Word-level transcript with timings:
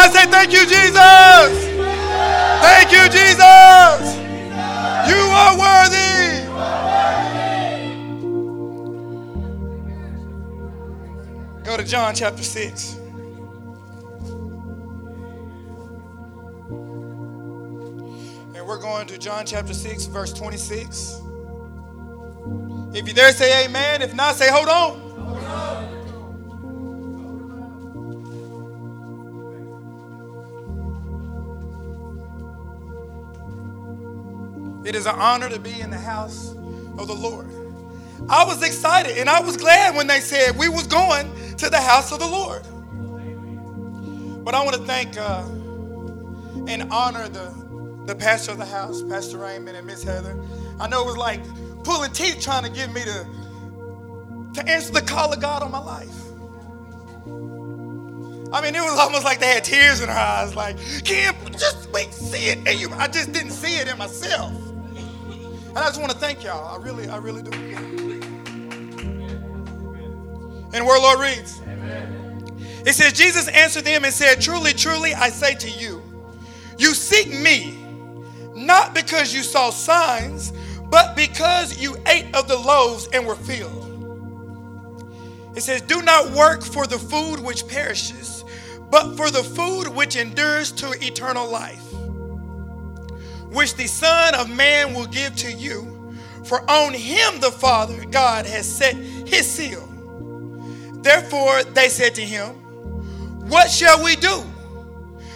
Somebody 0.00 0.18
say, 0.18 0.30
Thank 0.30 0.52
you, 0.52 0.64
Jesus. 0.66 1.50
Thank 2.62 2.90
you, 2.90 3.04
Jesus. 3.10 4.16
You 5.10 5.20
are 5.30 5.58
worthy. 5.58 6.40
Go 11.64 11.76
to 11.76 11.84
John 11.84 12.14
chapter 12.14 12.42
6. 12.42 12.94
And 18.54 18.66
we're 18.66 18.78
going 18.80 19.06
to 19.08 19.18
John 19.18 19.44
chapter 19.44 19.74
6, 19.74 20.06
verse 20.06 20.32
26. 20.32 21.20
If 22.94 23.06
you 23.06 23.12
there, 23.12 23.32
say 23.32 23.66
amen. 23.66 24.00
If 24.00 24.14
not, 24.14 24.36
say 24.36 24.50
hold 24.50 24.68
on. 24.68 25.10
It 34.90 34.96
is 34.96 35.06
an 35.06 35.14
honor 35.14 35.48
to 35.48 35.60
be 35.60 35.80
in 35.80 35.90
the 35.90 35.96
house 35.96 36.50
of 36.98 37.06
the 37.06 37.14
Lord. 37.14 37.46
I 38.28 38.44
was 38.44 38.60
excited 38.60 39.18
and 39.18 39.30
I 39.30 39.40
was 39.40 39.56
glad 39.56 39.94
when 39.94 40.08
they 40.08 40.18
said 40.18 40.58
we 40.58 40.68
was 40.68 40.88
going 40.88 41.32
to 41.58 41.70
the 41.70 41.80
house 41.80 42.10
of 42.10 42.18
the 42.18 42.26
Lord. 42.26 42.62
But 44.44 44.56
I 44.56 44.64
want 44.64 44.74
to 44.74 44.82
thank 44.82 45.16
uh, 45.16 45.44
and 46.66 46.90
honor 46.90 47.28
the, 47.28 47.54
the 48.06 48.16
pastor 48.16 48.50
of 48.50 48.58
the 48.58 48.66
house, 48.66 49.00
Pastor 49.04 49.38
Raymond 49.38 49.76
and 49.76 49.86
Miss 49.86 50.02
Heather. 50.02 50.36
I 50.80 50.88
know 50.88 51.02
it 51.02 51.06
was 51.06 51.16
like 51.16 51.40
pulling 51.84 52.10
teeth 52.10 52.40
trying 52.40 52.64
to 52.64 52.70
get 52.70 52.92
me 52.92 53.02
to, 53.02 53.26
to 54.54 54.68
answer 54.68 54.92
the 54.92 55.02
call 55.02 55.32
of 55.32 55.40
God 55.40 55.62
on 55.62 55.70
my 55.70 55.78
life. 55.78 56.08
I 58.52 58.60
mean, 58.60 58.74
it 58.74 58.80
was 58.80 58.98
almost 58.98 59.24
like 59.24 59.38
they 59.38 59.54
had 59.54 59.62
tears 59.62 60.00
in 60.00 60.08
their 60.08 60.18
eyes, 60.18 60.56
like, 60.56 60.76
Kim, 61.04 61.36
just 61.52 61.88
wait, 61.92 62.12
see 62.12 62.48
it. 62.48 62.58
And 62.66 62.80
you, 62.80 62.90
I 62.94 63.06
just 63.06 63.30
didn't 63.30 63.52
see 63.52 63.76
it 63.76 63.86
in 63.86 63.96
myself. 63.96 64.69
And 65.70 65.78
I 65.78 65.86
just 65.86 66.00
want 66.00 66.12
to 66.12 66.18
thank 66.18 66.44
y'all. 66.44 66.78
I 66.78 66.82
really, 66.82 67.08
I 67.08 67.16
really 67.16 67.42
do. 67.42 67.50
And 70.72 70.86
where 70.86 71.00
Lord 71.00 71.20
reads, 71.20 71.60
it 72.86 72.94
says, 72.94 73.12
Jesus 73.12 73.48
answered 73.48 73.84
them 73.84 74.04
and 74.04 74.12
said, 74.12 74.40
Truly, 74.40 74.72
truly, 74.72 75.14
I 75.14 75.28
say 75.30 75.54
to 75.54 75.70
you, 75.70 76.02
you 76.78 76.94
seek 76.94 77.28
me 77.28 77.76
not 78.54 78.94
because 78.94 79.34
you 79.34 79.42
saw 79.42 79.70
signs, 79.70 80.52
but 80.90 81.14
because 81.14 81.78
you 81.78 81.96
ate 82.06 82.34
of 82.34 82.48
the 82.48 82.56
loaves 82.56 83.08
and 83.12 83.26
were 83.26 83.36
filled. 83.36 83.86
It 85.56 85.62
says, 85.62 85.82
Do 85.82 86.02
not 86.02 86.30
work 86.30 86.62
for 86.62 86.86
the 86.86 86.98
food 86.98 87.40
which 87.40 87.66
perishes, 87.66 88.44
but 88.90 89.16
for 89.16 89.30
the 89.30 89.42
food 89.42 89.88
which 89.88 90.16
endures 90.16 90.72
to 90.72 90.92
eternal 91.04 91.50
life, 91.50 91.89
which 93.52 93.74
the 93.74 93.86
Son 93.86 94.34
of 94.34 94.48
Man 94.48 94.94
will 94.94 95.06
give 95.06 95.34
to 95.36 95.52
you. 95.52 96.14
For 96.44 96.68
on 96.70 96.94
him 96.94 97.40
the 97.40 97.50
Father 97.50 98.04
God 98.06 98.46
has 98.46 98.70
set 98.70 98.94
his 98.94 99.50
seal. 99.50 99.86
Therefore 101.02 101.62
they 101.64 101.88
said 101.88 102.14
to 102.16 102.22
him, 102.22 102.48
What 103.48 103.70
shall 103.70 104.02
we 104.02 104.16
do 104.16 104.44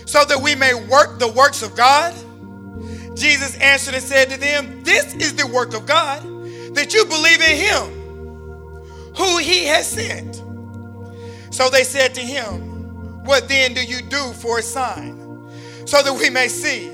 so 0.06 0.24
that 0.24 0.40
we 0.40 0.54
may 0.54 0.74
work 0.74 1.18
the 1.18 1.28
works 1.28 1.62
of 1.62 1.76
God? 1.76 2.14
Jesus 3.16 3.56
answered 3.58 3.94
and 3.94 4.02
said 4.02 4.30
to 4.30 4.38
them, 4.38 4.82
This 4.82 5.14
is 5.14 5.34
the 5.34 5.46
work 5.46 5.74
of 5.74 5.86
God, 5.86 6.22
that 6.74 6.92
you 6.92 7.04
believe 7.04 7.40
in 7.40 7.56
him, 7.56 9.14
who 9.16 9.38
he 9.38 9.64
has 9.66 9.88
sent. 9.88 10.42
So 11.54 11.70
they 11.70 11.84
said 11.84 12.14
to 12.14 12.20
him, 12.20 13.24
What 13.24 13.48
then 13.48 13.74
do 13.74 13.84
you 13.84 14.02
do 14.02 14.32
for 14.32 14.58
a 14.58 14.62
sign, 14.62 15.48
so 15.86 16.02
that 16.02 16.12
we 16.12 16.28
may 16.30 16.48
see 16.48 16.93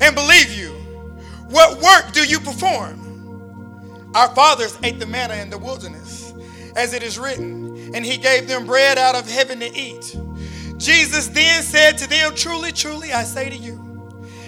and 0.00 0.14
believe 0.14 0.52
you? 0.52 0.70
What 1.48 1.80
work 1.80 2.12
do 2.12 2.24
you 2.24 2.40
perform? 2.40 4.10
Our 4.14 4.34
fathers 4.34 4.78
ate 4.82 4.98
the 4.98 5.06
manna 5.06 5.34
in 5.34 5.50
the 5.50 5.58
wilderness, 5.58 6.32
as 6.76 6.94
it 6.94 7.02
is 7.02 7.18
written, 7.18 7.94
and 7.94 8.04
he 8.04 8.16
gave 8.16 8.48
them 8.48 8.66
bread 8.66 8.98
out 8.98 9.14
of 9.14 9.28
heaven 9.28 9.60
to 9.60 9.66
eat. 9.76 10.16
Jesus 10.78 11.28
then 11.28 11.62
said 11.62 11.98
to 11.98 12.08
them, 12.08 12.34
Truly, 12.34 12.72
truly, 12.72 13.12
I 13.12 13.24
say 13.24 13.50
to 13.50 13.56
you, 13.56 13.90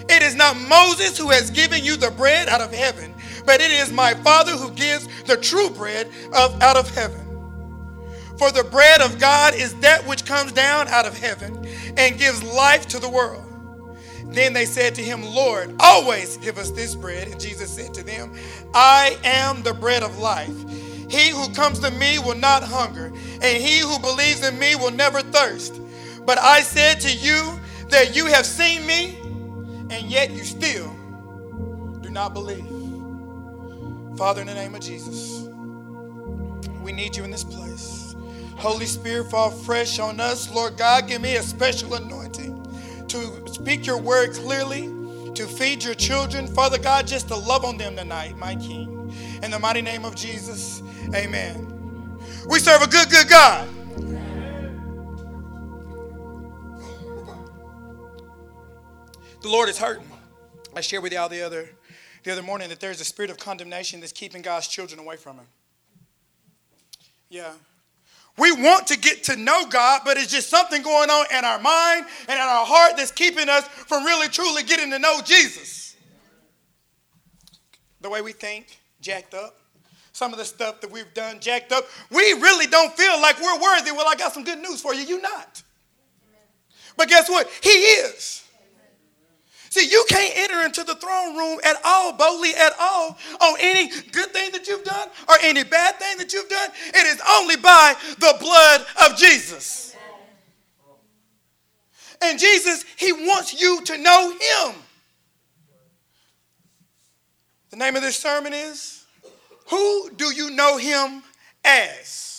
it 0.08 0.22
is 0.22 0.34
not 0.34 0.56
Moses 0.56 1.16
who 1.16 1.30
has 1.30 1.50
given 1.50 1.84
you 1.84 1.96
the 1.96 2.10
bread 2.10 2.48
out 2.48 2.60
of 2.60 2.72
heaven, 2.72 3.14
but 3.46 3.60
it 3.60 3.70
is 3.70 3.92
my 3.92 4.14
Father 4.14 4.52
who 4.52 4.70
gives 4.72 5.06
the 5.24 5.36
true 5.36 5.70
bread 5.70 6.08
of, 6.34 6.60
out 6.60 6.76
of 6.76 6.92
heaven. 6.94 7.20
For 8.38 8.50
the 8.50 8.64
bread 8.64 9.00
of 9.00 9.18
God 9.20 9.54
is 9.54 9.74
that 9.76 10.06
which 10.06 10.24
comes 10.24 10.52
down 10.52 10.88
out 10.88 11.06
of 11.06 11.16
heaven 11.16 11.66
and 11.96 12.18
gives 12.18 12.42
life 12.42 12.88
to 12.88 12.98
the 12.98 13.08
world. 13.08 13.44
Then 14.34 14.53
they 14.53 14.65
said 14.65 14.94
to 14.97 15.03
him, 15.03 15.22
Lord, 15.22 15.75
always 15.81 16.37
give 16.38 16.59
us 16.59 16.70
this 16.70 16.94
bread. 16.94 17.28
And 17.28 17.41
Jesus 17.41 17.70
said 17.70 17.93
to 17.94 18.03
them, 18.03 18.34
I 18.75 19.19
am 19.25 19.62
the 19.62 19.75
bread 19.75 20.03
of 20.03 20.19
life. 20.19 20.54
He 21.10 21.28
who 21.28 21.53
comes 21.53 21.78
to 21.81 21.91
me 21.91 22.19
will 22.19 22.37
not 22.37 22.62
hunger, 22.62 23.06
and 23.06 23.62
he 23.62 23.81
who 23.81 23.98
believes 23.98 24.47
in 24.47 24.59
me 24.59 24.75
will 24.76 24.91
never 24.91 25.21
thirst. 25.21 25.81
But 26.25 26.38
I 26.38 26.62
said 26.62 27.00
to 27.00 27.15
you 27.15 27.60
that 27.91 28.16
you 28.16 28.26
have 28.26 28.47
seen 28.47 28.87
me, 28.87 29.19
and 29.91 30.10
yet 30.10 30.31
you 30.31 30.42
still 30.44 30.88
do 32.00 32.09
not 32.09 32.32
believe. 32.32 32.66
Father, 34.16 34.41
in 34.41 34.47
the 34.47 34.54
name 34.54 34.75
of 34.75 34.81
Jesus, 34.81 35.48
we 36.82 36.92
need 36.92 37.15
you 37.15 37.25
in 37.25 37.31
this 37.31 37.44
place. 37.44 38.15
Holy 38.56 38.87
Spirit, 38.87 39.31
fall 39.31 39.50
fresh 39.50 39.98
on 39.98 40.21
us. 40.21 40.50
Lord 40.50 40.78
God, 40.78 41.09
give 41.09 41.21
me 41.21 41.37
a 41.37 41.42
special 41.42 41.94
anointing 41.94 43.06
to 43.09 43.41
speak 43.62 43.86
your 43.86 43.98
word 43.98 44.32
clearly, 44.32 44.88
to 45.34 45.46
feed 45.46 45.84
your 45.84 45.94
children. 45.94 46.48
Father 46.48 46.78
God, 46.78 47.06
just 47.06 47.28
to 47.28 47.36
love 47.36 47.64
on 47.64 47.78
them 47.78 47.94
tonight, 47.94 48.36
my 48.36 48.56
King. 48.56 49.14
In 49.40 49.52
the 49.52 49.58
mighty 49.58 49.80
name 49.80 50.04
of 50.04 50.16
Jesus, 50.16 50.82
amen. 51.14 52.18
We 52.48 52.58
serve 52.58 52.82
a 52.82 52.88
good, 52.88 53.08
good 53.08 53.28
God. 53.28 53.68
The 59.42 59.48
Lord 59.48 59.68
is 59.68 59.78
hurting. 59.78 60.10
I 60.74 60.80
shared 60.80 61.04
with 61.04 61.12
y'all 61.12 61.28
the 61.28 61.42
other, 61.42 61.68
the 62.24 62.32
other 62.32 62.42
morning 62.42 62.68
that 62.68 62.80
there's 62.80 63.00
a 63.00 63.04
spirit 63.04 63.30
of 63.30 63.38
condemnation 63.38 64.00
that's 64.00 64.12
keeping 64.12 64.42
God's 64.42 64.66
children 64.66 64.98
away 64.98 65.16
from 65.16 65.36
Him. 65.36 65.46
Yeah. 67.28 67.52
We 68.38 68.50
want 68.53 68.87
to 68.87 68.98
get 68.98 69.25
to 69.25 69.37
know 69.37 69.66
God, 69.66 70.03
but 70.04 70.16
it's 70.16 70.32
just 70.32 70.48
something 70.48 70.82
going 70.82 71.10
on 71.10 71.26
in 71.37 71.44
our 71.44 71.59
mind 71.59 72.06
and 72.28 72.37
in 72.37 72.43
our 72.43 72.65
heart 72.65 72.97
that's 72.97 73.10
keeping 73.10 73.48
us 73.48 73.66
from 73.69 74.04
really 74.04 74.28
truly 74.28 74.62
getting 74.62 74.91
to 74.91 74.98
know 74.98 75.20
Jesus. 75.22 75.97
The 78.00 78.09
way 78.09 78.22
we 78.22 78.32
think, 78.32 78.78
jacked 79.00 79.34
up. 79.34 79.59
Some 80.12 80.32
of 80.32 80.38
the 80.38 80.44
stuff 80.44 80.81
that 80.81 80.91
we've 80.91 81.12
done, 81.15 81.41
jacked 81.41 81.72
up. 81.72 81.84
We 82.10 82.32
really 82.34 82.66
don't 82.66 82.92
feel 82.94 83.21
like 83.21 83.41
we're 83.41 83.60
worthy. 83.60 83.92
Well, 83.92 84.06
I 84.09 84.15
got 84.15 84.32
some 84.32 84.44
good 84.44 84.59
news 84.59 84.81
for 84.81 84.94
you. 84.94 85.03
You're 85.03 85.22
not. 85.22 85.62
But 86.97 87.09
guess 87.09 87.28
what? 87.28 87.48
He 87.62 87.71
is. 87.71 88.41
See, 89.72 89.88
you 89.88 90.05
can't 90.06 90.37
enter 90.37 90.66
into 90.66 90.84
the 90.84 90.97
throne 90.97 91.34
room 91.34 91.59
at 91.65 91.77
all, 91.83 92.12
boldly 92.12 92.50
at 92.55 92.75
all, 92.78 93.16
on 93.41 93.56
any 93.59 93.88
good 93.88 94.31
thing 94.31 94.53
that 94.53 94.69
you've 94.69 94.84
done 94.84 95.09
or 95.31 95.37
any 95.43 95.65
bad 95.65 95.99
thing 95.99 96.19
that 96.19 96.31
you've 96.31 96.50
done. 96.50 96.69
It 96.88 97.06
is 97.06 97.19
only 97.38 97.56
by 97.56 97.94
the 98.19 98.37
blood 98.38 98.84
of 99.06 99.16
Jesus. 99.16 99.97
And 102.21 102.38
Jesus, 102.38 102.84
He 102.99 103.15
wants 103.15 103.59
you 103.59 103.81
to 103.84 103.97
know 103.97 104.33
Him. 104.33 104.75
The 107.71 107.77
name 107.78 107.97
of 107.97 108.03
this 108.03 108.19
sermon 108.19 108.53
is 108.53 109.06
Who 109.71 110.10
Do 110.10 110.34
You 110.34 110.50
Know 110.50 110.77
Him 110.77 111.22
As? 111.65 112.31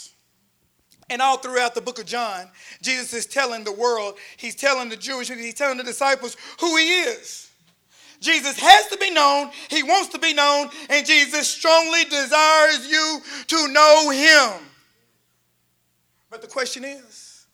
And 1.10 1.22
all 1.22 1.38
throughout 1.38 1.76
the 1.76 1.82
book 1.82 2.00
of 2.00 2.06
John, 2.06 2.50
Jesus 2.82 3.14
is 3.14 3.26
telling 3.26 3.64
the 3.64 3.72
world, 3.72 4.16
he's 4.38 4.56
telling 4.56 4.90
the 4.90 4.98
Jewish 4.98 5.30
he's 5.30 5.54
telling 5.54 5.78
the 5.78 5.84
disciples 5.84 6.38
who 6.60 6.78
he 6.78 7.02
is. 7.02 7.50
Jesus 8.20 8.58
has 8.58 8.88
to 8.88 8.98
be 8.98 9.10
known, 9.10 9.52
he 9.70 9.84
wants 9.84 10.10
to 10.10 10.20
be 10.20 10.34
known, 10.34 10.70
and 10.90 11.06
Jesus 11.06 11.48
strongly 11.48 12.06
desires 12.06 12.90
you 12.90 13.20
to 13.48 13.68
know 13.68 14.10
him. 14.12 14.66
But 16.32 16.42
the 16.42 16.48
question 16.48 16.86
is, 16.86 17.46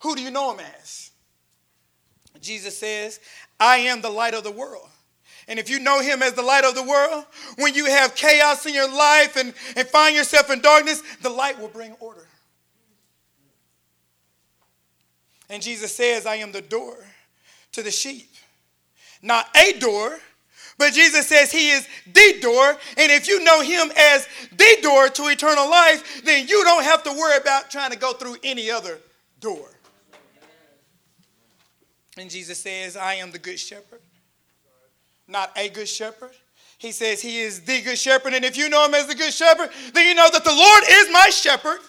who 0.00 0.14
do 0.14 0.22
you 0.22 0.30
know 0.30 0.52
him 0.52 0.60
as? 0.78 1.10
Jesus 2.40 2.76
says, 2.78 3.20
I 3.58 3.78
am 3.78 4.00
the 4.00 4.10
light 4.10 4.34
of 4.34 4.44
the 4.44 4.50
world. 4.50 4.88
And 5.48 5.58
if 5.58 5.68
you 5.68 5.80
know 5.80 6.00
him 6.00 6.22
as 6.22 6.34
the 6.34 6.42
light 6.42 6.64
of 6.64 6.74
the 6.74 6.82
world, 6.82 7.24
when 7.56 7.74
you 7.74 7.86
have 7.86 8.14
chaos 8.14 8.64
in 8.64 8.74
your 8.74 8.88
life 8.88 9.36
and, 9.36 9.52
and 9.76 9.88
find 9.88 10.14
yourself 10.14 10.50
in 10.50 10.60
darkness, 10.60 11.02
the 11.22 11.30
light 11.30 11.58
will 11.58 11.68
bring 11.68 11.92
order. 12.00 12.26
And 15.52 15.62
Jesus 15.62 15.94
says, 15.94 16.24
I 16.24 16.36
am 16.36 16.50
the 16.50 16.62
door 16.62 16.96
to 17.72 17.82
the 17.82 17.90
sheep. 17.90 18.30
Not 19.20 19.54
a 19.54 19.78
door, 19.78 20.18
but 20.78 20.94
Jesus 20.94 21.28
says 21.28 21.52
he 21.52 21.68
is 21.68 21.86
the 22.10 22.38
door. 22.40 22.70
And 22.96 23.12
if 23.12 23.28
you 23.28 23.44
know 23.44 23.60
him 23.60 23.92
as 23.94 24.26
the 24.50 24.78
door 24.80 25.10
to 25.10 25.24
eternal 25.24 25.68
life, 25.70 26.22
then 26.24 26.48
you 26.48 26.64
don't 26.64 26.84
have 26.84 27.02
to 27.02 27.10
worry 27.10 27.36
about 27.36 27.70
trying 27.70 27.90
to 27.90 27.98
go 27.98 28.14
through 28.14 28.36
any 28.42 28.70
other 28.70 28.98
door. 29.40 29.68
And 32.16 32.30
Jesus 32.30 32.58
says, 32.58 32.96
I 32.96 33.14
am 33.16 33.30
the 33.30 33.38
good 33.38 33.60
shepherd, 33.60 34.00
not 35.28 35.52
a 35.54 35.68
good 35.68 35.88
shepherd. 35.88 36.32
He 36.78 36.92
says 36.92 37.20
he 37.20 37.40
is 37.40 37.60
the 37.60 37.82
good 37.82 37.98
shepherd. 37.98 38.32
And 38.32 38.44
if 38.44 38.56
you 38.56 38.70
know 38.70 38.86
him 38.86 38.94
as 38.94 39.06
the 39.06 39.14
good 39.14 39.34
shepherd, 39.34 39.68
then 39.92 40.08
you 40.08 40.14
know 40.14 40.30
that 40.32 40.44
the 40.44 40.50
Lord 40.50 40.84
is 40.88 41.10
my 41.12 41.28
shepherd. 41.28 41.80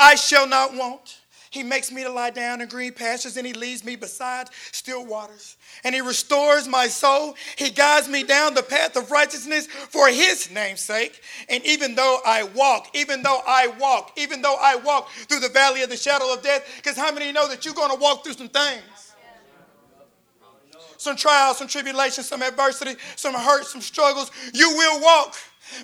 I 0.00 0.16
shall 0.16 0.48
not 0.48 0.74
want. 0.74 1.20
He 1.56 1.62
makes 1.62 1.90
me 1.90 2.02
to 2.02 2.10
lie 2.10 2.28
down 2.28 2.60
in 2.60 2.68
green 2.68 2.92
pastures 2.92 3.38
and 3.38 3.46
he 3.46 3.54
leads 3.54 3.82
me 3.82 3.96
beside 3.96 4.48
still 4.72 5.06
waters. 5.06 5.56
And 5.84 5.94
he 5.94 6.02
restores 6.02 6.68
my 6.68 6.86
soul. 6.86 7.34
He 7.56 7.70
guides 7.70 8.10
me 8.10 8.24
down 8.24 8.52
the 8.52 8.62
path 8.62 8.94
of 8.94 9.10
righteousness 9.10 9.66
for 9.66 10.08
his 10.08 10.50
name's 10.50 10.82
sake. 10.82 11.18
And 11.48 11.64
even 11.64 11.94
though 11.94 12.18
I 12.26 12.42
walk, 12.42 12.88
even 12.92 13.22
though 13.22 13.40
I 13.46 13.68
walk, 13.68 14.12
even 14.18 14.42
though 14.42 14.58
I 14.60 14.76
walk 14.76 15.08
through 15.10 15.40
the 15.40 15.48
valley 15.48 15.80
of 15.80 15.88
the 15.88 15.96
shadow 15.96 16.30
of 16.30 16.42
death, 16.42 16.70
because 16.76 16.98
how 16.98 17.10
many 17.10 17.32
know 17.32 17.48
that 17.48 17.64
you're 17.64 17.72
going 17.72 17.90
to 17.90 17.98
walk 17.98 18.22
through 18.22 18.34
some 18.34 18.50
things? 18.50 19.14
Some 20.98 21.16
trials, 21.16 21.56
some 21.56 21.68
tribulations, 21.68 22.28
some 22.28 22.42
adversity, 22.42 23.00
some 23.16 23.32
hurt, 23.32 23.64
some 23.64 23.80
struggles. 23.80 24.30
You 24.52 24.76
will 24.76 25.00
walk. 25.00 25.34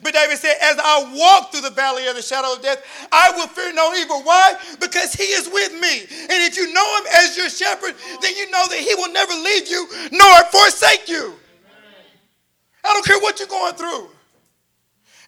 But 0.03 0.15
David 0.15 0.39
said, 0.39 0.55
As 0.63 0.79
I 0.79 1.13
walk 1.15 1.53
through 1.53 1.63
the 1.63 1.71
valley 1.71 2.07
of 2.07 2.17
the 2.17 2.23
shadow 2.23 2.55
of 2.55 2.63
death, 2.63 2.83
I 3.11 3.33
will 3.37 3.49
fear 3.49 3.73
no 3.73 3.95
evil. 3.95 4.23
Why? 4.23 4.55
Because 4.81 5.13
he 5.13 5.25
is 5.25 5.49
with 5.53 5.73
me. 5.73 6.01
And 6.01 6.39
if 6.45 6.57
you 6.57 6.73
know 6.73 6.99
him 6.99 7.05
as 7.15 7.37
your 7.37 7.51
shepherd, 7.51 7.95
then 8.21 8.35
you 8.37 8.51
know 8.51 8.65
that 8.69 8.79
he 8.79 8.95
will 8.95 9.13
never 9.13 9.35
leave 9.35 9.69
you 9.69 9.89
nor 10.13 10.45
forsake 10.51 11.09
you. 11.09 11.35
I 12.85 12.93
don't 12.93 13.05
care 13.05 13.19
what 13.21 13.39
you're 13.39 13.49
going 13.49 13.75
through. 13.75 14.12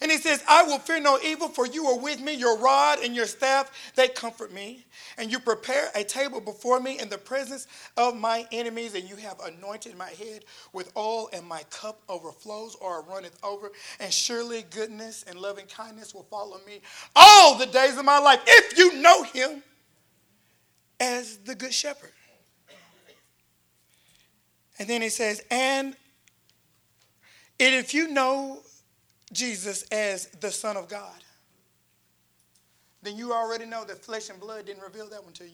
And 0.00 0.11
he 0.11 0.19
says, 0.19 0.43
I 0.49 0.64
will 0.64 0.79
fear 0.79 1.00
no 1.00 1.19
evil, 1.25 1.49
for 1.49 1.67
you 1.67 1.87
are 1.87 1.99
with 1.99 2.20
me. 2.20 2.35
Your 2.35 2.58
rod 2.58 2.99
and 2.99 3.14
your 3.14 3.26
staff, 3.26 3.70
they 3.94 4.08
comfort 4.08 4.52
me. 4.52 4.85
And 5.17 5.31
you 5.31 5.38
prepare 5.38 5.91
a 5.94 6.02
table 6.02 6.41
before 6.41 6.81
me 6.81 6.99
in 6.99 7.08
the 7.08 7.19
presence 7.19 7.67
of 7.96 8.17
my 8.17 8.46
enemies, 8.50 8.94
and 8.94 9.08
you 9.08 9.17
have 9.17 9.41
anointed 9.41 9.96
my 9.96 10.11
head 10.11 10.44
with 10.73 10.91
oil, 10.96 11.29
and 11.32 11.46
my 11.46 11.62
cup 11.70 12.00
overflows 12.08 12.75
or 12.76 13.02
runneth 13.02 13.38
over. 13.44 13.70
And 14.00 14.12
surely 14.12 14.64
goodness 14.70 15.25
and 15.29 15.38
loving 15.38 15.67
kindness 15.67 16.14
will 16.14 16.25
follow 16.25 16.58
me 16.67 16.81
all 17.14 17.56
the 17.56 17.67
days 17.67 17.96
of 17.96 18.05
my 18.05 18.19
life, 18.19 18.41
if 18.46 18.76
you 18.76 19.00
know 19.00 19.23
him 19.23 19.62
as 21.00 21.38
the 21.38 21.55
good 21.55 21.73
shepherd. 21.73 22.12
And 24.79 24.88
then 24.88 25.02
he 25.02 25.08
says, 25.08 25.41
and 25.50 25.94
if 27.61 27.94
you 27.94 28.08
know 28.08 28.58
Jesus 29.32 29.82
as 29.91 30.26
the 30.41 30.50
Son 30.50 30.76
of 30.76 30.88
God, 30.88 31.25
then 33.03 33.17
you 33.17 33.32
already 33.32 33.67
know 33.67 33.85
that 33.85 34.05
flesh 34.05 34.31
and 34.31 34.41
blood 34.41 34.67
didn't 34.67 34.82
reveal 34.82 35.09
that 35.11 35.23
one 35.23 35.32
to 35.35 35.44
you. 35.44 35.50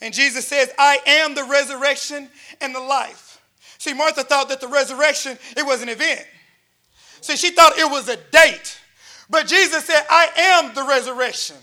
And 0.00 0.14
Jesus 0.14 0.46
says, 0.46 0.70
I 0.78 0.98
am 1.06 1.34
the 1.34 1.44
resurrection 1.44 2.28
and 2.60 2.74
the 2.74 2.80
life. 2.80 3.40
See, 3.78 3.94
Martha 3.94 4.22
thought 4.22 4.48
that 4.48 4.60
the 4.60 4.68
resurrection, 4.68 5.38
it 5.56 5.64
was 5.64 5.82
an 5.82 5.88
event. 5.88 6.24
See, 7.20 7.36
she 7.36 7.50
thought 7.50 7.78
it 7.78 7.90
was 7.90 8.08
a 8.08 8.16
date. 8.16 8.78
But 9.30 9.46
Jesus 9.46 9.84
said, 9.84 10.04
I 10.08 10.28
am 10.36 10.74
the 10.74 10.84
resurrection. 10.84 11.56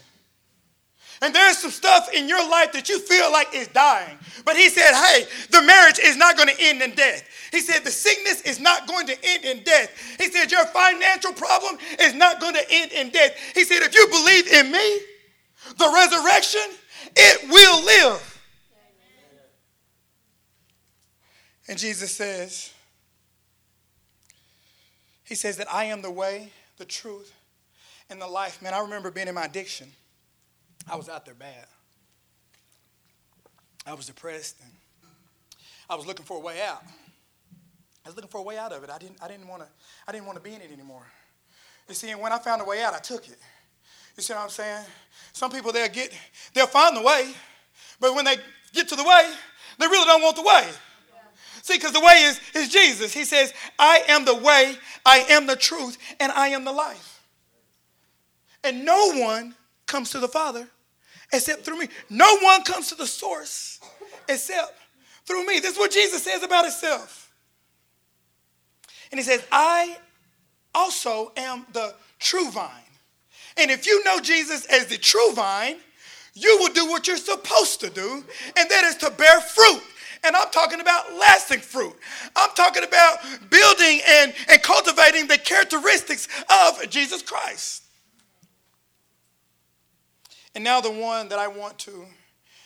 And 1.26 1.34
there's 1.34 1.58
some 1.58 1.72
stuff 1.72 2.14
in 2.14 2.30
your 2.30 2.48
life 2.48 2.72
that 2.74 2.88
you 2.88 3.00
feel 3.00 3.32
like 3.32 3.48
is 3.56 3.68
dying. 3.70 4.16
But 4.46 4.58
he 4.58 4.70
said, 4.70 4.94
hey, 4.94 5.26
the 5.50 5.64
marriage 5.64 5.98
is 5.98 6.16
not 6.16 6.38
going 6.38 6.50
to 6.50 6.56
end 6.60 6.84
in 6.84 6.92
death. 6.92 7.28
He 7.52 7.62
said, 7.62 7.84
the 7.84 7.90
sickness 7.90 8.42
is 8.42 8.60
not 8.60 8.88
going 8.88 9.08
to 9.08 9.18
end 9.24 9.44
in 9.44 9.64
death. 9.64 9.90
He 10.20 10.30
said, 10.30 10.52
your 10.52 10.68
financial 10.68 11.34
problem 11.34 11.80
is 12.00 12.14
not 12.14 12.40
going 12.40 12.54
to 12.54 12.64
end 12.70 12.92
in 12.92 13.10
death. 13.10 13.36
He 13.56 13.64
said, 13.64 13.82
if 13.82 13.96
you 13.96 14.06
believe 14.08 14.54
in 14.54 14.72
me, 14.72 15.00
the 15.80 15.92
resurrection, 15.96 16.62
it 17.16 17.50
will 17.50 17.84
live. 17.84 18.44
And 21.68 21.80
Jesus 21.80 22.12
says, 22.12 22.72
He 25.24 25.34
says 25.34 25.58
that 25.58 25.74
I 25.74 25.86
am 25.86 26.04
the 26.04 26.12
way, 26.12 26.52
the 26.78 26.86
truth, 26.86 27.34
and 28.12 28.22
the 28.22 28.28
life. 28.28 28.62
Man, 28.62 28.76
I 28.76 28.82
remember 28.82 29.10
being 29.10 29.28
in 29.28 29.34
my 29.34 29.46
addiction. 29.46 29.92
I 30.90 30.96
was 30.96 31.10
out 31.10 31.26
there 31.26 31.34
bad. 31.34 31.66
I 33.86 33.94
was 33.94 34.08
depressed 34.08 34.58
and 34.62 34.72
I 35.90 35.96
was 35.96 36.06
looking 36.06 36.26
for 36.26 36.38
a 36.38 36.40
way 36.40 36.62
out. 36.62 36.84
I 38.04 38.10
was 38.10 38.16
looking 38.16 38.30
for 38.30 38.40
a 38.40 38.44
way 38.44 38.58
out 38.58 38.72
of 38.72 38.84
it. 38.84 38.90
I 38.90 38.98
didn't, 38.98 39.18
I 39.22 39.28
didn't 39.28 39.48
want 39.48 39.62
to 39.62 39.68
I 40.08 40.12
didn't 40.12 40.26
want 40.26 40.38
to 40.38 40.44
be 40.44 40.54
in 40.54 40.62
it 40.62 40.72
anymore. 40.72 41.06
You 41.88 41.96
see, 41.96 42.10
and 42.10 42.20
when 42.20 42.32
I 42.32 42.40
found 42.40 42.62
a 42.62 42.66
way 42.66 42.82
out, 42.82 42.94
I 42.94 43.00
took 43.00 43.28
it. 43.28 43.38
You 44.18 44.24
see 44.24 44.34
what 44.34 44.44
I'm 44.44 44.50
saying? 44.50 44.86
Some 45.34 45.52
people 45.52 45.72
they'll 45.72 45.90
get 45.90 46.12
they'll 46.54 46.68
find 46.68 46.96
the 46.96 47.02
way, 47.02 47.34
but 48.00 48.16
when 48.16 48.26
they 48.26 48.38
get 48.74 48.88
to 48.90 48.96
the 48.96 49.04
way, 49.04 49.34
they 49.80 49.88
really 49.88 50.06
don't 50.06 50.22
want 50.22 50.36
the 50.36 50.44
way. 50.44 50.70
See, 51.62 51.78
because 51.78 51.94
the 51.94 52.00
way 52.00 52.22
is, 52.26 52.40
is 52.54 52.70
Jesus. 52.70 53.12
He 53.12 53.26
says, 53.26 53.52
I 53.80 54.04
am 54.08 54.24
the 54.24 54.36
way, 54.36 54.76
I 55.04 55.26
am 55.30 55.48
the 55.48 55.56
truth, 55.56 55.98
and 56.20 56.32
I 56.32 56.50
am 56.50 56.64
the 56.64 56.72
life. 56.72 57.24
And 58.64 58.86
no 58.86 59.14
one 59.14 59.56
comes 59.86 60.10
to 60.12 60.20
the 60.20 60.28
Father 60.28 60.68
except 61.34 61.64
through 61.64 61.80
me. 61.80 61.88
No 62.10 62.38
one 62.40 62.64
comes 62.64 62.90
to 62.90 62.96
the 62.96 63.08
source 63.08 63.80
except 64.28 64.74
through 65.26 65.46
me. 65.46 65.60
This 65.60 65.74
is 65.74 65.80
what 65.80 65.92
Jesus 65.92 66.24
says 66.24 66.44
about 66.44 66.66
himself. 66.66 67.34
And 69.12 69.20
he 69.20 69.24
says, 69.24 69.46
I 69.52 69.98
also 70.74 71.32
am 71.38 71.66
the 71.74 71.96
true 72.20 72.50
vine. 72.52 72.70
And 73.58 73.72
if 73.72 73.88
you 73.88 74.04
know 74.04 74.20
Jesus 74.20 74.66
as 74.66 74.88
the 74.88 74.98
true 74.98 75.32
vine, 75.34 75.78
you 76.34 76.58
will 76.60 76.74
do 76.74 76.86
what 76.88 77.08
you're 77.08 77.16
supposed 77.16 77.80
to 77.80 77.90
do, 77.90 78.24
and 78.58 78.70
that 78.70 78.84
is 78.84 78.96
to 78.98 79.10
bear 79.12 79.40
fruit. 79.40 79.82
And 80.26 80.36
I'm 80.36 80.50
talking 80.50 80.82
about 80.82 81.14
lasting 81.14 81.60
fruit. 81.60 81.96
I'm 82.36 82.50
talking 82.56 82.84
about 82.84 83.20
building 83.50 84.02
and, 84.06 84.34
and 84.50 84.62
cultivating 84.62 85.28
the 85.28 85.38
characteristics 85.38 86.28
of 86.50 86.90
Jesus 86.90 87.22
Christ. 87.22 87.85
And 90.56 90.64
now, 90.64 90.80
the 90.80 90.90
one 90.90 91.28
that 91.30 91.38
I 91.38 91.50
want 91.50 91.78
to, 91.80 92.06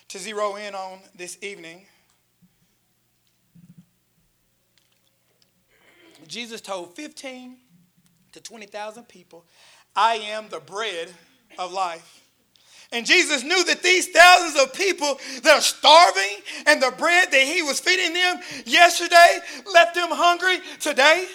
to 0.10 0.20
zero 0.20 0.56
in 0.56 0.76
on 0.76 1.00
this 1.16 1.40
evening. 1.42 1.88
Jesus 6.28 6.62
told 6.62 6.96
15 6.96 7.58
to 8.34 8.42
20,000 8.42 9.08
people, 9.08 9.44
I 9.96 10.16
am 10.18 10.50
the 10.50 10.60
bread 10.60 11.10
of 11.58 11.74
life. 11.74 12.22
And 12.92 13.08
Jesus 13.08 13.44
knew 13.44 13.64
that 13.66 13.82
these 13.82 14.08
thousands 14.10 14.64
of 14.64 14.74
people 14.74 15.20
that 15.42 15.58
are 15.58 15.62
starving 15.62 16.44
and 16.68 16.82
the 16.82 16.94
bread 16.96 17.32
that 17.32 17.42
he 17.42 17.64
was 17.64 17.80
feeding 17.80 18.14
them 18.14 18.40
yesterday 18.66 19.40
left 19.74 19.96
them 19.96 20.10
hungry 20.12 20.60
today. 20.80 21.28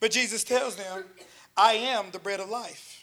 But 0.00 0.10
Jesus 0.10 0.42
tells 0.42 0.76
them, 0.76 1.04
I 1.54 1.74
am 1.74 2.06
the 2.12 2.18
bread 2.18 2.40
of 2.40 2.48
life. 2.48 2.93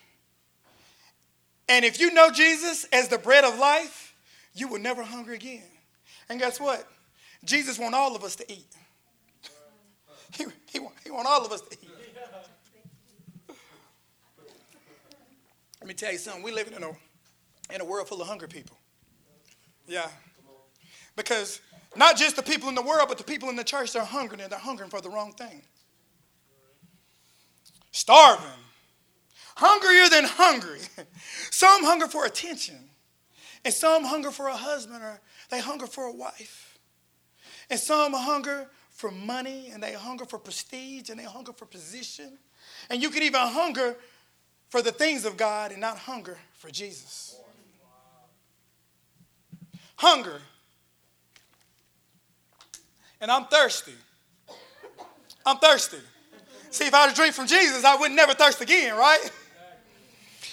And 1.70 1.86
if 1.86 2.00
you 2.00 2.14
know 2.14 2.30
Jesus 2.32 2.86
as 2.92 3.08
the 3.08 3.18
bread 3.18 3.44
of 3.44 3.58
life, 3.58 4.14
you 4.54 4.68
will 4.68 4.80
never 4.80 5.04
hunger 5.04 5.34
again. 5.34 5.64
And 6.30 6.40
guess 6.40 6.60
what? 6.60 6.88
Jesus 7.44 7.80
wants 7.80 7.96
all 7.96 8.16
of 8.16 8.24
us 8.24 8.36
to 8.38 8.52
eat. 8.52 8.68
He, 10.34 10.46
he, 10.72 10.80
want, 10.80 10.96
he 11.04 11.10
all 11.10 11.46
of 11.46 11.52
us 11.52 11.60
to 11.60 11.78
eat. 11.82 11.90
Let 15.82 15.88
me 15.88 15.94
tell 15.94 16.12
you 16.12 16.20
something. 16.20 16.42
We 16.42 16.54
live 16.54 16.72
in 16.76 16.84
a, 16.84 16.92
in 17.74 17.82
a 17.82 17.86
world 17.86 18.08
full 18.08 18.22
of 18.22 18.28
hungry 18.28 18.48
people. 18.48 18.78
Yeah. 19.88 20.08
Because 21.16 21.60
not 21.96 22.16
just 22.16 22.38
the 22.38 22.44
people 22.44 22.70
in 22.70 22.76
the 22.76 22.82
world, 22.82 23.10
but 23.10 23.18
the 23.18 23.24
people 23.24 23.50
in 23.50 23.56
the 23.56 23.64
church, 23.64 23.92
they're 23.92 24.06
hungry 24.06 24.38
and 24.42 24.52
they're 24.52 24.60
hungering 24.60 24.90
for 24.90 25.02
the 25.02 25.10
wrong 25.10 25.34
thing. 25.34 25.64
Starving 27.92 28.46
hungrier 29.56 30.10
than 30.10 30.26
hungry. 30.26 30.80
Some 31.52 31.84
hunger 31.84 32.08
for 32.08 32.26
attention, 32.26 32.78
and 33.64 33.74
some 33.74 34.04
hunger 34.04 34.32
for 34.32 34.48
a 34.48 34.56
husband, 34.56 35.04
or 35.04 35.22
they 35.50 35.60
hunger 35.60 35.88
for 35.88 36.06
a 36.06 36.12
wife. 36.12 36.80
And 37.70 37.80
some 37.80 38.14
hunger 38.14 38.68
for 38.90 39.12
money, 39.12 39.70
and 39.72 39.82
they 39.82 39.94
hunger 39.94 40.26
for 40.26 40.38
prestige, 40.38 41.10
and 41.10 41.20
they 41.20 41.24
hunger 41.24 41.54
for 41.54 41.66
position. 41.66 42.38
And 42.90 43.02
you 43.02 43.10
can 43.10 43.24
even 43.24 43.40
hunger 43.40 43.96
for 44.70 44.82
the 44.82 44.92
things 44.92 45.26
of 45.26 45.38
God 45.38 45.72
and 45.72 45.82
not 45.82 45.98
hunger 45.98 46.38
for 46.54 46.70
Jesus. 46.70 47.36
Hunger. 49.96 50.42
And 53.20 53.30
I'm 53.30 53.46
thirsty. 53.46 53.94
I'm 55.46 55.58
thirsty. 55.58 55.98
See, 56.72 56.88
if 56.88 56.94
I 56.94 57.02
had 57.02 57.10
to 57.10 57.16
drink 57.16 57.36
from 57.36 57.48
Jesus, 57.48 57.84
I 57.84 57.96
would 57.98 58.12
never 58.12 58.34
thirst 58.34 58.62
again, 58.62 58.96
right? 58.96 59.30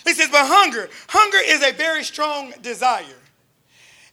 He 0.09 0.15
says, 0.15 0.31
but 0.31 0.47
hunger, 0.47 0.89
hunger 1.09 1.37
is 1.45 1.63
a 1.63 1.71
very 1.73 2.03
strong 2.03 2.55
desire. 2.63 3.05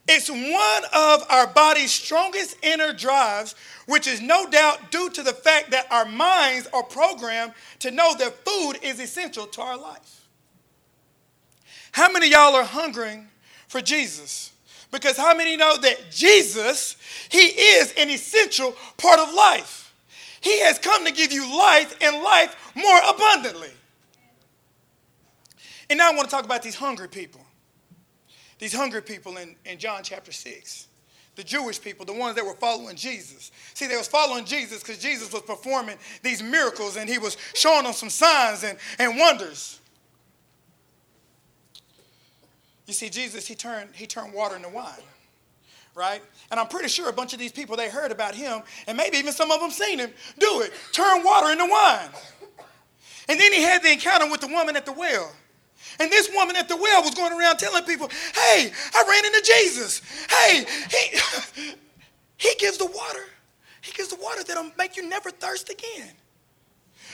It's 0.09 0.29
one 0.29 0.83
of 0.93 1.25
our 1.29 1.47
body's 1.47 1.89
strongest 1.89 2.57
inner 2.61 2.91
drives, 2.91 3.55
which 3.87 4.05
is 4.05 4.21
no 4.21 4.45
doubt 4.45 4.91
due 4.91 5.09
to 5.11 5.23
the 5.23 5.31
fact 5.31 5.71
that 5.71 5.89
our 5.89 6.03
minds 6.03 6.67
are 6.73 6.83
programmed 6.83 7.53
to 7.79 7.91
know 7.91 8.13
that 8.17 8.45
food 8.45 8.73
is 8.83 8.99
essential 8.99 9.47
to 9.47 9.61
our 9.61 9.77
life. 9.77 10.27
How 11.93 12.11
many 12.11 12.29
y'all 12.29 12.55
are 12.55 12.65
hungering 12.65 13.29
for 13.69 13.79
Jesus? 13.79 14.51
Because 14.91 15.15
how 15.15 15.33
many 15.33 15.55
know 15.55 15.77
that 15.77 16.11
Jesus, 16.11 16.97
He 17.29 17.39
is 17.39 17.93
an 17.97 18.09
essential 18.09 18.75
part 18.97 19.21
of 19.21 19.33
life? 19.33 19.93
He 20.41 20.59
has 20.59 20.77
come 20.77 21.05
to 21.05 21.13
give 21.13 21.31
you 21.31 21.57
life 21.57 21.97
and 22.01 22.21
life 22.21 22.73
more 22.75 22.99
abundantly. 23.09 23.71
And 25.89 25.97
now 25.97 26.11
I 26.11 26.15
want 26.15 26.29
to 26.29 26.31
talk 26.35 26.45
about 26.45 26.61
these 26.61 26.75
hungry 26.75 27.09
people. 27.09 27.41
These 28.59 28.73
hungry 28.73 29.01
people 29.01 29.37
in, 29.37 29.55
in 29.65 29.77
John 29.77 30.01
chapter 30.03 30.31
6 30.31 30.87
the 31.35 31.43
Jewish 31.43 31.81
people, 31.81 32.05
the 32.05 32.13
ones 32.13 32.35
that 32.35 32.45
were 32.45 32.55
following 32.55 32.95
Jesus. 32.95 33.51
See, 33.73 33.87
they 33.87 33.97
was 33.97 34.07
following 34.07 34.45
Jesus 34.45 34.81
because 34.81 34.97
Jesus 34.97 35.31
was 35.31 35.41
performing 35.41 35.97
these 36.23 36.41
miracles 36.41 36.97
and 36.97 37.09
he 37.09 37.17
was 37.17 37.37
showing 37.53 37.83
them 37.83 37.93
some 37.93 38.09
signs 38.09 38.63
and, 38.63 38.77
and 38.99 39.17
wonders. 39.17 39.79
You 42.87 42.93
see, 42.93 43.09
Jesus, 43.09 43.47
he 43.47 43.55
turned, 43.55 43.89
he 43.93 44.05
turned 44.05 44.33
water 44.33 44.55
into 44.55 44.69
wine, 44.69 44.93
right? 45.95 46.21
And 46.51 46.59
I'm 46.59 46.67
pretty 46.67 46.87
sure 46.87 47.09
a 47.09 47.13
bunch 47.13 47.33
of 47.33 47.39
these 47.39 47.51
people, 47.51 47.75
they 47.75 47.89
heard 47.89 48.11
about 48.11 48.35
him, 48.35 48.61
and 48.87 48.95
maybe 48.95 49.17
even 49.17 49.33
some 49.33 49.51
of 49.51 49.59
them 49.59 49.71
seen 49.71 49.99
him 49.99 50.11
do 50.39 50.61
it, 50.61 50.71
turn 50.91 51.23
water 51.23 51.51
into 51.51 51.65
wine. 51.65 52.09
And 53.27 53.39
then 53.39 53.51
he 53.51 53.61
had 53.63 53.81
the 53.81 53.91
encounter 53.91 54.29
with 54.29 54.41
the 54.41 54.47
woman 54.47 54.75
at 54.75 54.85
the 54.85 54.93
well. 54.93 55.31
And 55.99 56.11
this 56.11 56.29
woman 56.33 56.55
at 56.55 56.67
the 56.67 56.75
well 56.75 57.01
was 57.03 57.13
going 57.13 57.33
around 57.33 57.57
telling 57.57 57.83
people, 57.83 58.09
hey, 58.33 58.71
I 58.93 59.03
ran 59.07 59.25
into 59.25 59.41
Jesus. 59.41 60.01
Hey, 60.29 60.65
he, 60.89 61.73
he 62.37 62.55
gives 62.55 62.77
the 62.77 62.85
water. 62.85 63.23
He 63.81 63.91
gives 63.93 64.09
the 64.09 64.21
water 64.21 64.43
that'll 64.43 64.71
make 64.77 64.97
you 64.97 65.07
never 65.07 65.29
thirst 65.29 65.69
again. 65.69 66.11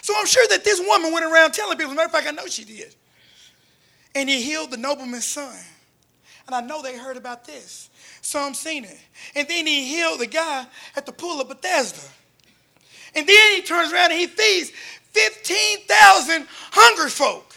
So 0.02 0.14
I'm 0.18 0.26
sure 0.26 0.48
that 0.48 0.64
this 0.64 0.80
woman 0.80 1.12
went 1.12 1.26
around 1.26 1.54
telling 1.54 1.78
people, 1.78 1.94
matter 1.94 2.08
of 2.08 2.12
fact, 2.12 2.28
I 2.28 2.32
know 2.32 2.48
she 2.48 2.64
did. 2.64 2.96
And 4.16 4.28
he 4.30 4.42
healed 4.42 4.72
the 4.72 4.78
nobleman's 4.78 5.26
son. 5.26 5.56
And 6.48 6.56
I 6.56 6.62
know 6.62 6.82
they 6.82 6.98
heard 6.98 7.18
about 7.18 7.46
this. 7.46 7.90
Some 8.22 8.54
seen 8.54 8.84
it. 8.84 9.00
And 9.36 9.48
then 9.48 9.68
he 9.68 9.86
healed 9.86 10.20
the 10.20 10.28
guy 10.28 10.66
at 10.96 11.06
the 11.06 11.12
pool 11.12 11.40
of 11.40 11.50
Bethesda. 11.50 12.02
And 13.16 13.28
then 13.28 13.56
he 13.56 13.62
turns 13.62 13.94
around 13.94 14.12
and 14.12 14.20
he 14.20 14.28
feeds 14.28 14.72
15,000 15.12 16.48
hungry 16.72 17.10
folk 17.10 17.51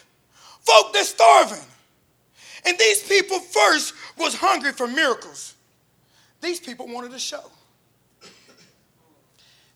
folk 0.65 0.93
that's 0.93 1.11
starving. 1.11 1.65
And 2.67 2.79
these 2.79 3.03
people 3.03 3.39
first 3.39 3.95
was 4.19 4.35
hungry 4.35 4.73
for 4.73 4.87
miracles. 4.87 5.55
These 6.41 6.61
people 6.61 6.87
wanted 6.89 7.13
a 7.13 7.19
show. 7.19 7.51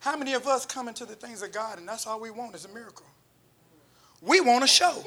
How 0.01 0.17
many 0.17 0.35
of 0.35 0.47
us 0.47 0.65
come 0.65 0.89
into 0.89 1.05
the 1.05 1.15
things 1.15 1.43
of 1.43 1.53
God 1.53 1.79
and 1.79 1.89
that's 1.89 2.07
all 2.07 2.21
we 2.21 2.31
want 2.31 2.55
is 2.55 2.65
a 2.65 2.69
miracle? 2.69 3.07
We 4.23 4.41
want 4.41 4.65
a 4.65 4.67
show. 4.67 5.05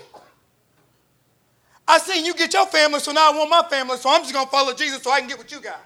I 1.88 1.98
seen 1.98 2.26
you 2.26 2.34
get 2.34 2.54
your 2.54 2.66
family, 2.68 3.00
so 3.00 3.12
now 3.12 3.32
I 3.32 3.38
want 3.38 3.50
my 3.50 3.64
family, 3.70 3.98
so 3.98 4.10
I'm 4.10 4.22
just 4.22 4.34
going 4.34 4.46
to 4.46 4.52
follow 4.52 4.74
Jesus 4.74 5.02
so 5.02 5.12
I 5.12 5.20
can 5.20 5.28
get 5.28 5.38
what 5.38 5.52
you 5.52 5.60
got. 5.60 5.82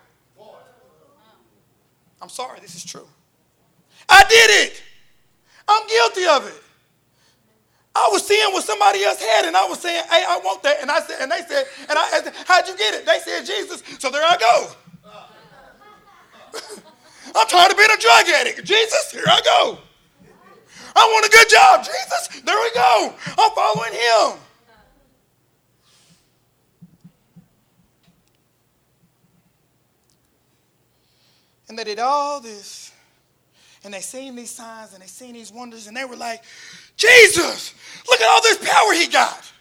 I'm 2.22 2.30
sorry, 2.30 2.60
this 2.60 2.76
is 2.76 2.84
true. 2.84 3.08
I 4.08 4.24
did 4.30 4.68
it. 4.68 4.84
I'm 5.68 5.88
guilty 5.88 6.26
of 6.28 6.48
it. 6.48 6.62
I 7.96 8.10
was 8.12 8.28
seeing 8.28 8.52
what 8.52 8.66
somebody 8.66 9.04
else 9.06 9.22
had, 9.22 9.46
and 9.46 9.56
I 9.56 9.66
was 9.66 9.80
saying, 9.80 10.04
"Hey, 10.10 10.26
I 10.28 10.38
want 10.44 10.62
that." 10.64 10.82
And 10.82 10.92
I 10.92 11.00
said, 11.00 11.22
and 11.22 11.32
they 11.32 11.42
said, 11.48 11.66
and 11.90 11.98
I 11.98 12.04
asked, 12.14 12.30
"How'd 12.46 12.68
you 12.68 12.78
get 12.78 12.94
it?" 12.94 13.06
They 13.06 13.20
said, 13.20 13.46
"Jesus." 13.46 13.82
So 14.00 14.12
there 14.12 14.24
I 14.24 14.36
go. 14.38 14.68
I'm 17.36 17.48
tired 17.48 17.72
of 17.72 17.78
being 17.78 17.90
a 17.92 17.98
drug 17.98 18.28
addict. 18.28 18.64
Jesus, 18.64 19.12
here 19.12 19.24
I 19.26 19.42
go. 19.44 19.80
I 20.96 21.06
want 21.06 21.26
a 21.26 21.30
good 21.30 21.50
job. 21.50 21.84
Jesus, 21.84 22.42
there 22.44 22.58
we 22.58 22.72
go. 22.74 23.14
I'm 23.38 23.52
following 23.52 23.94
him. 23.94 24.40
And 31.68 31.80
they 31.80 31.84
did 31.84 32.00
all 32.00 32.40
this, 32.40 32.92
and 33.84 33.94
they 33.94 34.02
seen 34.02 34.36
these 34.36 34.52
signs, 34.52 34.94
and 34.94 35.02
they 35.02 35.08
seen 35.08 35.34
these 35.34 35.52
wonders, 35.52 35.88
and 35.88 35.98
they 35.98 36.06
were 36.06 36.16
like, 36.16 36.44
Jesus, 36.98 37.74
look 38.08 38.22
at 38.22 38.30
all 38.30 38.42
this 38.42 38.58
power 38.58 38.94
he 38.94 39.08
got. 39.08 39.52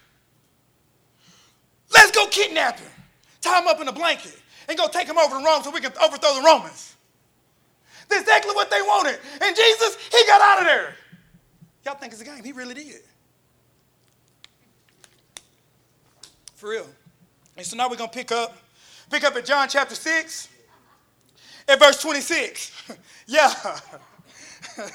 Let's 1.93 2.11
go 2.11 2.27
kidnap 2.27 2.79
him, 2.79 2.91
tie 3.41 3.61
him 3.61 3.67
up 3.67 3.79
in 3.79 3.87
a 3.87 3.93
blanket, 3.93 4.37
and 4.67 4.77
go 4.77 4.87
take 4.87 5.07
him 5.07 5.17
over 5.17 5.37
to 5.37 5.43
Rome 5.43 5.63
so 5.63 5.71
we 5.71 5.81
can 5.81 5.93
overthrow 6.03 6.35
the 6.35 6.41
Romans. 6.45 6.95
That's 8.09 8.21
exactly 8.21 8.53
what 8.53 8.69
they 8.69 8.81
wanted. 8.81 9.19
And 9.41 9.55
Jesus, 9.55 9.97
he 10.11 10.25
got 10.27 10.41
out 10.41 10.61
of 10.61 10.67
there. 10.67 10.95
Y'all 11.85 11.95
think 11.95 12.13
it's 12.13 12.21
a 12.21 12.25
game. 12.25 12.43
He 12.43 12.51
really 12.51 12.73
did. 12.73 13.01
For 16.55 16.69
real. 16.69 16.87
And 17.57 17.65
so 17.65 17.77
now 17.77 17.89
we're 17.89 17.95
going 17.95 18.09
to 18.09 18.15
pick 18.15 18.31
up, 18.31 18.57
pick 19.09 19.23
up 19.23 19.35
at 19.35 19.45
John 19.45 19.67
chapter 19.69 19.95
6 19.95 20.49
at 21.67 21.79
verse 21.79 22.01
26. 22.01 22.97
yeah. 23.27 23.53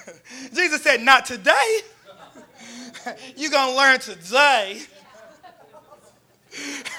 Jesus 0.52 0.82
said, 0.82 1.00
Not 1.00 1.26
today. 1.26 1.80
You're 3.36 3.50
going 3.50 3.70
to 3.70 3.76
learn 3.76 4.00
today. 4.00 4.82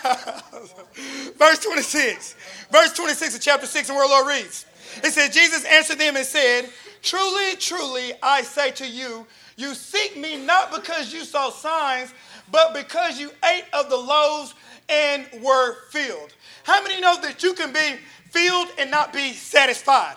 Verse 1.37 1.59
26. 1.59 2.35
Verse 2.71 2.93
26 2.93 3.35
of 3.35 3.41
chapter 3.41 3.67
6, 3.67 3.89
and 3.89 3.97
where 3.97 4.07
Lord 4.07 4.27
reads. 4.27 4.65
It 5.03 5.11
says, 5.11 5.33
Jesus 5.33 5.65
answered 5.65 5.99
them 5.99 6.15
and 6.15 6.25
said, 6.25 6.69
Truly, 7.01 7.55
truly, 7.57 8.13
I 8.21 8.43
say 8.43 8.71
to 8.71 8.87
you, 8.87 9.25
you 9.57 9.73
seek 9.73 10.17
me 10.17 10.43
not 10.43 10.73
because 10.73 11.13
you 11.13 11.23
saw 11.23 11.49
signs, 11.49 12.13
but 12.51 12.73
because 12.73 13.19
you 13.19 13.31
ate 13.45 13.65
of 13.73 13.89
the 13.89 13.97
loaves 13.97 14.53
and 14.89 15.25
were 15.41 15.75
filled. 15.89 16.33
How 16.63 16.81
many 16.83 17.01
know 17.01 17.19
that 17.21 17.43
you 17.43 17.53
can 17.53 17.73
be 17.73 17.99
filled 18.29 18.69
and 18.77 18.91
not 18.91 19.13
be 19.13 19.33
satisfied? 19.33 20.15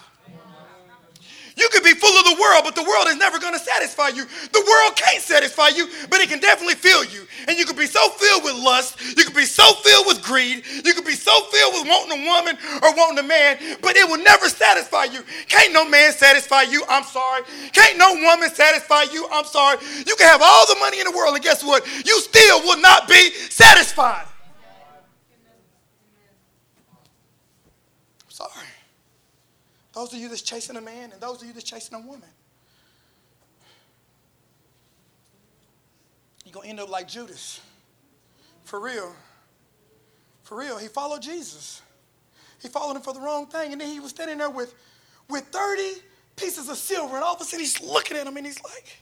You 1.57 1.69
could 1.71 1.85
be 1.85 1.95
full 1.95 2.11
of 2.19 2.25
the 2.25 2.41
world, 2.41 2.63
but 2.65 2.75
the 2.75 2.83
world 2.83 3.07
is 3.07 3.17
never 3.17 3.39
going 3.39 3.53
to 3.53 3.61
satisfy 3.61 4.09
you. 4.09 4.25
The 4.25 4.65
world 4.67 4.97
can't 4.97 5.23
satisfy 5.23 5.69
you, 5.69 5.89
but 6.11 6.19
it 6.21 6.29
can 6.29 6.41
definitely 6.41 6.75
fill 6.75 7.05
you. 7.05 7.27
And 7.47 7.57
you 7.57 7.65
could 7.65 7.77
be 7.77 7.87
so 7.87 8.09
filled 8.11 8.43
with 8.43 8.55
lust, 8.55 9.01
you 9.17 9.25
could 9.25 9.37
be 9.37 9.45
so 9.45 9.75
filled 9.75 10.07
with 10.07 10.23
greed, 10.23 10.65
you 10.85 10.95
could 10.95 11.05
be 11.05 11.15
so 11.15 11.33
filled 11.53 11.75
with 11.75 11.87
wanting 11.87 12.21
a 12.21 12.27
woman 12.27 12.59
or 12.83 12.95
wanting 12.97 13.25
a 13.25 13.29
man, 13.29 13.59
but 13.83 13.95
it 13.95 14.09
will 14.09 14.23
never 14.23 14.49
satisfy 14.49 15.05
you. 15.05 15.23
Can't 15.49 15.73
no 15.73 15.89
man 15.89 16.13
satisfy 16.13 16.63
you, 16.63 16.83
I'm 16.89 17.05
sorry. 17.05 17.43
Can't 17.73 17.99
no 17.99 18.15
woman 18.15 18.51
satisfy 18.51 19.05
you, 19.13 19.29
I'm 19.31 19.45
sorry. 19.45 19.79
You 20.07 20.17
can 20.17 20.27
have 20.27 20.43
all 20.43 20.67
the 20.67 20.81
money 20.81 20.99
in 20.99 21.05
the 21.05 21.17
world, 21.17 21.35
and 21.35 21.45
guess 21.45 21.63
what? 21.63 21.87
You 22.05 22.19
still 22.21 22.61
will 22.63 22.81
not 22.81 23.09
be 23.09 23.31
satisfied. 23.51 24.27
Those 29.95 30.13
of 30.13 30.19
you 30.19 30.29
that's 30.29 30.43
chasing 30.43 30.77
a 30.77 30.81
man 30.81 31.13
and 31.13 31.21
those 31.21 31.41
of 31.41 31.47
you 31.47 31.53
that's 31.53 31.65
chasing 31.65 31.97
a 31.97 32.01
woman. 32.01 32.29
You're 36.45 36.53
going 36.53 36.65
to 36.65 36.71
end 36.71 36.81
up 36.81 36.91
like 36.91 37.09
Judas. 37.09 37.61
For 38.65 38.81
real. 38.81 39.15
For 40.43 40.59
real. 40.59 40.79
He 40.79 40.89
followed 40.89 41.23
Jesus. 41.23 41.81
He 42.61 42.69
followed 42.69 42.97
him 42.97 43.03
for 43.03 43.15
the 43.15 43.21
wrong 43.21 43.47
thing. 43.47 43.73
And 43.73 43.81
then 43.81 43.89
he 43.89 44.01
was 44.01 44.11
standing 44.11 44.39
there 44.39 44.51
with, 44.51 44.75
with 45.29 45.45
30 45.45 46.01
pieces 46.37 46.69
of 46.69 46.77
silver. 46.77 47.15
And 47.15 47.25
all 47.25 47.35
of 47.35 47.41
a 47.41 47.45
sudden 47.45 47.61
he's 47.61 47.81
looking 47.81 48.17
at 48.17 48.27
him 48.27 48.37
and 48.37 48.47
he's 48.47 48.63
like, 48.63 48.99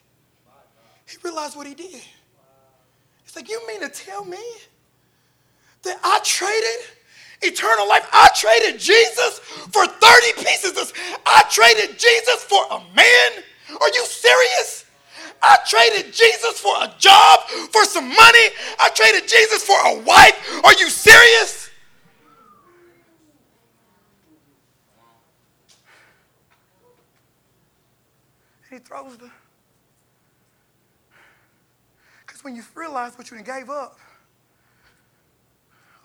he 1.07 1.17
realized 1.23 1.57
what 1.57 1.67
he 1.67 1.75
did. 1.75 2.03
He's 3.25 3.37
like, 3.37 3.49
You 3.49 3.61
mean 3.67 3.81
to 3.81 3.89
tell 3.89 4.25
me 4.25 4.39
that 5.83 5.99
I 6.03 6.21
traded 6.23 6.97
eternal 7.43 7.89
life. 7.89 8.09
I 8.13 8.29
traded 8.35 8.81
Jesus 8.81 9.39
for 9.39 9.87
30 9.87 10.45
pieces. 10.45 10.93
I 11.27 11.45
traded 11.51 11.99
Jesus 11.99 12.45
for 12.45 12.63
a 12.71 12.79
man. 12.95 13.31
Are 13.81 13.89
you 13.95 14.05
serious? 14.07 14.87
I 15.43 15.59
traded 15.67 16.13
Jesus 16.13 16.61
for 16.61 16.75
a 16.83 16.93
job, 16.99 17.41
for 17.73 17.85
some 17.85 18.07
money. 18.07 18.47
I 18.79 18.91
traded 18.95 19.29
Jesus 19.29 19.65
for 19.65 19.77
a 19.87 19.99
wife. 20.01 20.65
Are 20.65 20.75
you 20.75 20.89
serious? 20.89 21.63
he 28.73 28.79
throws 28.79 29.17
the. 29.19 29.31
Because 32.27 32.43
when 32.43 32.57
you 32.57 32.63
realize 32.75 33.17
what 33.19 33.31
you 33.31 33.41
gave 33.43 33.69
up, 33.69 33.99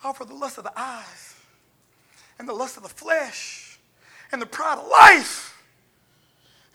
all 0.04 0.12
for 0.12 0.24
the 0.24 0.34
lust 0.34 0.58
of 0.58 0.64
the 0.64 0.72
eyes 0.76 1.34
and 2.38 2.48
the 2.48 2.52
lust 2.52 2.76
of 2.76 2.82
the 2.82 2.88
flesh 2.88 3.78
and 4.32 4.40
the 4.40 4.46
pride 4.46 4.78
of 4.78 4.88
life. 4.88 5.60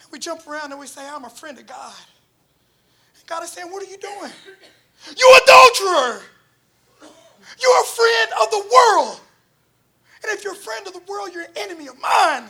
And 0.01 0.11
we 0.11 0.19
jump 0.19 0.47
around 0.47 0.71
and 0.71 0.79
we 0.79 0.87
say, 0.87 1.07
I'm 1.07 1.25
a 1.25 1.29
friend 1.29 1.57
of 1.57 1.67
God. 1.67 1.93
And 3.15 3.25
God 3.27 3.43
is 3.43 3.51
saying, 3.51 3.71
What 3.71 3.83
are 3.83 3.89
you 3.89 3.97
doing? 3.97 4.31
You 5.17 5.39
adulterer! 5.43 6.21
You're 7.61 7.81
a 7.81 7.85
friend 7.85 8.31
of 8.41 8.51
the 8.51 8.69
world. 8.71 9.19
And 10.23 10.31
if 10.31 10.43
you're 10.43 10.53
a 10.53 10.55
friend 10.55 10.87
of 10.87 10.93
the 10.93 11.01
world, 11.07 11.31
you're 11.33 11.43
an 11.43 11.51
enemy 11.57 11.87
of 11.87 11.99
mine. 11.99 12.49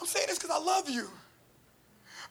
I'm 0.00 0.06
saying 0.06 0.26
this 0.28 0.38
because 0.38 0.54
I 0.54 0.62
love 0.62 0.88
you. 0.88 1.08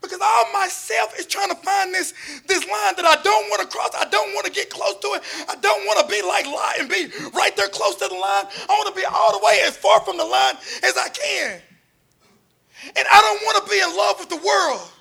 Because 0.03 0.19
all 0.21 0.51
myself 0.51 1.17
is 1.17 1.25
trying 1.25 1.49
to 1.49 1.55
find 1.55 1.93
this, 1.93 2.13
this 2.45 2.67
line 2.67 2.93
that 2.97 3.05
I 3.05 3.15
don't 3.23 3.49
want 3.49 3.61
to 3.63 3.67
cross. 3.67 3.89
I 3.97 4.03
don't 4.09 4.35
want 4.35 4.45
to 4.45 4.51
get 4.51 4.69
close 4.69 4.99
to 4.99 5.07
it. 5.15 5.23
I 5.47 5.55
don't 5.55 5.85
want 5.87 6.03
to 6.03 6.13
be 6.13 6.21
like 6.21 6.45
Lot 6.45 6.79
and 6.79 6.89
be 6.89 7.07
right 7.33 7.55
there 7.55 7.69
close 7.69 7.95
to 7.95 8.07
the 8.09 8.13
line. 8.13 8.45
I 8.45 8.75
want 8.75 8.93
to 8.93 8.99
be 8.99 9.05
all 9.05 9.31
the 9.31 9.43
way 9.43 9.63
as 9.63 9.77
far 9.77 10.01
from 10.01 10.17
the 10.17 10.25
line 10.25 10.55
as 10.83 10.97
I 10.97 11.07
can. 11.07 11.61
And 12.83 13.07
I 13.09 13.21
don't 13.21 13.41
want 13.47 13.63
to 13.63 13.71
be 13.71 13.79
in 13.79 13.95
love 13.95 14.19
with 14.19 14.29
the 14.29 14.43
world 14.45 14.91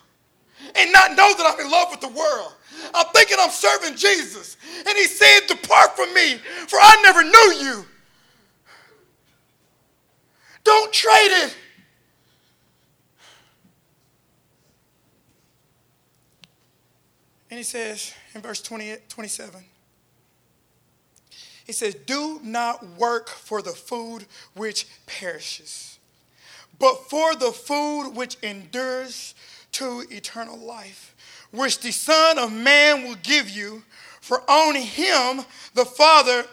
and 0.76 0.92
not 0.92 1.10
know 1.16 1.34
that 1.34 1.52
I'm 1.52 1.58
in 1.66 1.70
love 1.70 1.88
with 1.90 2.00
the 2.00 2.14
world. 2.14 2.54
I'm 2.94 3.06
thinking 3.12 3.38
I'm 3.40 3.50
serving 3.50 3.96
Jesus. 3.96 4.56
And 4.86 4.96
he 4.96 5.04
said, 5.04 5.46
Depart 5.48 5.96
from 5.96 6.14
me, 6.14 6.36
for 6.68 6.78
I 6.80 7.00
never 7.02 7.24
knew 7.24 7.66
you. 7.66 7.86
Don't 10.64 10.92
trade 10.92 11.44
it. 11.44 11.56
And 17.52 17.58
he 17.58 17.64
says 17.64 18.14
in 18.34 18.40
verse 18.40 18.62
28, 18.62 19.10
27, 19.10 19.62
he 21.66 21.72
says, 21.74 21.94
Do 22.06 22.40
not 22.42 22.82
work 22.96 23.28
for 23.28 23.60
the 23.60 23.72
food 23.72 24.24
which 24.56 24.86
perishes, 25.04 25.98
but 26.78 27.10
for 27.10 27.34
the 27.34 27.52
food 27.52 28.12
which 28.12 28.38
endures 28.42 29.34
to 29.72 30.02
eternal 30.10 30.56
life, 30.56 31.14
which 31.50 31.80
the 31.80 31.92
Son 31.92 32.38
of 32.38 32.50
Man 32.50 33.04
will 33.04 33.16
give 33.16 33.50
you, 33.50 33.82
for 34.22 34.40
on 34.50 34.74
him 34.74 35.44
the 35.74 35.84
Father, 35.84 36.46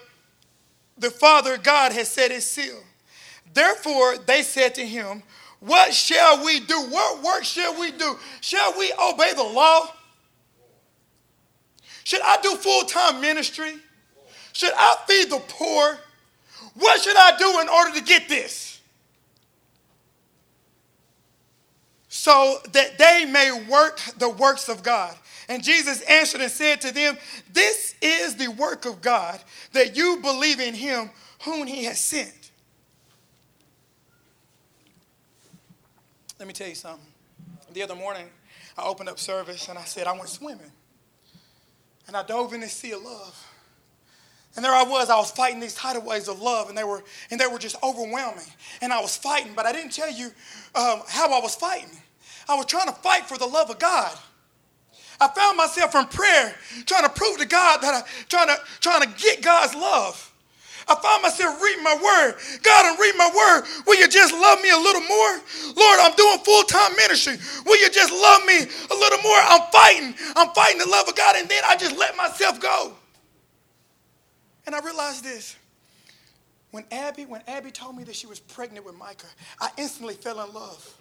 the 0.98 1.12
Father 1.12 1.58
God 1.58 1.94
has 1.94 2.12
set 2.12 2.30
his 2.30 2.46
seal. 2.46 2.84
Therefore 3.54 4.18
they 4.18 4.42
said 4.42 4.76
to 4.76 4.86
him, 4.86 5.24
What 5.62 5.94
shall 5.94 6.44
we 6.44 6.60
do? 6.60 6.78
What 6.90 7.24
work 7.24 7.46
shall 7.46 7.80
we 7.80 7.92
do? 7.92 8.20
Shall 8.42 8.78
we 8.78 8.92
obey 9.02 9.32
the 9.34 9.44
law? 9.44 9.94
Should 12.10 12.22
I 12.22 12.42
do 12.42 12.56
full 12.56 12.86
time 12.86 13.22
ministry? 13.22 13.76
Should 14.54 14.72
I 14.76 14.96
feed 15.06 15.30
the 15.30 15.40
poor? 15.48 16.00
What 16.74 17.00
should 17.02 17.16
I 17.16 17.38
do 17.38 17.60
in 17.60 17.70
order 17.70 18.00
to 18.00 18.04
get 18.04 18.28
this? 18.28 18.82
So 22.08 22.62
that 22.72 22.98
they 22.98 23.26
may 23.26 23.64
work 23.70 24.02
the 24.18 24.28
works 24.28 24.70
of 24.70 24.82
God. 24.82 25.16
And 25.50 25.64
Jesus 25.64 26.02
answered 26.02 26.42
and 26.42 26.50
said 26.50 26.82
to 26.82 26.92
them, 26.92 27.16
This 27.54 27.94
is 28.02 28.38
the 28.38 28.48
work 28.48 28.86
of 28.88 29.04
God, 29.04 29.40
that 29.74 29.96
you 29.96 30.18
believe 30.20 30.60
in 30.60 30.74
him 30.74 31.12
whom 31.44 31.68
he 31.68 31.84
has 31.84 32.00
sent. 32.04 32.50
Let 36.40 36.48
me 36.48 36.56
tell 36.56 36.70
you 36.70 36.74
something. 36.74 37.06
The 37.72 37.84
other 37.84 37.94
morning, 37.94 38.26
I 38.80 38.86
opened 38.86 39.10
up 39.10 39.20
service 39.20 39.70
and 39.70 39.78
I 39.78 39.84
said, 39.84 40.08
I 40.08 40.14
went 40.14 40.30
swimming 40.30 40.72
and 42.10 42.18
I 42.18 42.24
dove 42.24 42.54
in 42.54 42.62
the 42.62 42.68
sea 42.68 42.92
of 42.94 43.04
love. 43.04 43.48
And 44.56 44.66
there 44.66 44.74
I 44.74 44.82
was, 44.82 45.12
I 45.12 45.16
was 45.16 45.30
fighting 45.30 45.60
these 45.60 45.76
tidal 45.76 46.02
waves 46.02 46.28
of 46.28 46.42
love, 46.42 46.70
and 46.70 46.78
they 46.78 46.84
were, 46.84 47.04
and 47.30 47.40
they 47.40 47.46
were 47.46 47.60
just 47.60 47.76
overwhelming. 47.84 48.48
And 48.82 48.92
I 48.92 49.00
was 49.00 49.16
fighting, 49.16 49.54
but 49.56 49.68
I 49.68 49.72
didn't 49.72 49.92
tell 49.92 50.12
you 50.12 50.26
um, 50.74 51.04
how 51.08 51.32
I 51.32 51.40
was 51.40 51.54
fighting. 51.54 51.92
I 52.48 52.56
was 52.56 52.66
trying 52.66 52.88
to 52.88 52.94
fight 52.94 53.28
for 53.28 53.38
the 53.38 53.46
love 53.46 53.70
of 53.70 53.78
God. 53.78 54.18
I 55.22 55.28
found 55.28 55.56
myself 55.56 55.94
in 55.94 56.06
prayer 56.08 56.56
trying 56.88 57.04
to 57.04 57.10
prove 57.10 57.38
to 57.38 57.46
God 57.46 57.82
that 57.82 57.94
I 57.94 58.02
trying 58.28 58.48
to 58.48 58.58
trying 58.80 59.02
to 59.02 59.22
get 59.22 59.44
God's 59.44 59.76
love. 59.76 60.34
I 60.90 60.96
find 60.96 61.22
myself 61.22 61.62
reading 61.62 61.84
my 61.84 61.94
word. 61.94 62.36
God, 62.64 62.86
I'm 62.86 63.00
reading 63.00 63.18
my 63.18 63.30
word. 63.30 63.64
Will 63.86 64.00
you 64.00 64.08
just 64.08 64.34
love 64.34 64.62
me 64.62 64.72
a 64.72 64.78
little 64.78 65.04
more? 65.04 65.34
Lord, 65.76 66.00
I'm 66.02 66.16
doing 66.16 66.40
full 66.40 66.64
time 66.64 66.96
ministry. 66.96 67.38
Will 67.66 67.80
you 67.80 67.90
just 67.92 68.12
love 68.12 68.46
me 68.46 68.58
a 68.58 68.96
little 68.96 69.22
more? 69.22 69.38
I'm 69.38 69.70
fighting. 69.72 70.16
I'm 70.36 70.50
fighting 70.50 70.80
the 70.80 70.90
love 70.90 71.08
of 71.08 71.16
God. 71.16 71.36
And 71.38 71.48
then 71.48 71.62
I 71.66 71.76
just 71.76 71.96
let 71.98 72.18
myself 72.18 72.60
go. 72.60 72.94
And 74.66 74.76
I 74.76 74.80
realized 74.82 75.24
this. 75.24 75.56
When 76.72 76.86
Abby, 76.92 77.26
when 77.26 77.42
Abby 77.48 77.72
told 77.72 77.96
me 77.96 78.04
that 78.04 78.16
she 78.16 78.28
was 78.28 78.40
pregnant 78.40 78.86
with 78.86 78.96
Micah, 78.96 79.26
I 79.60 79.70
instantly 79.78 80.14
fell 80.14 80.40
in 80.46 80.54
love. 80.54 80.98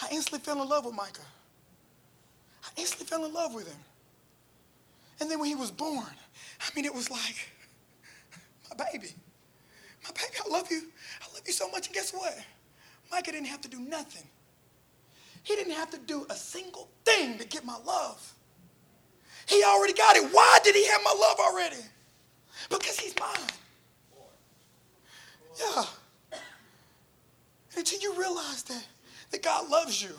I 0.00 0.08
instantly 0.10 0.40
fell 0.40 0.60
in 0.60 0.68
love 0.68 0.84
with 0.84 0.94
Micah. 0.94 1.20
I 2.64 2.68
instantly 2.76 3.06
fell 3.06 3.24
in 3.24 3.32
love 3.32 3.54
with 3.54 3.68
him. 3.68 3.78
And 5.20 5.30
then 5.30 5.38
when 5.38 5.48
he 5.48 5.54
was 5.54 5.70
born, 5.70 6.04
I 6.60 6.70
mean, 6.74 6.84
it 6.84 6.94
was 6.94 7.10
like, 7.10 7.51
my 8.76 8.84
baby. 8.92 9.08
My 10.04 10.10
baby, 10.10 10.34
I 10.44 10.48
love 10.48 10.70
you. 10.70 10.82
I 11.22 11.32
love 11.34 11.42
you 11.46 11.52
so 11.52 11.68
much. 11.70 11.86
And 11.86 11.94
guess 11.94 12.12
what? 12.12 12.36
Micah 13.10 13.32
didn't 13.32 13.46
have 13.46 13.60
to 13.62 13.68
do 13.68 13.80
nothing. 13.80 14.24
He 15.42 15.56
didn't 15.56 15.74
have 15.74 15.90
to 15.90 15.98
do 15.98 16.26
a 16.30 16.34
single 16.34 16.88
thing 17.04 17.38
to 17.38 17.46
get 17.46 17.64
my 17.64 17.76
love. 17.84 18.34
He 19.46 19.62
already 19.64 19.92
got 19.92 20.16
it. 20.16 20.24
Why 20.32 20.58
did 20.62 20.74
he 20.74 20.86
have 20.86 21.00
my 21.04 21.14
love 21.18 21.38
already? 21.40 21.82
Because 22.70 22.98
he's 22.98 23.14
mine. 23.18 23.50
Yeah. 25.58 25.84
Until 27.76 28.00
you 28.00 28.14
realize 28.18 28.62
that, 28.64 28.86
that 29.30 29.42
God 29.42 29.68
loves 29.70 30.02
you, 30.02 30.10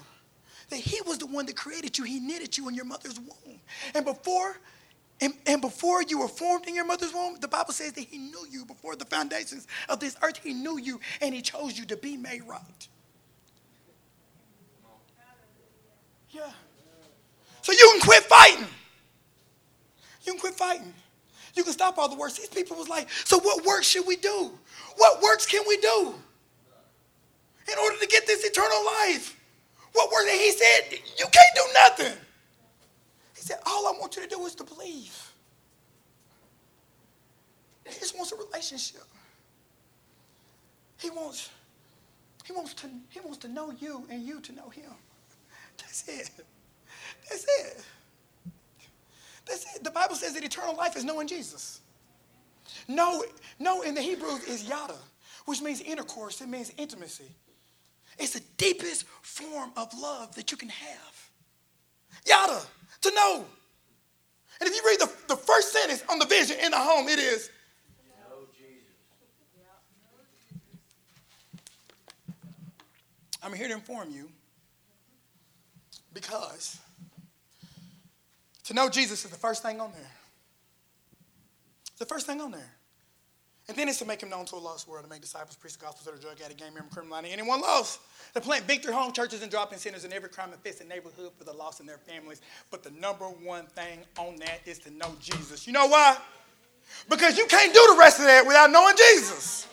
that 0.69 0.79
He 0.79 1.01
was 1.01 1.19
the 1.19 1.27
one 1.27 1.45
that 1.45 1.55
created 1.55 1.97
you, 1.97 2.03
He 2.03 2.19
knitted 2.19 2.57
you 2.57 2.67
in 2.67 2.75
your 2.75 2.85
mother's 2.85 3.19
womb. 3.19 3.59
And 3.93 4.05
before 4.05 4.57
and, 5.23 5.33
and 5.45 5.61
before 5.61 6.03
you 6.03 6.19
were 6.19 6.27
formed 6.27 6.67
in 6.67 6.75
your 6.75 6.83
mother's 6.83 7.13
womb, 7.13 7.37
the 7.39 7.47
Bible 7.47 7.71
says 7.71 7.93
that 7.93 8.01
He 8.01 8.17
knew 8.17 8.45
you 8.51 8.65
before 8.65 8.97
the 8.97 9.05
foundations 9.05 9.67
of 9.87 10.01
this 10.01 10.17
earth. 10.21 10.37
He 10.43 10.53
knew 10.53 10.77
you 10.77 10.99
and 11.21 11.33
He 11.33 11.41
chose 11.41 11.77
you 11.77 11.85
to 11.85 11.95
be 11.95 12.17
made 12.17 12.43
right. 12.43 12.87
Yeah. 16.29 16.51
So 17.61 17.71
you 17.71 17.89
can 17.93 18.01
quit 18.01 18.23
fighting. 18.23 18.67
You 20.25 20.33
can 20.33 20.39
quit 20.41 20.55
fighting. 20.55 20.93
You 21.55 21.63
can 21.63 21.71
stop 21.71 21.97
all 21.97 22.09
the 22.09 22.17
works. 22.17 22.37
These 22.37 22.49
people 22.49 22.75
was 22.75 22.89
like, 22.89 23.09
so 23.23 23.39
what 23.39 23.65
works 23.65 23.87
should 23.87 24.05
we 24.05 24.17
do? 24.17 24.51
What 24.97 25.21
works 25.21 25.45
can 25.45 25.63
we 25.67 25.77
do 25.77 26.15
in 27.71 27.79
order 27.79 27.97
to 27.97 28.07
get 28.07 28.27
this 28.27 28.43
eternal 28.43 28.85
life? 28.85 29.39
What 29.93 30.11
works? 30.11 30.29
And 30.29 30.41
he 30.41 30.51
said, 30.51 30.99
you 31.17 31.25
can't 31.31 31.55
do 31.55 31.63
nothing. 31.73 32.17
He 33.43 33.47
said, 33.47 33.59
All 33.65 33.87
I 33.87 33.99
want 33.99 34.15
you 34.15 34.21
to 34.21 34.29
do 34.29 34.45
is 34.45 34.55
to 34.55 34.63
believe. 34.63 35.33
He 37.85 37.99
just 37.99 38.15
wants 38.15 38.31
a 38.31 38.37
relationship. 38.37 39.03
He 40.97 41.09
wants, 41.09 41.49
he 42.45 42.53
wants 42.53 42.73
to, 42.75 42.87
he 43.09 43.19
wants 43.19 43.39
to 43.39 43.49
know 43.49 43.73
you 43.81 44.05
and 44.09 44.23
you 44.23 44.39
to 44.39 44.53
know 44.53 44.69
him. 44.69 44.91
That's 45.77 46.07
it. 46.07 46.29
That's 47.29 47.43
it. 47.43 47.83
That's 49.45 49.75
it. 49.75 49.83
The 49.83 49.91
Bible 49.91 50.15
says 50.15 50.35
that 50.35 50.43
eternal 50.45 50.77
life 50.77 50.95
is 50.95 51.03
knowing 51.03 51.27
Jesus. 51.27 51.81
Know, 52.87 53.25
know 53.59 53.81
in 53.81 53.93
the 53.93 54.01
Hebrew 54.01 54.37
is 54.47 54.69
yada, 54.69 54.95
which 55.47 55.61
means 55.61 55.81
intercourse. 55.81 56.39
It 56.39 56.47
means 56.47 56.71
intimacy. 56.77 57.29
It's 58.17 58.35
the 58.35 58.43
deepest 58.55 59.03
form 59.21 59.71
of 59.75 59.93
love 59.99 60.33
that 60.35 60.49
you 60.49 60.55
can 60.55 60.69
have. 60.69 61.29
Yada 62.25 62.61
to 63.03 63.11
know. 63.11 63.45
And 64.59 64.69
if 64.69 64.75
you 64.75 64.81
read 64.85 64.99
the, 64.99 65.11
the 65.27 65.35
first 65.35 65.71
sentence 65.71 66.03
on 66.09 66.19
the 66.19 66.25
vision 66.25 66.57
in 66.63 66.71
the 66.71 66.77
home, 66.77 67.07
it 67.07 67.19
is 67.19 67.49
know 68.29 68.45
Jesus. 68.57 68.87
I'm 73.41 73.53
here 73.53 73.67
to 73.67 73.73
inform 73.73 74.11
you 74.11 74.29
because 76.13 76.79
to 78.65 78.73
know 78.73 78.89
Jesus 78.89 79.25
is 79.25 79.31
the 79.31 79.37
first 79.37 79.63
thing 79.63 79.81
on 79.81 79.91
there. 79.91 80.11
It's 81.91 81.99
the 81.99 82.05
first 82.05 82.25
thing 82.25 82.39
on 82.39 82.51
there. 82.51 82.72
And 83.69 83.77
then 83.77 83.87
it's 83.87 83.99
to 83.99 84.05
make 84.05 84.21
him 84.21 84.29
known 84.29 84.45
to 84.45 84.55
a 84.55 84.57
lost 84.57 84.89
world, 84.89 85.05
to 85.05 85.09
make 85.09 85.21
disciples, 85.21 85.55
preach 85.55 85.77
the 85.77 85.85
gospel 85.85 86.11
to 86.11 86.17
the 86.17 86.21
drug 86.21 86.41
addict, 86.41 86.59
gang 86.59 86.73
member, 86.73 86.89
criminal, 86.93 87.17
anyone 87.25 87.61
lost. 87.61 88.01
To 88.33 88.41
plant 88.41 88.65
victory 88.65 88.93
home 88.93 89.13
churches 89.13 89.41
and 89.41 89.49
drop-in 89.49 89.79
centers 89.79 90.03
in 90.03 90.11
every 90.11 90.27
crime 90.27 90.51
infested 90.51 90.89
neighborhood 90.89 91.31
for 91.37 91.45
the 91.45 91.53
lost 91.53 91.79
and 91.79 91.87
their 91.87 91.97
families. 91.97 92.41
But 92.71 92.83
the 92.83 92.91
number 92.91 93.25
one 93.25 93.67
thing 93.67 93.99
on 94.17 94.35
that 94.37 94.59
is 94.65 94.79
to 94.79 94.91
know 94.91 95.15
Jesus. 95.21 95.65
You 95.65 95.71
know 95.71 95.87
why? 95.87 96.17
Because 97.09 97.37
you 97.37 97.45
can't 97.45 97.73
do 97.73 97.87
the 97.93 97.97
rest 97.97 98.19
of 98.19 98.25
that 98.25 98.45
without 98.45 98.69
knowing 98.69 98.95
Jesus. 98.97 99.67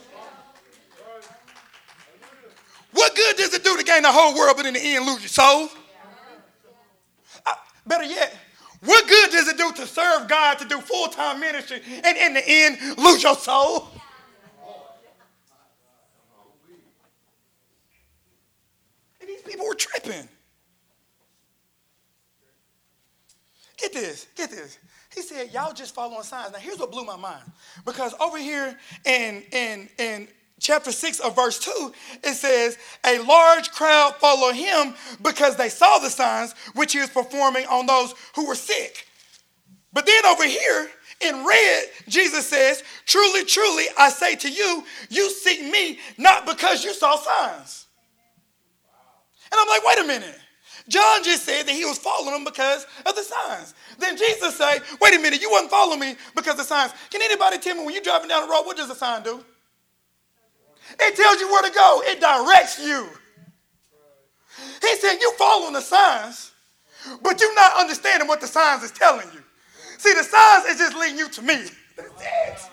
What 2.93 3.15
good 3.15 3.37
does 3.37 3.55
it 3.55 3.65
do 3.65 3.77
to 3.77 3.85
gain 3.85 4.03
the 4.03 4.13
whole 4.13 4.37
world, 4.37 4.57
but 4.57 4.67
in 4.67 4.75
the 4.75 4.81
end 4.81 5.07
lose 5.07 5.21
your 5.21 5.29
soul? 5.29 5.69
Uh, 7.47 7.55
better 7.87 8.05
yet, 8.05 8.37
good 9.21 9.31
does 9.31 9.49
it 9.49 9.59
do 9.59 9.73
to 9.73 9.87
serve 9.87 10.29
God, 10.29 10.59
to 10.59 10.65
do 10.67 10.81
full 10.81 11.09
time 11.09 11.41
ministry, 11.41 11.81
and 12.05 12.17
in 12.17 12.35
the 12.35 12.43
end, 12.47 12.79
lose 12.99 13.23
your 13.23 13.37
soul? 13.37 13.89
And 19.21 19.29
these 19.29 19.43
people 19.43 19.67
were 19.67 19.75
tripping. 19.75 20.29
Get 23.77 23.93
this, 23.93 24.27
get 24.37 24.51
this. 24.51 24.79
He 25.15 25.23
said, 25.23 25.53
Y'all 25.53 25.73
just 25.73 25.95
following 25.95 26.23
signs. 26.23 26.53
Now, 26.53 26.59
here's 26.59 26.79
what 26.79 26.93
blew 26.93 27.05
my 27.05 27.17
mind. 27.17 27.43
Because 27.85 28.15
over 28.21 28.39
here 28.39 28.79
in, 29.07 29.43
in, 29.53 29.89
in 29.99 30.29
chapter 30.61 30.93
6 30.93 31.21
of 31.21 31.35
verse 31.35 31.59
2, 31.59 31.93
it 32.23 32.35
says, 32.35 32.79
A 33.05 33.19
large 33.21 33.71
crowd 33.73 34.17
followed 34.17 34.55
him 34.55 34.95
because 35.23 35.57
they 35.57 35.71
saw 35.71 35.99
the 35.99 36.11
signs 36.11 36.55
which 36.75 36.93
he 36.93 37.01
was 37.01 37.11
performing 37.11 37.67
on 37.67 37.87
those 37.87 38.15
who 38.35 38.47
were 38.47 38.55
sick. 38.55 39.07
But 39.93 40.07
then 40.07 40.25
over 40.27 40.47
here 40.47 40.89
in 41.21 41.45
red, 41.45 41.85
Jesus 42.09 42.47
says, 42.47 42.83
Truly, 43.07 43.45
truly, 43.45 43.85
I 43.99 44.11
say 44.11 44.37
to 44.37 44.51
you, 44.51 44.85
you 45.09 45.31
seek 45.31 45.63
me 45.63 45.99
not 46.17 46.47
because 46.47 46.85
you 46.85 46.95
saw 46.95 47.17
signs. 47.17 47.87
And 49.53 49.61
I'm 49.61 49.69
like, 49.69 49.85
wait 49.85 49.99
a 49.99 50.07
minute. 50.07 50.39
John 50.89 51.23
just 51.23 51.45
said 51.45 51.67
that 51.67 51.73
he 51.73 51.85
was 51.85 51.99
following 51.99 52.33
them 52.33 52.45
because 52.45 52.87
of 53.05 53.15
the 53.15 53.23
signs. 53.23 53.75
Then 53.99 54.17
Jesus 54.17 54.57
say, 54.57 54.79
wait 55.01 55.15
a 55.15 55.19
minute, 55.19 55.41
you 55.41 55.51
wasn't 55.51 55.71
following 55.71 56.01
me 56.01 56.17
because 56.35 56.59
of 56.59 56.67
signs. 56.67 56.93
Can 57.11 57.21
anybody 57.23 57.59
tell 57.59 57.77
me 57.77 57.85
when 57.85 57.95
you're 57.95 58.03
driving 58.03 58.29
down 58.29 58.47
the 58.47 58.53
road, 58.53 58.63
what 58.63 58.77
does 58.77 58.91
a 58.91 58.95
sign 58.95 59.23
do? 59.23 59.45
It 60.99 61.17
tells 61.17 61.41
you 61.41 61.49
where 61.49 61.63
to 61.63 61.71
go. 61.71 62.03
It 62.07 62.21
directs 62.21 62.79
you. 62.85 63.09
He 64.81 64.97
said, 64.97 65.19
you 65.21 65.33
following 65.39 65.75
the 65.75 65.81
signs, 65.81 66.53
but 67.23 67.41
you're 67.41 67.55
not 67.55 67.79
understanding 67.79 68.27
what 68.27 68.41
the 68.41 68.47
signs 68.47 68.83
is 68.83 68.91
telling 68.91 69.27
you. 69.33 69.43
See, 70.01 70.15
the 70.15 70.25
signs 70.25 70.65
is 70.65 70.79
just 70.79 70.97
leading 70.97 71.19
you 71.19 71.29
to 71.29 71.43
me. 71.43 71.61
That's 71.95 72.09
it. 72.25 72.71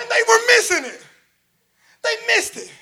And 0.00 0.10
they 0.10 0.22
were 0.26 0.46
missing 0.48 0.84
it. 0.84 1.06
They 2.02 2.14
missed 2.26 2.56
it. 2.56 2.72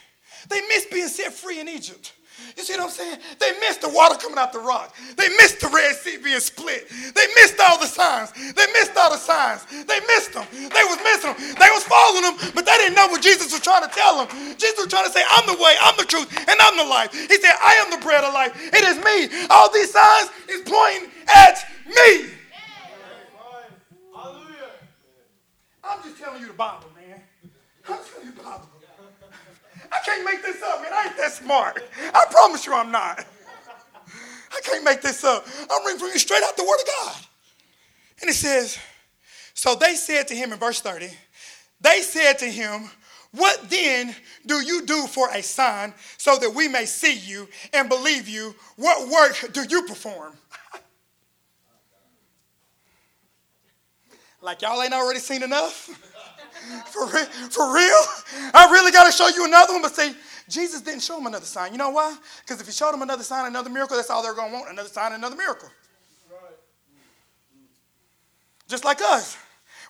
They 0.49 0.63
missed 0.69 0.91
being 0.91 1.09
set 1.09 1.35
free 1.35 1.61
in 1.61 1.69
Egypt. 1.69 2.15
You 2.57 2.65
see 2.65 2.73
what 2.77 2.85
I'm 2.85 2.89
saying? 2.89 3.19
They 3.39 3.53
missed 3.61 3.83
the 3.83 3.91
water 3.91 4.17
coming 4.17 4.39
out 4.39 4.55
the 4.55 4.61
rock. 4.61 4.97
They 5.17 5.29
missed 5.37 5.61
the 5.61 5.69
Red 5.69 5.95
Sea 5.97 6.17
being 6.17 6.41
split. 6.41 6.89
They 6.89 7.27
missed 7.37 7.61
all 7.61 7.79
the 7.79 7.87
signs. 7.87 8.33
They 8.33 8.67
missed 8.73 8.97
all 8.97 9.11
the 9.11 9.21
signs. 9.21 9.67
They 9.69 10.01
missed 10.09 10.33
them. 10.33 10.49
They 10.53 10.85
was 10.89 10.97
missing 11.05 11.37
them. 11.37 11.57
They 11.61 11.69
was 11.77 11.85
following 11.85 12.25
them, 12.25 12.53
but 12.55 12.65
they 12.65 12.77
didn't 12.81 12.97
know 12.97 13.09
what 13.09 13.21
Jesus 13.21 13.53
was 13.53 13.61
trying 13.61 13.85
to 13.85 13.93
tell 13.93 14.25
them. 14.25 14.29
Jesus 14.57 14.81
was 14.81 14.89
trying 14.89 15.05
to 15.05 15.13
say, 15.13 15.25
I'm 15.37 15.45
the 15.45 15.61
way, 15.61 15.77
I'm 15.81 15.97
the 16.01 16.09
truth, 16.09 16.33
and 16.49 16.57
I'm 16.57 16.77
the 16.81 16.89
life. 16.89 17.13
He 17.13 17.37
said, 17.37 17.53
I 17.61 17.85
am 17.85 17.91
the 17.93 18.01
bread 18.01 18.25
of 18.25 18.33
life. 18.33 18.57
It 18.73 18.85
is 18.85 18.97
me. 19.05 19.29
All 19.51 19.69
these 19.73 19.93
signs 19.93 20.33
is 20.49 20.65
pointing 20.65 21.16
at 21.35 21.67
me. 21.87 22.31
I'm 25.89 26.03
just 26.03 26.19
telling 26.19 26.41
you 26.41 26.49
the 26.49 26.53
Bible, 26.53 26.89
man. 26.97 27.21
I'm 27.89 27.99
telling 27.99 28.27
you 28.27 28.33
the 28.33 28.43
Bible. 28.43 28.69
I 29.93 29.99
can't 30.05 30.25
make 30.25 30.43
this 30.43 30.63
up, 30.63 30.83
man. 30.83 30.93
I 30.93 31.07
ain't 31.07 31.17
that 31.17 31.33
smart. 31.33 31.83
I 32.13 32.27
promise 32.31 32.67
you 32.67 32.75
I'm 32.75 32.91
not. 32.91 33.25
I 34.57 34.61
can't 34.63 34.85
make 34.85 35.01
this 35.01 35.23
up. 35.23 35.47
I'm 35.71 35.85
reading 35.85 36.01
from 36.01 36.09
you 36.09 36.19
straight 36.19 36.43
out 36.43 36.57
the 36.57 36.65
Word 36.65 36.79
of 36.81 36.87
God. 36.87 37.27
And 38.21 38.31
it 38.31 38.35
says, 38.35 38.79
So 39.55 39.75
they 39.75 39.95
said 39.95 40.29
to 40.29 40.35
him 40.35 40.53
in 40.53 40.59
verse 40.59 40.81
30, 40.81 41.09
they 41.81 42.01
said 42.01 42.39
to 42.39 42.47
him, 42.47 42.91
What 43.33 43.69
then 43.69 44.15
do 44.47 44.61
you 44.61 44.85
do 44.87 45.07
for 45.07 45.29
a 45.31 45.43
sign 45.43 45.95
so 46.17 46.37
that 46.39 46.55
we 46.55 46.69
may 46.69 46.87
see 46.87 47.17
you 47.17 47.49
and 47.73 47.89
believe 47.89 48.29
you? 48.29 48.55
What 48.77 49.09
work 49.09 49.53
do 49.53 49.65
you 49.69 49.83
perform? 49.83 50.33
Like 54.43 54.63
y'all 54.63 54.83
ain't 54.83 54.93
already 54.93 55.21
seen 55.21 55.43
enough? 55.43 55.89
For, 56.91 57.07
real, 57.07 57.27
for 57.27 57.73
real? 57.73 58.03
I 58.53 58.69
really 58.73 58.91
got 58.91 59.05
to 59.07 59.13
show 59.13 59.29
you 59.29 59.45
another 59.45 59.75
one. 59.75 59.83
But 59.83 59.95
see, 59.95 60.13
Jesus 60.49 60.81
didn't 60.81 61.03
show 61.03 61.17
them 61.17 61.27
another 61.27 61.45
sign. 61.45 61.71
You 61.71 61.79
know 61.79 61.91
why? 61.91 62.17
Because 62.41 62.61
if 62.61 62.67
he 62.67 62.73
showed 62.73 62.93
them 62.93 63.03
another 63.03 63.23
sign, 63.23 63.47
another 63.47 63.71
miracle, 63.71 63.97
that's 63.97 64.11
all 64.11 64.23
they're 64.23 64.35
going 64.35 64.51
to 64.51 64.55
want 64.55 64.71
another 64.71 64.89
sign, 64.89 65.13
another 65.13 65.37
miracle. 65.37 65.69
Just 68.69 68.85
like 68.85 69.01
us. 69.01 69.37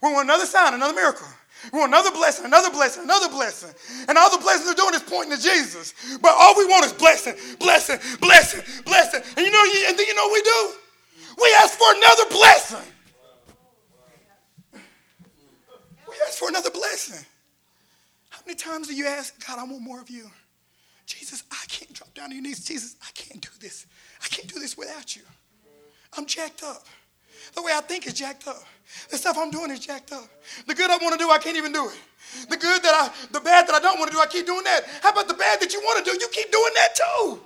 We 0.03 0.13
want 0.13 0.27
another 0.27 0.45
sign, 0.45 0.75
another 0.75 0.93
miracle. 0.95 1.27
We 1.73 1.79
want 1.79 1.91
another 1.91 2.11
blessing, 2.11 2.45
another 2.45 2.71
blessing, 2.71 3.05
another 3.05 3.29
blessing. 3.29 3.71
And 4.09 4.19
all 4.19 4.31
the 4.31 4.43
blessings 4.43 4.67
they're 4.67 4.75
doing 4.75 4.95
is 4.95 5.03
pointing 5.03 5.37
to 5.37 5.43
Jesus. 5.43 5.95
But 6.21 6.35
all 6.37 6.57
we 6.57 6.67
want 6.67 6.85
is 6.85 6.93
blessing, 6.93 7.35
blessing, 7.59 7.99
blessing, 8.21 8.63
blessing. 8.85 9.23
And 9.37 9.47
you 9.47 9.53
know, 9.53 9.65
and 9.89 9.99
then 9.99 10.07
you 10.07 10.15
know 10.15 10.29
what 10.29 10.35
we 10.35 10.43
do? 10.43 10.73
We 11.43 11.57
ask 11.63 11.79
for 11.79 11.89
another 11.97 12.31
blessing. 12.31 12.93
Ask 16.27 16.39
for 16.39 16.49
another 16.49 16.71
blessing. 16.71 17.25
How 18.31 18.41
many 18.47 18.57
times 18.57 18.89
do 18.89 18.95
you 18.95 19.07
ask, 19.07 19.47
God, 19.47 19.59
I 19.59 19.65
want 19.65 19.83
more 19.83 20.01
of 20.01 20.11
you? 20.11 20.31
Jesus, 21.07 21.45
I 21.51 21.65
can't 21.69 21.93
drop 21.93 22.13
down 22.15 22.31
to 22.31 22.35
your 22.35 22.43
knees. 22.43 22.65
Jesus, 22.65 22.97
I 23.03 23.11
can't 23.15 23.41
do 23.41 23.49
this. 23.61 23.87
I 24.23 24.27
can't 24.29 24.53
do 24.53 24.59
this 24.59 24.77
without 24.77 25.15
you. 25.15 25.23
I'm 26.17 26.27
jacked 26.27 26.63
up. 26.63 26.85
The 27.55 27.63
way 27.63 27.73
I 27.75 27.81
think 27.81 28.07
is 28.07 28.15
jacked 28.15 28.49
up. 28.49 28.63
The 29.11 29.17
stuff 29.17 29.37
I'm 29.39 29.51
doing 29.51 29.71
is 29.71 29.81
jacked 29.81 30.13
up. 30.13 30.29
The 30.67 30.75
good 30.75 30.91
I 30.91 30.97
want 30.99 31.13
to 31.13 31.19
do, 31.19 31.31
I 31.31 31.39
can't 31.39 31.57
even 31.57 31.73
do 31.73 31.89
it. 31.89 32.49
The 32.49 32.57
good 32.57 32.83
that 32.83 32.95
I, 32.95 33.11
the 33.33 33.41
bad 33.41 33.69
that 33.69 33.75
I 33.75 33.81
don't 33.81 33.99
want 33.99 34.11
to 34.11 34.17
do, 34.17 34.21
I 34.21 34.27
keep 34.27 34.47
doing 34.47 34.65
that. 34.65 34.83
How 35.03 35.11
about 35.11 35.29
the 35.29 35.35
bad 35.35 35.61
that 35.61 35.73
you 35.73 35.81
want 35.81 36.05
to 36.05 36.11
do? 36.11 36.17
You 36.19 36.29
keep 36.33 36.51
doing 36.51 36.73
that 36.75 36.95
too. 36.97 37.41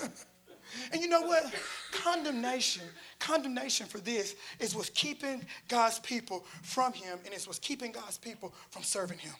and 0.92 1.00
you 1.02 1.08
know 1.08 1.22
what? 1.22 1.52
Condemnation 1.92 2.84
Condemnation 3.18 3.86
for 3.86 3.98
this 3.98 4.36
is 4.60 4.74
what's 4.74 4.90
keeping 4.90 5.44
God's 5.68 5.98
people 5.98 6.44
from 6.62 6.92
Him, 6.92 7.18
and 7.24 7.34
it's 7.34 7.46
what's 7.46 7.58
keeping 7.58 7.92
God's 7.92 8.18
people 8.18 8.54
from 8.70 8.82
serving 8.82 9.18
Him. 9.18 9.34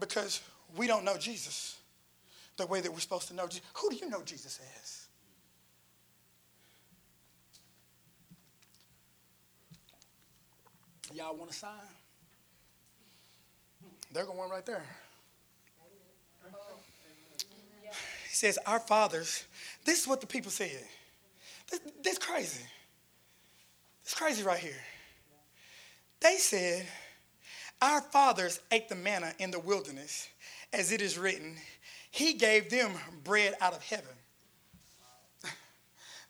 Because 0.00 0.42
we 0.76 0.86
don't 0.86 1.04
know 1.04 1.16
Jesus 1.16 1.78
the 2.56 2.66
way 2.66 2.80
that 2.80 2.92
we're 2.92 3.00
supposed 3.00 3.28
to 3.28 3.34
know 3.34 3.46
Jesus. 3.46 3.62
Who 3.74 3.90
do 3.90 3.96
you 3.96 4.08
know 4.08 4.22
Jesus 4.22 4.60
as? 4.80 5.08
Y'all 11.12 11.36
want 11.36 11.50
a 11.50 11.54
sign? 11.54 11.70
They're 14.12 14.26
going 14.26 14.50
right 14.50 14.66
there. 14.66 14.84
He 18.34 18.36
says, 18.36 18.58
Our 18.66 18.80
fathers 18.80 19.44
this 19.84 20.00
is 20.00 20.08
what 20.08 20.20
the 20.20 20.26
people 20.26 20.50
said. 20.50 20.82
This, 21.70 21.80
this 22.02 22.18
crazy. 22.18 22.64
It's 24.02 24.12
crazy 24.12 24.42
right 24.42 24.58
here. 24.58 24.72
They 26.20 26.38
said, 26.38 26.84
Our 27.80 28.00
fathers 28.00 28.58
ate 28.72 28.88
the 28.88 28.96
manna 28.96 29.32
in 29.38 29.52
the 29.52 29.60
wilderness, 29.60 30.28
as 30.72 30.90
it 30.90 31.00
is 31.00 31.16
written, 31.16 31.54
He 32.10 32.34
gave 32.34 32.70
them 32.70 32.90
bread 33.22 33.54
out 33.60 33.72
of 33.72 33.84
heaven. 33.84 34.16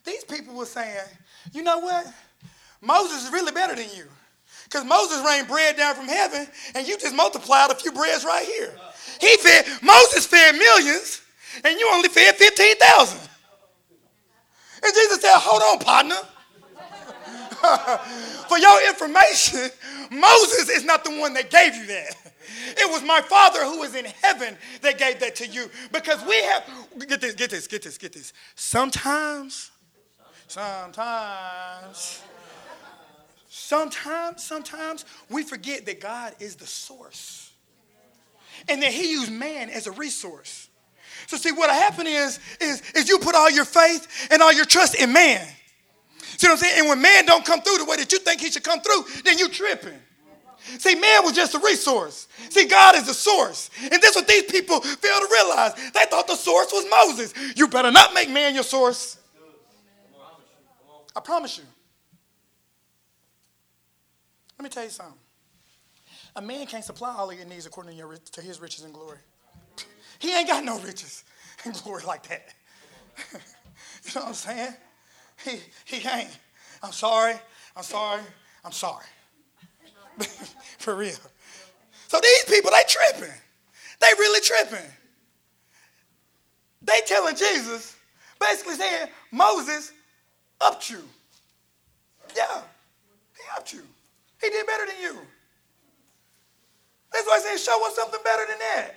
These 0.05 0.25
people 0.25 0.55
were 0.57 0.67
saying, 0.67 1.07
You 1.55 1.63
know 1.63 1.79
what? 1.79 2.07
Moses 2.83 3.25
is 3.25 3.33
really 3.33 3.53
better 3.53 3.75
than 3.75 3.89
you. 3.97 4.05
Because 4.65 4.85
Moses 4.85 5.25
rained 5.27 5.49
bread 5.49 5.79
down 5.79 5.95
from 5.95 6.09
heaven, 6.09 6.47
and 6.75 6.87
you 6.87 6.99
just 6.99 7.15
multiplied 7.15 7.71
a 7.71 7.75
few 7.75 7.93
breads 7.93 8.27
right 8.27 8.45
here. 8.45 8.75
He 9.23 9.39
fed, 9.39 9.65
Moses 9.83 10.27
fed 10.27 10.57
millions, 10.57 11.23
and 11.63 11.79
you 11.79 11.89
only 11.93 12.09
fed 12.09 12.35
15,000. 12.37 13.19
And 14.85 14.95
Jesus 14.95 15.21
said, 15.21 15.35
Hold 15.35 15.63
on, 15.63 15.79
partner. 15.79 16.17
For 18.49 18.59
your 18.59 18.89
information, 18.89 19.71
Moses 20.11 20.69
is 20.69 20.85
not 20.85 21.05
the 21.05 21.19
one 21.19 21.33
that 21.35 21.51
gave 21.51 21.75
you 21.75 21.87
that. 21.87 22.17
It 22.77 22.91
was 22.91 23.03
my 23.03 23.21
Father 23.23 23.65
who 23.65 23.83
is 23.83 23.95
in 23.95 24.05
heaven 24.23 24.57
that 24.83 24.99
gave 24.99 25.21
that 25.21 25.35
to 25.37 25.47
you. 25.47 25.71
Because 25.93 26.23
we 26.27 26.37
have, 26.43 26.65
get 27.09 27.21
this, 27.21 27.35
get 27.35 27.51
this, 27.51 27.67
get 27.67 27.83
this, 27.83 27.97
get 27.97 28.13
this. 28.13 28.33
Sometimes, 28.55 29.71
sometimes, 30.47 32.23
sometimes, 33.49 34.43
sometimes 34.43 35.05
we 35.31 35.43
forget 35.43 35.87
that 35.87 36.01
God 36.01 36.35
is 36.39 36.57
the 36.57 36.67
source 36.67 37.53
and 38.69 38.83
that 38.83 38.93
He 38.93 39.13
used 39.13 39.33
man 39.33 39.71
as 39.71 39.87
a 39.87 39.93
resource. 39.93 40.69
So 41.27 41.37
see, 41.37 41.53
what 41.53 41.71
happened 41.71 42.09
is, 42.09 42.39
is, 42.61 42.83
is 42.95 43.09
you 43.09 43.19
put 43.19 43.35
all 43.35 43.51
your 43.51 43.65
faith 43.65 44.29
and 44.31 44.43
all 44.43 44.53
your 44.53 44.65
trust 44.65 44.95
in 44.97 45.13
man. 45.13 45.47
See 46.37 46.47
what 46.47 46.53
I'm 46.53 46.59
saying? 46.59 46.81
And 46.81 46.89
when 46.89 47.01
man 47.01 47.27
don't 47.27 47.45
come 47.45 47.61
through 47.61 47.79
the 47.79 47.85
way 47.85 47.97
that 47.97 48.13
you 48.13 48.19
think 48.19 48.41
he 48.41 48.51
should 48.51 48.65
come 48.65 48.81
through, 48.81 49.05
then 49.25 49.39
you 49.39 49.49
tripping. 49.49 49.99
See, 50.79 50.95
man 50.95 51.23
was 51.23 51.35
just 51.35 51.55
a 51.55 51.59
resource. 51.59 52.27
See, 52.49 52.67
God 52.67 52.97
is 52.97 53.07
the 53.07 53.15
source. 53.15 53.71
And 53.83 54.03
that's 54.03 54.17
what 54.17 54.27
these 54.27 54.45
people 54.45 54.81
fail 54.81 55.21
to 55.21 55.29
realize. 55.31 55.75
They 55.93 56.05
thought 56.11 56.27
the 56.27 56.37
source 56.37 56.73
was 56.73 56.87
Moses. 56.91 57.35
You 57.57 57.69
better 57.69 57.91
not 57.91 58.15
make 58.15 58.31
man 58.31 58.55
your 58.55 58.65
source. 58.65 59.19
I 61.15 61.21
promise 61.21 61.59
you. 61.59 61.65
Let 64.59 64.65
me 64.65 64.71
tell 64.71 64.85
you 64.85 64.91
something. 64.91 65.15
A 66.37 66.43
man 66.43 66.67
can't 66.67 66.85
supply 66.85 67.15
all 67.15 67.31
of 67.31 67.37
your 67.37 67.47
needs 67.47 67.67
according 67.67 67.93
to, 67.93 67.99
your, 67.99 68.17
to 68.17 68.41
his 68.41 68.61
riches 68.61 68.85
and 68.85 68.93
glory. 68.93 69.19
He 70.25 70.35
ain't 70.35 70.49
got 70.49 70.65
no 70.65 70.79
riches 70.81 71.23
and 71.67 71.75
glory 71.85 72.03
like 72.05 72.27
that. 72.29 72.55
you 73.33 73.39
know 74.15 74.23
what 74.23 74.29
I'm 74.29 74.35
saying? 74.35 74.75
He, 75.45 75.59
he 75.85 76.09
ain't. 76.09 76.31
I'm 76.83 76.93
sorry. 76.93 77.35
I'm 77.77 77.83
sorry. 77.83 78.23
I'm 78.65 78.73
sorry. 78.73 79.05
For 80.79 80.95
real. 80.95 81.17
So 82.09 82.21
these 82.23 82.45
people, 82.45 82.71
they 82.71 82.85
tripping. 82.89 83.35
They 84.01 84.07
really 84.19 84.41
tripping. 84.41 84.91
They 86.81 87.01
telling 87.07 87.37
Jesus, 87.37 87.95
basically 88.41 88.77
saying, 88.77 89.09
Moses 89.31 89.93
upped 90.59 90.89
you. 90.89 91.03
Yeah, 92.35 92.63
he 93.37 93.43
upped 93.59 93.75
you. 93.75 93.83
He 94.41 94.49
did 94.49 94.67
better 94.67 94.87
than 94.87 95.03
you. 95.03 95.19
That's 97.13 97.27
why 97.27 97.37
I 97.37 97.41
said, 97.41 97.59
show 97.59 97.87
us 97.87 97.95
something 97.95 98.21
better 98.25 98.45
than 98.49 98.59
that. 98.59 98.95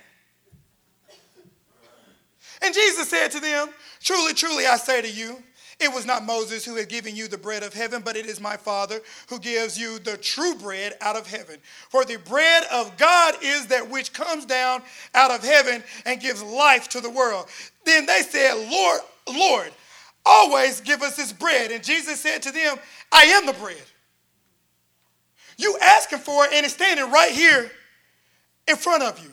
And 2.62 2.74
Jesus 2.74 3.08
said 3.08 3.28
to 3.32 3.40
them, 3.40 3.68
Truly, 4.00 4.34
truly, 4.34 4.66
I 4.66 4.76
say 4.76 5.02
to 5.02 5.10
you, 5.10 5.42
it 5.80 5.92
was 5.92 6.04
not 6.04 6.24
Moses 6.24 6.64
who 6.64 6.74
had 6.74 6.88
given 6.88 7.14
you 7.14 7.28
the 7.28 7.38
bread 7.38 7.62
of 7.62 7.72
heaven, 7.72 8.02
but 8.04 8.16
it 8.16 8.26
is 8.26 8.40
my 8.40 8.56
Father 8.56 9.00
who 9.28 9.38
gives 9.38 9.78
you 9.78 10.00
the 10.00 10.16
true 10.16 10.56
bread 10.56 10.94
out 11.00 11.14
of 11.14 11.26
heaven. 11.26 11.58
For 11.88 12.04
the 12.04 12.16
bread 12.16 12.64
of 12.72 12.96
God 12.96 13.36
is 13.42 13.66
that 13.66 13.88
which 13.88 14.12
comes 14.12 14.44
down 14.44 14.82
out 15.14 15.30
of 15.30 15.44
heaven 15.44 15.84
and 16.04 16.20
gives 16.20 16.42
life 16.42 16.88
to 16.90 17.00
the 17.00 17.10
world. 17.10 17.46
Then 17.84 18.06
they 18.06 18.22
said, 18.22 18.54
Lord, 18.68 19.00
Lord, 19.32 19.70
always 20.26 20.80
give 20.80 21.02
us 21.02 21.16
this 21.16 21.32
bread. 21.32 21.70
And 21.70 21.84
Jesus 21.84 22.20
said 22.20 22.42
to 22.42 22.50
them, 22.50 22.76
I 23.12 23.24
am 23.24 23.46
the 23.46 23.52
bread. 23.52 23.76
You 25.58 25.78
asking 25.80 26.20
for 26.20 26.44
it 26.44 26.52
and 26.52 26.64
it's 26.64 26.74
standing 26.74 27.10
right 27.10 27.32
here 27.32 27.70
in 28.66 28.76
front 28.76 29.04
of 29.04 29.22
you. 29.22 29.30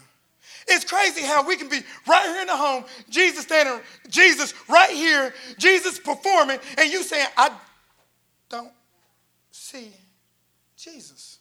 It's 0.67 0.83
crazy 0.83 1.21
how 1.21 1.45
we 1.45 1.57
can 1.57 1.69
be 1.69 1.81
right 2.07 2.25
here 2.25 2.41
in 2.41 2.47
the 2.47 2.57
home, 2.57 2.85
Jesus 3.09 3.43
standing, 3.43 3.79
Jesus 4.09 4.53
right 4.67 4.89
here, 4.89 5.33
Jesus 5.59 5.99
performing, 5.99 6.59
and 6.77 6.91
you 6.91 7.03
saying, 7.03 7.27
I 7.37 7.51
don't 8.49 8.71
see 9.51 9.91
Jesus. 10.75 11.39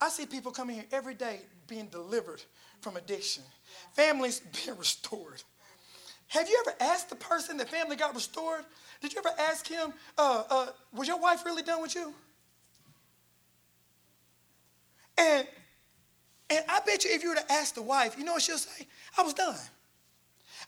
I 0.00 0.08
see 0.10 0.26
people 0.26 0.52
coming 0.52 0.76
here 0.76 0.84
every 0.92 1.14
day 1.14 1.40
being 1.66 1.86
delivered 1.86 2.42
from 2.80 2.96
addiction, 2.96 3.42
families 3.94 4.40
being 4.64 4.76
restored. 4.76 5.42
Have 6.28 6.48
you 6.48 6.62
ever 6.66 6.76
asked 6.80 7.08
the 7.08 7.16
person 7.16 7.56
the 7.56 7.64
family 7.64 7.96
got 7.96 8.14
restored? 8.14 8.64
Did 9.00 9.12
you 9.12 9.20
ever 9.20 9.30
ask 9.38 9.66
him, 9.66 9.92
uh, 10.18 10.42
uh, 10.50 10.66
was 10.92 11.06
your 11.06 11.20
wife 11.20 11.44
really 11.44 11.62
done 11.62 11.80
with 11.80 11.94
you? 11.94 12.12
And 15.16 15.46
and 16.50 16.64
I 16.68 16.80
bet 16.86 17.04
you 17.04 17.10
if 17.12 17.22
you 17.22 17.30
were 17.30 17.36
to 17.36 17.52
ask 17.52 17.74
the 17.74 17.82
wife, 17.82 18.16
you 18.18 18.24
know 18.24 18.34
what 18.34 18.42
she'll 18.42 18.58
say? 18.58 18.86
I 19.18 19.22
was 19.22 19.34
done. 19.34 19.56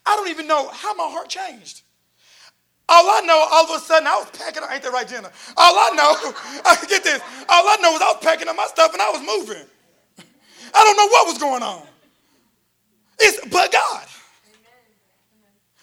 I 0.05 0.17
don't 0.17 0.29
even 0.29 0.47
know 0.47 0.69
how 0.69 0.95
my 0.95 1.09
heart 1.09 1.29
changed. 1.29 1.83
All 2.89 3.05
I 3.05 3.21
know, 3.21 3.47
all 3.53 3.65
of 3.65 3.83
a 3.83 3.85
sudden, 3.85 4.07
I 4.07 4.17
was 4.17 4.31
packing 4.31 4.63
up, 4.63 4.73
ain't 4.73 4.83
that 4.83 4.93
right, 4.93 5.07
Jenna? 5.07 5.31
All 5.57 5.75
I 5.75 5.91
know, 5.95 6.33
I 6.65 6.77
get 6.89 7.05
this, 7.05 7.21
all 7.49 7.69
I 7.69 7.77
know 7.83 7.95
is 7.95 8.01
I 8.01 8.13
was 8.13 8.19
packing 8.23 8.49
up 8.49 8.57
my 8.57 8.67
stuff 8.67 8.93
and 8.95 9.03
I 9.03 9.11
was 9.11 9.21
moving. 9.21 9.65
I 10.75 10.85
don't 10.85 10.97
know 10.97 11.09
what 11.09 11.27
was 11.27 11.39
going 11.39 11.63
on. 11.63 11.87
It's 13.19 13.47
but 13.49 13.73
God. 13.73 14.07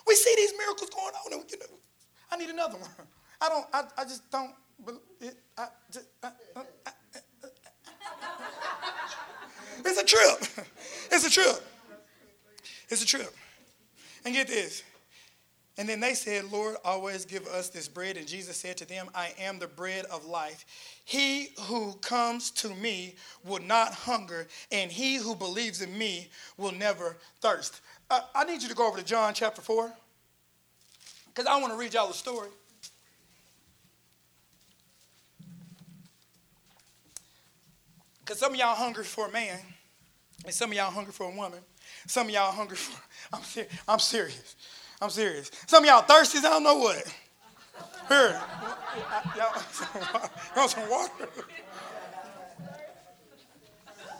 We 0.07 0.15
see 0.15 0.33
these 0.35 0.53
miracles 0.57 0.89
going 0.89 1.13
on, 1.13 1.33
and 1.33 1.51
you 1.51 1.59
know, 1.59 1.65
I 2.31 2.37
need 2.37 2.49
another 2.49 2.77
one. 2.77 2.89
I 3.41 3.49
don't, 3.49 3.65
I, 3.73 3.83
I 3.97 4.03
just 4.03 4.29
don't, 4.31 4.51
it, 5.19 5.35
I, 5.57 5.67
just, 5.91 6.05
I, 6.23 6.31
I, 6.55 6.91
it's 9.85 9.99
a 9.99 10.05
trip. 10.05 10.67
It's 11.11 11.25
a 11.25 11.29
trip. 11.29 11.61
It's 12.89 13.03
a 13.03 13.05
trip. 13.05 13.33
And 14.25 14.33
get 14.33 14.47
this. 14.47 14.83
And 15.77 15.89
then 15.89 15.99
they 15.99 16.13
said, 16.13 16.51
Lord, 16.51 16.77
always 16.85 17.25
give 17.25 17.45
us 17.47 17.69
this 17.69 17.87
bread. 17.87 18.15
And 18.15 18.25
Jesus 18.25 18.55
said 18.55 18.77
to 18.77 18.87
them, 18.87 19.09
I 19.13 19.33
am 19.37 19.59
the 19.59 19.67
bread 19.67 20.05
of 20.05 20.25
life. 20.25 20.65
He 21.03 21.49
who 21.63 21.93
comes 21.95 22.49
to 22.51 22.69
me 22.69 23.15
will 23.43 23.61
not 23.61 23.93
hunger, 23.93 24.47
and 24.71 24.89
he 24.89 25.17
who 25.17 25.35
believes 25.35 25.81
in 25.81 25.95
me 25.97 26.29
will 26.57 26.71
never 26.71 27.17
thirst. 27.41 27.81
Uh, 28.09 28.21
I 28.33 28.45
need 28.45 28.63
you 28.63 28.69
to 28.69 28.75
go 28.75 28.87
over 28.87 28.97
to 28.97 29.03
John 29.03 29.33
chapter 29.33 29.61
4, 29.61 29.93
because 31.27 31.45
I 31.45 31.59
want 31.59 31.73
to 31.73 31.77
read 31.77 31.93
y'all 31.93 32.09
a 32.09 32.13
story. 32.13 32.49
Because 38.21 38.39
some 38.39 38.53
of 38.53 38.57
y'all 38.57 38.75
hungry 38.75 39.03
for 39.03 39.27
a 39.27 39.31
man, 39.31 39.59
and 40.43 40.53
some 40.53 40.71
of 40.71 40.75
y'all 40.75 40.91
hungry 40.91 41.13
for 41.13 41.31
a 41.31 41.35
woman. 41.35 41.59
Some 42.07 42.27
of 42.27 42.33
y'all 42.33 42.51
hungry 42.51 42.77
for, 42.77 42.99
I'm, 43.33 43.43
ser- 43.43 43.67
I'm 43.87 43.99
serious. 43.99 44.55
I'm 45.01 45.09
serious. 45.09 45.51
Some 45.67 45.83
of 45.83 45.89
y'all 45.89 46.01
thirsty, 46.01 46.39
I 46.39 46.41
don't 46.41 46.63
know 46.63 46.77
what. 46.77 47.03
Here, 48.07 48.41
y'all 49.37 50.29
want 50.55 50.71
some 50.71 50.89
water? 50.89 51.27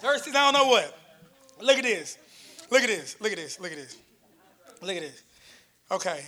Thirsty, 0.02 0.32
I 0.32 0.52
don't 0.52 0.54
know 0.54 0.70
what. 0.70 0.98
Look 1.62 1.78
at 1.78 1.84
this. 1.84 2.18
Look 2.70 2.82
at 2.82 2.88
this. 2.88 3.16
Look 3.20 3.32
at 3.32 3.38
this. 3.38 3.60
Look 3.60 3.72
at 3.72 3.78
this. 3.78 3.98
Look 4.82 4.96
at 4.96 5.02
this. 5.02 5.24
Okay. 5.92 6.22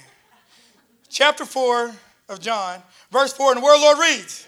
Chapter 1.09 1.45
4 1.45 1.91
of 2.29 2.39
John, 2.39 2.81
verse 3.11 3.33
4, 3.33 3.53
and 3.53 3.61
the 3.61 3.65
word 3.65 3.79
Lord 3.79 3.99
reads. 3.99 4.47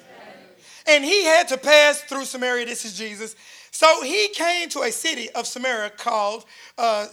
And 0.87 1.03
he 1.03 1.23
had 1.25 1.47
to 1.49 1.57
pass 1.57 2.01
through 2.01 2.25
Samaria. 2.25 2.65
This 2.65 2.85
is 2.85 2.97
Jesus. 2.97 3.35
So 3.71 4.01
he 4.03 4.29
came 4.29 4.69
to 4.69 4.81
a 4.81 4.91
city 4.91 5.29
of 5.31 5.47
Samaria 5.47 5.91
called, 5.91 6.45
uh, 6.77 7.07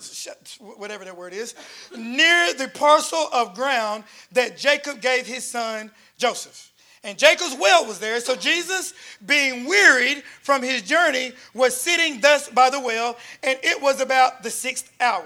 whatever 0.58 1.04
that 1.04 1.16
word 1.16 1.32
is, 1.32 1.54
near 1.96 2.54
the 2.54 2.68
parcel 2.68 3.28
of 3.32 3.54
ground 3.54 4.04
that 4.32 4.56
Jacob 4.56 5.00
gave 5.00 5.26
his 5.26 5.44
son 5.44 5.90
Joseph. 6.18 6.72
And 7.04 7.16
Jacob's 7.16 7.54
well 7.54 7.86
was 7.86 8.00
there. 8.00 8.18
So 8.20 8.34
Jesus, 8.34 8.92
being 9.24 9.66
wearied 9.66 10.24
from 10.42 10.62
his 10.62 10.82
journey, 10.82 11.32
was 11.54 11.76
sitting 11.76 12.20
thus 12.20 12.48
by 12.48 12.68
the 12.68 12.80
well, 12.80 13.16
and 13.44 13.58
it 13.62 13.80
was 13.80 14.00
about 14.00 14.42
the 14.42 14.50
sixth 14.50 14.90
hour. 15.00 15.24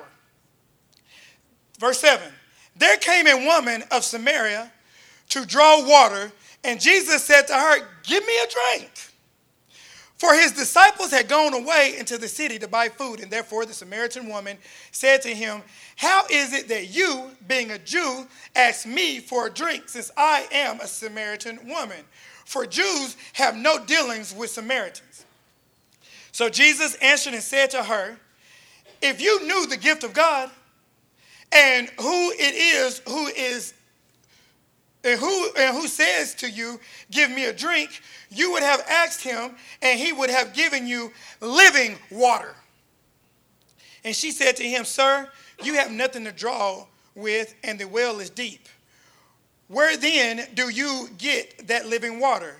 Verse 1.79 1.99
7 2.01 2.31
There 2.77 2.99
came 2.99 3.27
a 3.27 3.47
woman 3.47 3.83
of 3.91 4.05
Samaria 4.05 4.71
to 5.31 5.47
draw 5.47 5.87
water. 5.89 6.31
And 6.63 6.79
Jesus 6.79 7.25
said 7.25 7.47
to 7.47 7.55
her, 7.55 7.79
Give 8.03 8.25
me 8.27 8.33
a 8.43 8.47
drink. 8.79 8.91
For 10.21 10.35
his 10.35 10.53
disciples 10.53 11.13
had 11.13 11.29
gone 11.29 11.55
away 11.55 11.95
into 11.99 12.19
the 12.19 12.29
city 12.29 12.59
to 12.59 12.69
buy 12.69 12.91
food, 12.91 13.21
and 13.21 13.31
therefore 13.31 13.65
the 13.65 13.73
Samaritan 13.73 14.29
woman 14.29 14.59
said 14.93 15.23
to 15.23 15.35
him, 15.35 15.63
How 15.97 16.27
is 16.29 16.53
it 16.53 16.69
that 16.69 16.95
you, 16.95 17.31
being 17.49 17.71
a 17.71 17.79
Jew, 17.79 18.27
ask 18.55 18.85
me 18.85 19.21
for 19.21 19.47
a 19.47 19.51
drink, 19.51 19.89
since 19.89 20.11
I 20.19 20.47
am 20.53 20.79
a 20.81 20.87
Samaritan 20.87 21.67
woman? 21.67 22.05
For 22.45 22.67
Jews 22.67 23.17
have 23.33 23.57
no 23.57 23.83
dealings 23.83 24.35
with 24.35 24.51
Samaritans. 24.51 25.25
So 26.33 26.51
Jesus 26.51 26.97
answered 26.97 27.33
and 27.33 27.43
said 27.43 27.71
to 27.71 27.83
her, 27.83 28.19
If 29.01 29.23
you 29.23 29.47
knew 29.47 29.69
the 29.69 29.79
gift 29.79 30.05
of 30.05 30.13
God, 30.13 30.51
and 31.51 31.89
who 31.99 32.31
it 32.33 32.55
is 32.55 33.01
who 33.09 33.29
is 33.29 33.73
and 35.03 35.19
who, 35.19 35.49
and 35.57 35.77
who 35.77 35.89
says 35.89 36.35
to 36.37 36.51
you, 36.51 36.79
Give 37.11 37.31
me 37.31 37.47
a 37.47 37.53
drink, 37.53 38.03
you 38.31 38.53
would 38.53 38.63
have 38.63 38.85
asked 38.89 39.23
him, 39.23 39.57
and 39.83 39.99
he 39.99 40.13
would 40.13 40.31
have 40.31 40.53
given 40.53 40.87
you 40.87 41.13
living 41.41 41.99
water. 42.11 42.55
And 44.05 44.15
she 44.15 44.31
said 44.31 44.57
to 44.57 44.63
him, 44.63 44.85
Sir, 44.85 45.29
you 45.63 45.75
have 45.75 45.91
nothing 45.91 46.25
to 46.25 46.33
draw 46.33 46.87
with, 47.15 47.55
and 47.65 47.79
the 47.79 47.87
well 47.87 48.21
is 48.21 48.31
deep. 48.31 48.69
Where 49.69 49.97
then 49.97 50.47
do 50.55 50.69
you 50.69 51.09
get 51.17 51.69
that 51.69 51.87
living 51.87 52.19
water? 52.19 52.57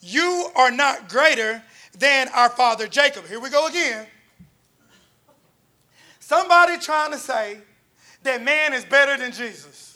You 0.00 0.48
are 0.54 0.70
not 0.70 1.08
greater 1.08 1.62
than 1.98 2.28
our 2.28 2.50
father 2.50 2.86
Jacob. 2.86 3.26
Here 3.26 3.40
we 3.40 3.50
go 3.50 3.66
again. 3.66 4.06
Somebody 6.20 6.78
trying 6.78 7.12
to 7.12 7.18
say 7.18 7.58
that 8.22 8.42
man 8.42 8.74
is 8.74 8.84
better 8.84 9.16
than 9.16 9.32
Jesus. 9.32 9.95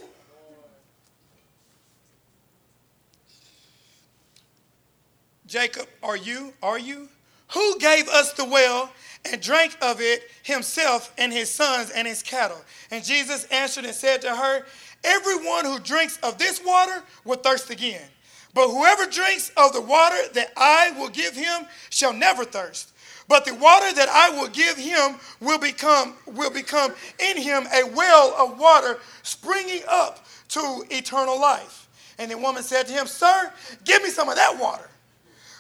Jacob, 5.51 5.89
are 6.01 6.17
you? 6.17 6.53
Are 6.63 6.79
you? 6.79 7.09
Who 7.55 7.79
gave 7.81 8.09
us 8.09 8.33
the 8.35 8.45
well 8.45 8.93
and 9.25 9.43
drank 9.43 9.77
of 9.83 10.01
it 10.01 10.31
himself 10.45 11.13
and 11.19 11.33
his 11.33 11.51
sons 11.51 11.91
and 11.91 12.07
his 12.07 12.23
cattle? 12.23 12.61
And 12.93 13.05
Jesus 13.05 13.47
answered 13.47 13.85
and 13.85 13.93
said 13.93 14.23
to 14.23 14.35
her, 14.35 14.65
Everyone 15.03 15.65
who 15.65 15.81
drinks 15.81 16.21
of 16.23 16.39
this 16.39 16.65
water 16.65 17.03
will 17.25 17.37
thirst 17.37 17.69
again. 17.69 18.07
But 18.55 18.69
whoever 18.69 19.11
drinks 19.11 19.51
of 19.57 19.73
the 19.73 19.81
water 19.81 20.19
that 20.35 20.53
I 20.57 20.93
will 20.97 21.09
give 21.09 21.35
him 21.35 21.67
shall 21.91 22.13
never 22.13 22.45
thirst. 22.45 22.93
But 23.27 23.45
the 23.45 23.55
water 23.55 23.93
that 23.93 24.09
I 24.09 24.31
will 24.31 24.49
give 24.49 24.77
him 24.77 25.17
will 25.41 25.59
become, 25.59 26.15
will 26.27 26.51
become 26.51 26.95
in 27.19 27.37
him 27.37 27.67
a 27.75 27.91
well 27.93 28.35
of 28.39 28.57
water 28.57 29.01
springing 29.25 29.83
up 29.89 30.25
to 30.51 30.85
eternal 30.91 31.41
life. 31.41 31.89
And 32.21 32.31
the 32.31 32.39
woman 32.39 32.63
said 32.63 32.87
to 32.87 32.93
him, 32.93 33.09
Sir, 33.09 33.53
give 33.85 34.01
me 34.05 34.11
some 34.11 34.29
of 34.29 34.37
that 34.37 34.57
water 34.57 34.90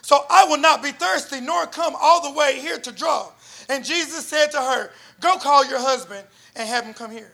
so 0.03 0.25
I 0.31 0.45
will 0.45 0.59
not 0.59 0.83
be 0.83 0.93
thirsty, 0.93 1.41
nor 1.41 1.67
come 1.67 1.95
all 2.01 2.23
the 2.23 2.39
way 2.39 2.59
here 2.61 2.79
to 2.79 2.93
draw. 2.93 3.31
And 3.69 3.85
Jesus 3.85 4.27
said 4.27 4.51
to 4.53 4.61
her, 4.61 4.91
Go 5.21 5.37
call 5.37 5.65
your 5.67 5.79
husband 5.79 6.27
and 6.57 6.69
have 6.69 6.85
him 6.85 6.95
come 6.95 7.11
here. 7.11 7.33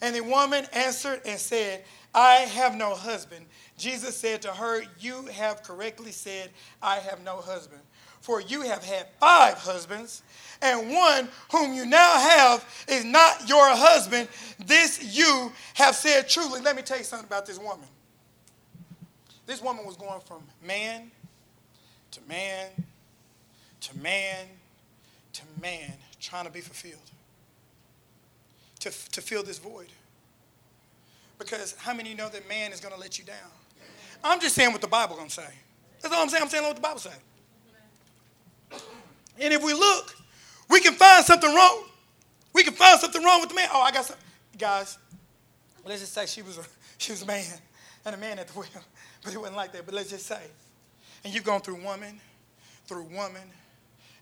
And 0.00 0.14
the 0.14 0.22
woman 0.22 0.66
answered 0.72 1.20
and 1.24 1.38
said, 1.38 1.84
I 2.14 2.34
have 2.36 2.76
no 2.76 2.94
husband. 2.94 3.46
Jesus 3.76 4.16
said 4.16 4.42
to 4.42 4.48
her, 4.48 4.82
You 4.98 5.26
have 5.26 5.62
correctly 5.62 6.12
said, 6.12 6.50
I 6.82 6.96
have 6.96 7.22
no 7.22 7.36
husband. 7.36 7.80
For 8.20 8.40
you 8.40 8.62
have 8.62 8.84
had 8.84 9.06
five 9.20 9.54
husbands, 9.54 10.22
and 10.60 10.90
one 10.92 11.28
whom 11.52 11.72
you 11.72 11.86
now 11.86 12.18
have 12.18 12.84
is 12.88 13.04
not 13.04 13.48
your 13.48 13.64
husband. 13.68 14.28
This 14.66 15.16
you 15.16 15.52
have 15.74 15.94
said 15.94 16.28
truly. 16.28 16.60
Let 16.60 16.74
me 16.74 16.82
tell 16.82 16.98
you 16.98 17.04
something 17.04 17.26
about 17.26 17.46
this 17.46 17.58
woman. 17.58 17.86
This 19.46 19.62
woman 19.62 19.86
was 19.86 19.96
going 19.96 20.20
from 20.26 20.42
man 20.62 21.10
man 22.28 22.68
to 23.80 23.98
man 23.98 24.46
to 25.32 25.42
man 25.60 25.92
trying 26.20 26.44
to 26.44 26.50
be 26.50 26.60
fulfilled, 26.60 27.10
to, 28.80 28.90
to 28.90 29.20
fill 29.20 29.42
this 29.42 29.58
void. 29.58 29.88
Because 31.38 31.76
how 31.78 31.94
many 31.94 32.10
you 32.10 32.16
know 32.16 32.28
that 32.28 32.48
man 32.48 32.72
is 32.72 32.80
going 32.80 32.92
to 32.92 33.00
let 33.00 33.18
you 33.18 33.24
down? 33.24 33.36
I'm 34.24 34.40
just 34.40 34.54
saying 34.54 34.72
what 34.72 34.80
the 34.80 34.88
Bible 34.88 35.14
going 35.14 35.28
to 35.28 35.34
say. 35.34 35.48
That's 36.00 36.12
all 36.12 36.22
I'm 36.22 36.28
saying. 36.28 36.42
I'm 36.42 36.48
saying 36.48 36.64
what 36.64 36.74
the 36.74 36.82
Bible 36.82 36.98
says. 36.98 37.18
And 39.40 39.54
if 39.54 39.62
we 39.62 39.72
look, 39.72 40.16
we 40.68 40.80
can 40.80 40.94
find 40.94 41.24
something 41.24 41.54
wrong. 41.54 41.84
We 42.52 42.64
can 42.64 42.74
find 42.74 42.98
something 42.98 43.22
wrong 43.22 43.40
with 43.40 43.50
the 43.50 43.54
man. 43.54 43.68
Oh, 43.72 43.80
I 43.80 43.92
got 43.92 44.04
some. 44.04 44.16
Guys, 44.58 44.98
let's 45.86 46.00
just 46.00 46.12
say 46.12 46.26
she 46.26 46.42
was 46.42 46.58
a, 46.58 46.64
she 46.98 47.12
was 47.12 47.22
a 47.22 47.26
man 47.26 47.44
and 48.04 48.14
a 48.14 48.18
man 48.18 48.38
at 48.38 48.48
the 48.48 48.58
wheel. 48.58 48.68
But 49.24 49.34
it 49.34 49.38
wasn't 49.38 49.56
like 49.56 49.72
that. 49.72 49.84
But 49.84 49.94
let's 49.94 50.10
just 50.10 50.26
say. 50.26 50.40
And 51.24 51.34
you've 51.34 51.44
gone 51.44 51.60
through 51.60 51.82
woman, 51.82 52.20
through 52.86 53.04
woman. 53.04 53.42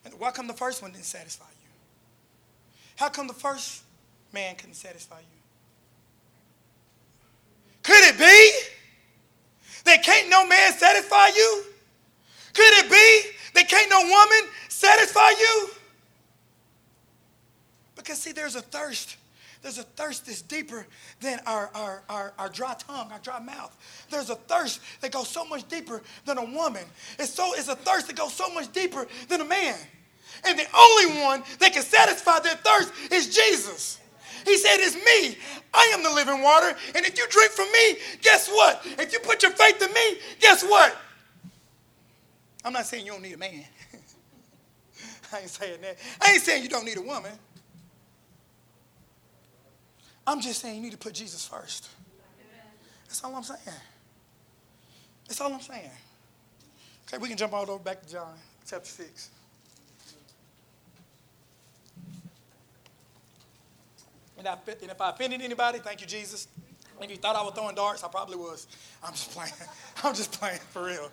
And 0.05 0.15
why 0.19 0.31
come 0.31 0.47
the 0.47 0.55
first 0.55 0.83
one 0.83 0.93
didn't 0.93 1.05
satisfy 1.05 1.45
you? 1.45 1.69
How 2.97 3.09
come 3.09 3.27
the 3.27 3.35
first 3.35 3.83
man 4.33 4.57
couldn't 4.57 4.75
satisfy 4.75 5.19
you? 5.19 5.41
Could 7.83 8.03
it 8.03 8.19
be 8.19 8.53
that 9.85 10.03
can't 10.03 10.29
no 10.29 10.47
man 10.47 10.73
satisfy 10.73 11.29
you? 11.29 11.65
Could 12.53 12.85
it 12.85 12.91
be 12.91 13.31
that 13.55 13.69
can't 13.69 13.91
no 13.91 14.01
woman 14.01 14.53
satisfy 14.69 15.31
you? 15.31 15.71
Because, 17.95 18.21
see, 18.21 18.33
there's 18.33 18.57
a 18.57 18.63
thirst. 18.63 19.17
There's 19.63 19.79
a 19.79 19.83
thirst 19.83 20.27
that's 20.27 20.43
deeper 20.43 20.87
than 21.21 21.41
our, 21.47 21.71
our, 21.75 22.03
our, 22.09 22.33
our, 22.39 22.49
dry 22.49 22.75
tongue, 22.79 23.11
our 23.11 23.19
dry 23.19 23.41
mouth. 23.41 23.77
There's 24.11 24.31
a 24.31 24.35
thirst 24.35 24.81
that 25.01 25.13
goes 25.13 25.29
so 25.29 25.45
much 25.45 25.67
deeper 25.69 26.03
than 26.25 26.39
a 26.39 26.45
woman. 26.45 26.85
It's, 27.19 27.33
so, 27.33 27.53
it's 27.55 27.69
a 27.69 27.77
thirst 27.77 28.07
that 28.09 28.17
goes 28.17 28.33
so 28.33 28.53
much 28.53 28.73
deeper 28.73 29.07
than 29.29 29.41
a 29.41 29.45
man. 29.45 29.77
And 30.45 30.59
the 30.59 30.67
only 30.77 31.23
one 31.23 31.43
that 31.59 31.73
can 31.73 31.83
satisfy 31.83 32.41
that 32.41 32.63
thirst 32.65 32.93
is 33.13 33.35
Jesus. 33.35 34.01
He 34.45 34.57
said, 34.57 34.77
It's 34.79 34.95
me. 34.95 35.37
I 35.75 35.93
am 35.95 36.03
the 36.03 36.11
living 36.11 36.43
water. 36.43 36.77
And 36.95 37.05
if 37.05 37.19
you 37.19 37.27
drink 37.29 37.51
from 37.51 37.71
me, 37.73 37.99
guess 38.23 38.49
what? 38.49 38.81
If 38.99 39.13
you 39.13 39.19
put 39.19 39.43
your 39.43 39.53
faith 39.53 39.83
in 39.83 39.93
me, 39.93 40.21
guess 40.41 40.63
what? 40.63 40.97
I'm 42.65 42.73
not 42.73 42.87
saying 42.87 43.07
you 43.07 43.13
don't 43.13 43.23
need 43.23 43.35
a 43.35 43.39
man. 43.39 43.65
I 45.33 45.41
ain't 45.41 45.51
saying 45.51 45.81
that. 45.83 45.99
I 46.21 46.33
ain't 46.33 46.43
saying 46.43 46.63
you 46.63 46.69
don't 46.69 46.85
need 46.85 46.97
a 46.97 47.03
woman. 47.03 47.33
I'm 50.27 50.41
just 50.41 50.61
saying 50.61 50.77
you 50.77 50.83
need 50.83 50.93
to 50.93 50.99
put 50.99 51.15
Jesus 51.15 51.47
first. 51.47 51.89
That's 53.07 53.23
all 53.23 53.35
I'm 53.35 53.43
saying. 53.43 53.61
That's 55.27 55.41
all 55.41 55.53
I'm 55.53 55.61
saying. 55.61 55.91
Okay, 57.07 57.19
we 57.19 57.29
can 57.29 57.37
jump 57.37 57.53
all 57.53 57.69
over 57.71 57.83
back 57.83 58.03
to 58.03 58.13
John 58.13 58.35
chapter 58.69 58.89
6. 58.89 59.31
And, 64.39 64.49
I, 64.49 64.57
and 64.83 64.91
if 64.91 65.01
I 65.01 65.11
offended 65.11 65.41
anybody, 65.41 65.79
thank 65.79 66.01
you, 66.01 66.07
Jesus. 66.07 66.49
If 67.01 67.11
you 67.11 67.17
thought 67.17 67.37
I 67.37 67.43
was 67.43 67.53
throwing 67.55 67.75
darts, 67.75 68.03
I 68.03 68.09
probably 68.09 68.37
was. 68.37 68.67
I'm 69.05 69.13
just 69.13 69.31
playing. 69.31 69.53
I'm 70.05 70.15
just 70.15 70.33
playing 70.33 70.59
for 70.71 70.85
real. 70.85 71.11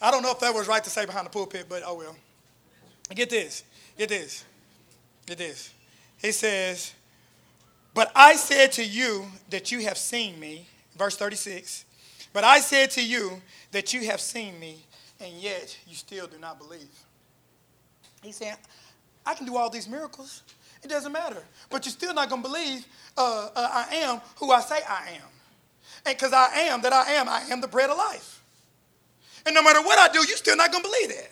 I 0.00 0.10
don't 0.10 0.22
know 0.22 0.30
if 0.30 0.40
that 0.40 0.54
was 0.54 0.68
right 0.68 0.82
to 0.82 0.90
say 0.90 1.04
behind 1.04 1.26
the 1.26 1.30
pulpit, 1.30 1.66
but 1.68 1.82
oh 1.84 1.96
well. 1.96 2.16
Get 3.14 3.30
this. 3.30 3.64
Get 3.96 4.08
this. 4.08 4.44
Get 5.26 5.38
this. 5.38 5.72
He 6.18 6.32
says, 6.32 6.92
But 7.96 8.12
I 8.14 8.36
said 8.36 8.72
to 8.72 8.84
you 8.84 9.24
that 9.48 9.72
you 9.72 9.80
have 9.80 9.96
seen 9.96 10.38
me, 10.38 10.66
verse 10.98 11.16
36. 11.16 11.86
But 12.34 12.44
I 12.44 12.60
said 12.60 12.90
to 12.90 13.02
you 13.02 13.40
that 13.72 13.94
you 13.94 14.04
have 14.04 14.20
seen 14.20 14.60
me, 14.60 14.84
and 15.18 15.32
yet 15.32 15.74
you 15.88 15.94
still 15.94 16.26
do 16.26 16.38
not 16.38 16.58
believe. 16.58 16.90
He 18.22 18.32
said, 18.32 18.58
I 19.24 19.32
can 19.32 19.46
do 19.46 19.56
all 19.56 19.70
these 19.70 19.88
miracles. 19.88 20.42
It 20.82 20.88
doesn't 20.88 21.10
matter. 21.10 21.42
But 21.70 21.86
you're 21.86 21.92
still 21.92 22.12
not 22.12 22.28
going 22.28 22.42
to 22.42 22.48
believe 22.50 22.86
uh, 23.16 23.48
uh, 23.56 23.68
I 23.72 23.94
am 23.94 24.20
who 24.36 24.52
I 24.52 24.60
say 24.60 24.80
I 24.86 25.12
am. 25.14 25.28
And 26.04 26.18
because 26.18 26.34
I 26.34 26.48
am 26.68 26.82
that 26.82 26.92
I 26.92 27.12
am, 27.12 27.30
I 27.30 27.44
am 27.50 27.62
the 27.62 27.68
bread 27.68 27.88
of 27.88 27.96
life. 27.96 28.42
And 29.46 29.54
no 29.54 29.62
matter 29.62 29.80
what 29.80 29.98
I 29.98 30.12
do, 30.12 30.18
you're 30.18 30.36
still 30.36 30.56
not 30.58 30.70
going 30.70 30.84
to 30.84 30.90
believe 30.90 31.08
that. 31.16 31.30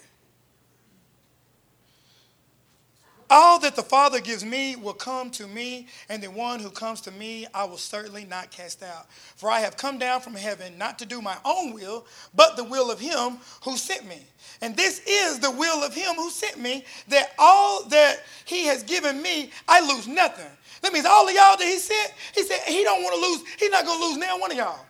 All 3.36 3.58
that 3.58 3.74
the 3.74 3.82
Father 3.82 4.20
gives 4.20 4.44
me 4.44 4.76
will 4.76 4.92
come 4.92 5.28
to 5.30 5.48
me, 5.48 5.88
and 6.08 6.22
the 6.22 6.30
one 6.30 6.60
who 6.60 6.70
comes 6.70 7.00
to 7.00 7.10
me 7.10 7.48
I 7.52 7.64
will 7.64 7.78
certainly 7.78 8.24
not 8.24 8.52
cast 8.52 8.80
out. 8.80 9.10
For 9.10 9.50
I 9.50 9.58
have 9.58 9.76
come 9.76 9.98
down 9.98 10.20
from 10.20 10.34
heaven 10.34 10.78
not 10.78 11.00
to 11.00 11.04
do 11.04 11.20
my 11.20 11.36
own 11.44 11.72
will, 11.72 12.06
but 12.32 12.56
the 12.56 12.62
will 12.62 12.92
of 12.92 13.00
him 13.00 13.38
who 13.64 13.76
sent 13.76 14.06
me. 14.06 14.24
And 14.60 14.76
this 14.76 15.00
is 15.04 15.40
the 15.40 15.50
will 15.50 15.82
of 15.82 15.92
him 15.92 16.14
who 16.14 16.30
sent 16.30 16.60
me, 16.60 16.84
that 17.08 17.32
all 17.36 17.84
that 17.88 18.22
he 18.44 18.66
has 18.66 18.84
given 18.84 19.20
me, 19.20 19.50
I 19.66 19.80
lose 19.80 20.06
nothing. 20.06 20.46
That 20.82 20.92
means 20.92 21.04
all 21.04 21.26
of 21.26 21.34
y'all 21.34 21.56
that 21.56 21.66
he 21.66 21.78
sent, 21.78 22.12
he 22.36 22.44
said 22.44 22.60
he 22.68 22.84
don't 22.84 23.02
want 23.02 23.16
to 23.16 23.20
lose, 23.20 23.42
he's 23.58 23.70
not 23.72 23.84
going 23.84 23.98
to 23.98 24.06
lose 24.06 24.16
now 24.16 24.38
one 24.38 24.52
of 24.52 24.56
y'all. 24.56 24.86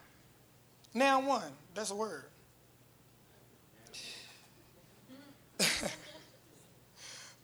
Now 0.93 1.27
one. 1.27 1.51
That's 1.75 1.93
a 1.93 1.95
word. 1.95 2.25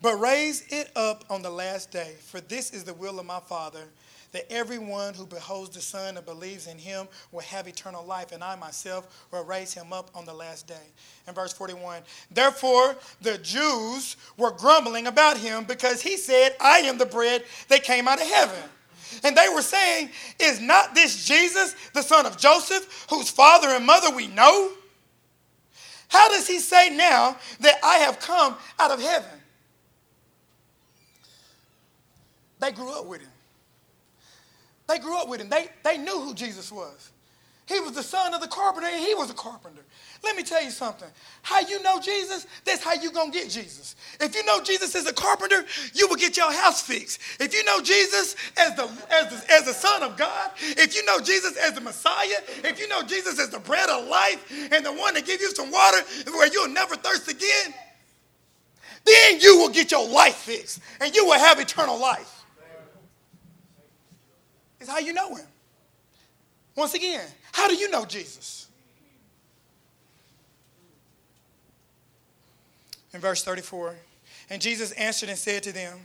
but 0.03 0.21
raise 0.21 0.65
it 0.69 0.91
up 0.97 1.25
on 1.31 1.43
the 1.43 1.51
last 1.51 1.91
day, 1.91 2.15
for 2.21 2.41
this 2.41 2.71
is 2.73 2.85
the 2.85 2.95
will 2.95 3.19
of 3.19 3.27
my 3.27 3.41
Father 3.41 3.85
that 4.33 4.51
everyone 4.51 5.15
who 5.15 5.27
beholds 5.27 5.71
the 5.71 5.81
Son 5.81 6.17
and 6.17 6.25
believes 6.25 6.67
in 6.67 6.79
him 6.79 7.09
will 7.33 7.41
have 7.41 7.67
eternal 7.67 8.05
life, 8.05 8.33
and 8.33 8.45
I 8.45 8.57
myself 8.57 9.27
will 9.33 9.45
raise 9.45 9.75
him 9.75 9.93
up 9.93 10.11
on 10.15 10.25
the 10.25 10.33
last 10.33 10.67
day. 10.67 10.87
In 11.27 11.35
verse 11.35 11.53
41, 11.53 12.03
therefore 12.31 12.97
the 13.21 13.39
Jews 13.39 14.17
were 14.37 14.53
grumbling 14.53 15.07
about 15.07 15.37
him 15.37 15.65
because 15.65 16.01
he 16.01 16.17
said, 16.17 16.55
I 16.61 16.79
am 16.81 16.99
the 16.99 17.07
bread 17.07 17.45
that 17.69 17.83
came 17.83 18.07
out 18.07 18.21
of 18.21 18.29
heaven. 18.29 18.63
And 19.25 19.37
they 19.37 19.49
were 19.53 19.63
saying, 19.63 20.11
Is 20.39 20.61
not 20.61 20.95
this 20.95 21.27
Jesus, 21.27 21.75
the 21.95 22.03
son 22.03 22.27
of 22.27 22.39
Joseph, 22.39 23.07
whose 23.11 23.29
father 23.29 23.69
and 23.69 23.85
mother 23.85 24.15
we 24.15 24.29
know? 24.29 24.71
How 26.07 26.29
does 26.29 26.47
he 26.47 26.59
say 26.61 26.91
now 26.91 27.37
that 27.61 27.79
I 27.83 27.97
have 27.99 28.21
come 28.21 28.57
out 28.79 28.93
of 28.93 29.01
heaven? 29.01 29.39
They 32.61 32.73
grew 32.73 32.92
up 32.92 33.07
with 33.07 33.23
him. 33.23 33.31
They 34.88 34.99
grew 34.99 35.16
up 35.16 35.29
with 35.29 35.40
him. 35.40 35.49
They, 35.49 35.68
they 35.85 35.99
knew 35.99 36.20
who 36.20 36.35
Jesus 36.35 36.70
was. 36.70 37.11
He 37.70 37.79
was 37.79 37.92
the 37.92 38.03
son 38.03 38.35
of 38.35 38.40
the 38.40 38.49
carpenter, 38.49 38.88
and 38.88 38.99
he 38.99 39.14
was 39.14 39.31
a 39.31 39.35
carpenter. 39.35 39.83
Let 40.25 40.35
me 40.35 40.42
tell 40.42 40.62
you 40.62 40.73
something. 40.73 41.09
How 41.42 41.61
you 41.61 41.81
know 41.85 42.01
Jesus, 42.01 42.49
that's 42.64 42.83
how 42.83 42.94
you 42.94 43.12
going 43.12 43.31
to 43.31 43.38
get 43.38 43.49
Jesus. 43.49 43.94
If 44.20 44.35
you 44.35 44.44
know 44.44 44.61
Jesus 44.61 44.96
as 44.96 45.07
a 45.07 45.12
carpenter, 45.12 45.64
you 45.94 46.09
will 46.09 46.16
get 46.16 46.37
your 46.37 46.53
house 46.53 46.83
fixed. 46.83 47.20
If 47.38 47.55
you 47.55 47.64
know 47.64 47.81
Jesus 47.81 48.35
as 48.57 48.75
the, 48.75 48.90
as 49.11 49.29
the, 49.31 49.53
as 49.53 49.64
the 49.66 49.73
son 49.73 50.03
of 50.03 50.16
God, 50.16 50.51
if 50.61 50.96
you 50.96 51.05
know 51.05 51.20
Jesus 51.20 51.57
as 51.57 51.75
the 51.75 51.81
Messiah, 51.81 52.27
if 52.64 52.81
you 52.81 52.88
know 52.88 53.05
Jesus 53.05 53.38
as 53.38 53.51
the 53.51 53.61
bread 53.61 53.88
of 53.88 54.09
life 54.09 54.53
and 54.73 54.85
the 54.85 54.92
one 54.92 55.14
that 55.14 55.25
gives 55.25 55.40
you 55.40 55.55
some 55.55 55.70
water 55.70 55.99
where 56.33 56.49
you'll 56.49 56.68
never 56.68 56.96
thirst 56.96 57.31
again, 57.31 57.73
then 59.07 59.40
you 59.40 59.59
will 59.59 59.70
get 59.70 59.92
your 59.92 60.09
life 60.09 60.35
fixed 60.35 60.81
and 61.01 61.14
you 61.14 61.25
will 61.25 61.38
have 61.38 61.61
eternal 61.61 62.01
life. 62.01 62.39
It's 64.81 64.88
how 64.88 64.99
you 64.99 65.12
know 65.12 65.35
him. 65.35 65.47
Once 66.75 66.95
again, 66.95 67.27
how 67.53 67.69
do 67.69 67.75
you 67.75 67.90
know 67.90 68.05
Jesus? 68.05 68.69
In 73.12 73.21
verse 73.21 73.43
34, 73.45 73.97
and 74.49 74.62
Jesus 74.62 74.93
answered 74.93 75.29
and 75.29 75.38
said 75.38 75.62
to 75.64 75.73
them, 75.73 75.99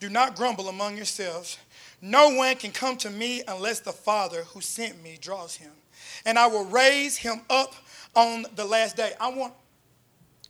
Do 0.00 0.08
not 0.08 0.34
grumble 0.34 0.68
among 0.68 0.96
yourselves. 0.96 1.58
No 2.00 2.30
one 2.30 2.56
can 2.56 2.72
come 2.72 2.96
to 2.98 3.10
me 3.10 3.42
unless 3.46 3.80
the 3.80 3.92
Father 3.92 4.44
who 4.44 4.60
sent 4.60 5.02
me 5.02 5.18
draws 5.20 5.56
him. 5.56 5.70
And 6.24 6.38
I 6.38 6.46
will 6.46 6.64
raise 6.64 7.16
him 7.16 7.42
up 7.50 7.74
on 8.14 8.46
the 8.56 8.64
last 8.64 8.96
day. 8.96 9.12
I 9.20 9.28
want, 9.28 9.52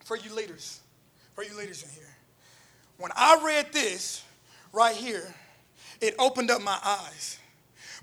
for 0.04 0.16
you 0.16 0.35
leaders, 0.35 0.81
for 1.35 1.42
you 1.42 1.57
leaders 1.57 1.83
in 1.83 1.90
here, 1.90 2.16
when 2.98 3.11
I 3.16 3.40
read 3.44 3.72
this 3.72 4.24
right 4.72 4.94
here, 4.94 5.35
it 6.00 6.14
opened 6.18 6.50
up 6.50 6.62
my 6.62 6.78
eyes 6.85 7.38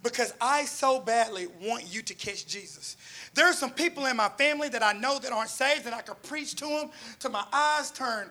because 0.06 0.36
I 0.40 0.66
so 0.66 1.00
badly 1.00 1.48
want 1.64 1.92
you 1.92 2.04
to 2.04 2.14
catch 2.14 2.46
Jesus. 2.46 2.96
There 3.34 3.48
are 3.48 3.54
some 3.54 3.72
people 3.72 4.06
in 4.06 4.16
my 4.16 4.30
family 4.30 4.70
that 4.70 4.84
I 4.84 4.94
know 4.94 5.18
that 5.18 5.32
aren't 5.32 5.50
saved, 5.50 5.88
and 5.88 5.96
I 5.96 6.02
could 6.02 6.22
preach 6.22 6.54
to 6.58 6.66
them 6.66 6.92
till 7.18 7.32
my 7.32 7.44
eyes 7.52 7.90
turn. 7.90 8.30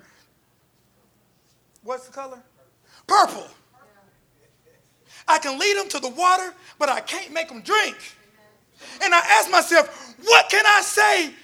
What's 1.82 2.06
the 2.06 2.12
color? 2.12 2.38
Purple. 3.08 3.48
I 5.26 5.38
can 5.38 5.58
lead 5.58 5.76
them 5.76 5.88
to 5.88 5.98
the 5.98 6.10
water, 6.10 6.54
but 6.78 6.88
I 6.88 7.00
can't 7.00 7.32
make 7.32 7.48
them 7.48 7.60
drink. 7.60 7.96
And 9.02 9.12
I 9.12 9.18
ask 9.18 9.50
myself, 9.50 10.14
what 10.24 10.48
can 10.48 10.64
I 10.64 10.80
say? 10.80 11.34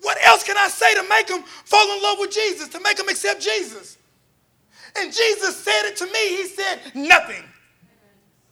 What 0.00 0.16
else 0.24 0.44
can 0.44 0.56
I 0.56 0.68
say 0.68 0.94
to 0.94 1.04
make 1.10 1.26
them 1.26 1.42
fall 1.42 1.94
in 1.94 2.02
love 2.02 2.18
with 2.20 2.30
Jesus, 2.30 2.68
to 2.68 2.80
make 2.80 2.96
them 2.96 3.10
accept 3.10 3.42
Jesus? 3.42 3.98
And 4.96 5.12
Jesus 5.12 5.56
said 5.58 5.82
it 5.84 5.96
to 5.96 6.06
me. 6.06 6.36
He 6.36 6.46
said, 6.46 6.78
nothing. 6.94 7.44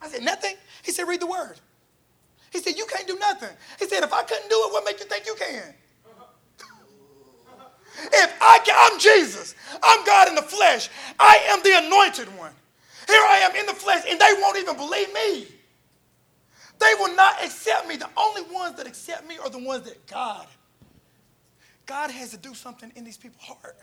I 0.03 0.09
said, 0.09 0.23
nothing? 0.23 0.57
He 0.83 0.93
said, 0.93 1.09
read 1.09 1.21
the 1.21 1.27
word. 1.27 1.61
He 2.51 2.59
said, 2.59 2.77
you 2.77 2.87
can't 2.87 3.07
do 3.07 3.19
nothing. 3.19 3.49
He 3.79 3.87
said, 3.87 4.03
if 4.03 4.13
I 4.13 4.23
couldn't 4.23 4.49
do 4.49 4.57
it, 4.57 4.73
what 4.73 4.85
make 4.85 5.01
you 5.01 5.07
think 5.07 5.27
you 5.27 5.35
can? 5.35 5.75
If 8.05 8.35
I 8.41 8.59
can, 8.65 8.75
I'm 8.77 8.99
Jesus. 8.99 9.55
I'm 9.83 10.05
God 10.05 10.27
in 10.29 10.35
the 10.35 10.43
flesh. 10.43 10.89
I 11.21 11.39
am 11.51 11.63
the 11.63 11.87
anointed 11.87 12.27
one. 12.39 12.53
Here 13.07 13.21
I 13.21 13.41
am 13.45 13.55
in 13.55 13.67
the 13.67 13.75
flesh, 13.75 14.05
and 14.09 14.19
they 14.19 14.33
won't 14.41 14.59
even 14.59 14.77
believe 14.77 15.13
me. 15.13 15.47
They 16.79 16.95
will 16.99 17.15
not 17.15 17.45
accept 17.45 17.87
me. 17.87 17.97
The 17.97 18.09
only 18.17 18.43
ones 18.53 18.77
that 18.77 18.87
accept 18.87 19.29
me 19.29 19.37
are 19.39 19.51
the 19.51 19.59
ones 19.59 19.85
that 19.85 20.07
God. 20.07 20.47
God 21.87 22.11
has 22.11 22.31
to 22.31 22.39
do 22.39 22.55
something 22.55 22.91
in 22.97 23.05
these 23.05 23.17
people's 23.17 23.45
heart. 23.45 23.77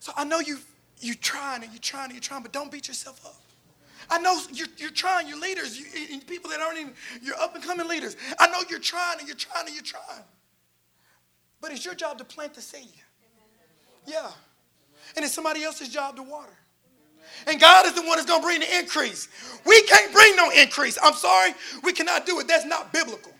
So 0.00 0.12
I 0.16 0.24
know 0.24 0.40
you 0.40 0.58
you're 1.00 1.14
trying 1.14 1.62
and 1.62 1.72
you're 1.72 1.80
trying 1.80 2.06
and 2.06 2.14
you're 2.14 2.20
trying, 2.20 2.42
but 2.42 2.52
don't 2.52 2.70
beat 2.70 2.88
yourself 2.88 3.24
up. 3.24 3.40
I 4.10 4.18
know 4.18 4.38
you're, 4.52 4.68
you're 4.76 4.90
trying, 4.90 5.28
you're 5.28 5.40
leaders, 5.40 5.78
you, 5.78 6.20
people 6.20 6.50
that 6.50 6.60
aren't 6.60 6.78
even, 6.78 6.92
you're 7.22 7.36
up 7.36 7.54
and 7.54 7.62
coming 7.62 7.88
leaders. 7.88 8.16
I 8.38 8.46
know 8.48 8.58
you're 8.68 8.78
trying 8.78 9.18
and 9.18 9.26
you're 9.26 9.36
trying 9.36 9.66
and 9.66 9.74
you're 9.74 9.84
trying. 9.84 10.24
But 11.60 11.72
it's 11.72 11.84
your 11.84 11.94
job 11.94 12.18
to 12.18 12.24
plant 12.24 12.54
the 12.54 12.60
seed. 12.60 12.92
Yeah. 14.06 14.30
And 15.16 15.24
it's 15.24 15.34
somebody 15.34 15.64
else's 15.64 15.88
job 15.88 16.16
to 16.16 16.22
water. 16.22 16.56
And 17.46 17.60
God 17.60 17.86
is 17.86 17.94
the 17.94 18.02
one 18.02 18.16
that's 18.16 18.26
going 18.26 18.40
to 18.40 18.46
bring 18.46 18.60
the 18.60 18.78
increase. 18.78 19.28
We 19.64 19.82
can't 19.82 20.12
bring 20.12 20.36
no 20.36 20.50
increase. 20.50 20.98
I'm 21.02 21.14
sorry, 21.14 21.52
we 21.82 21.92
cannot 21.92 22.26
do 22.26 22.38
it. 22.40 22.48
That's 22.48 22.64
not 22.64 22.92
biblical. 22.92 23.32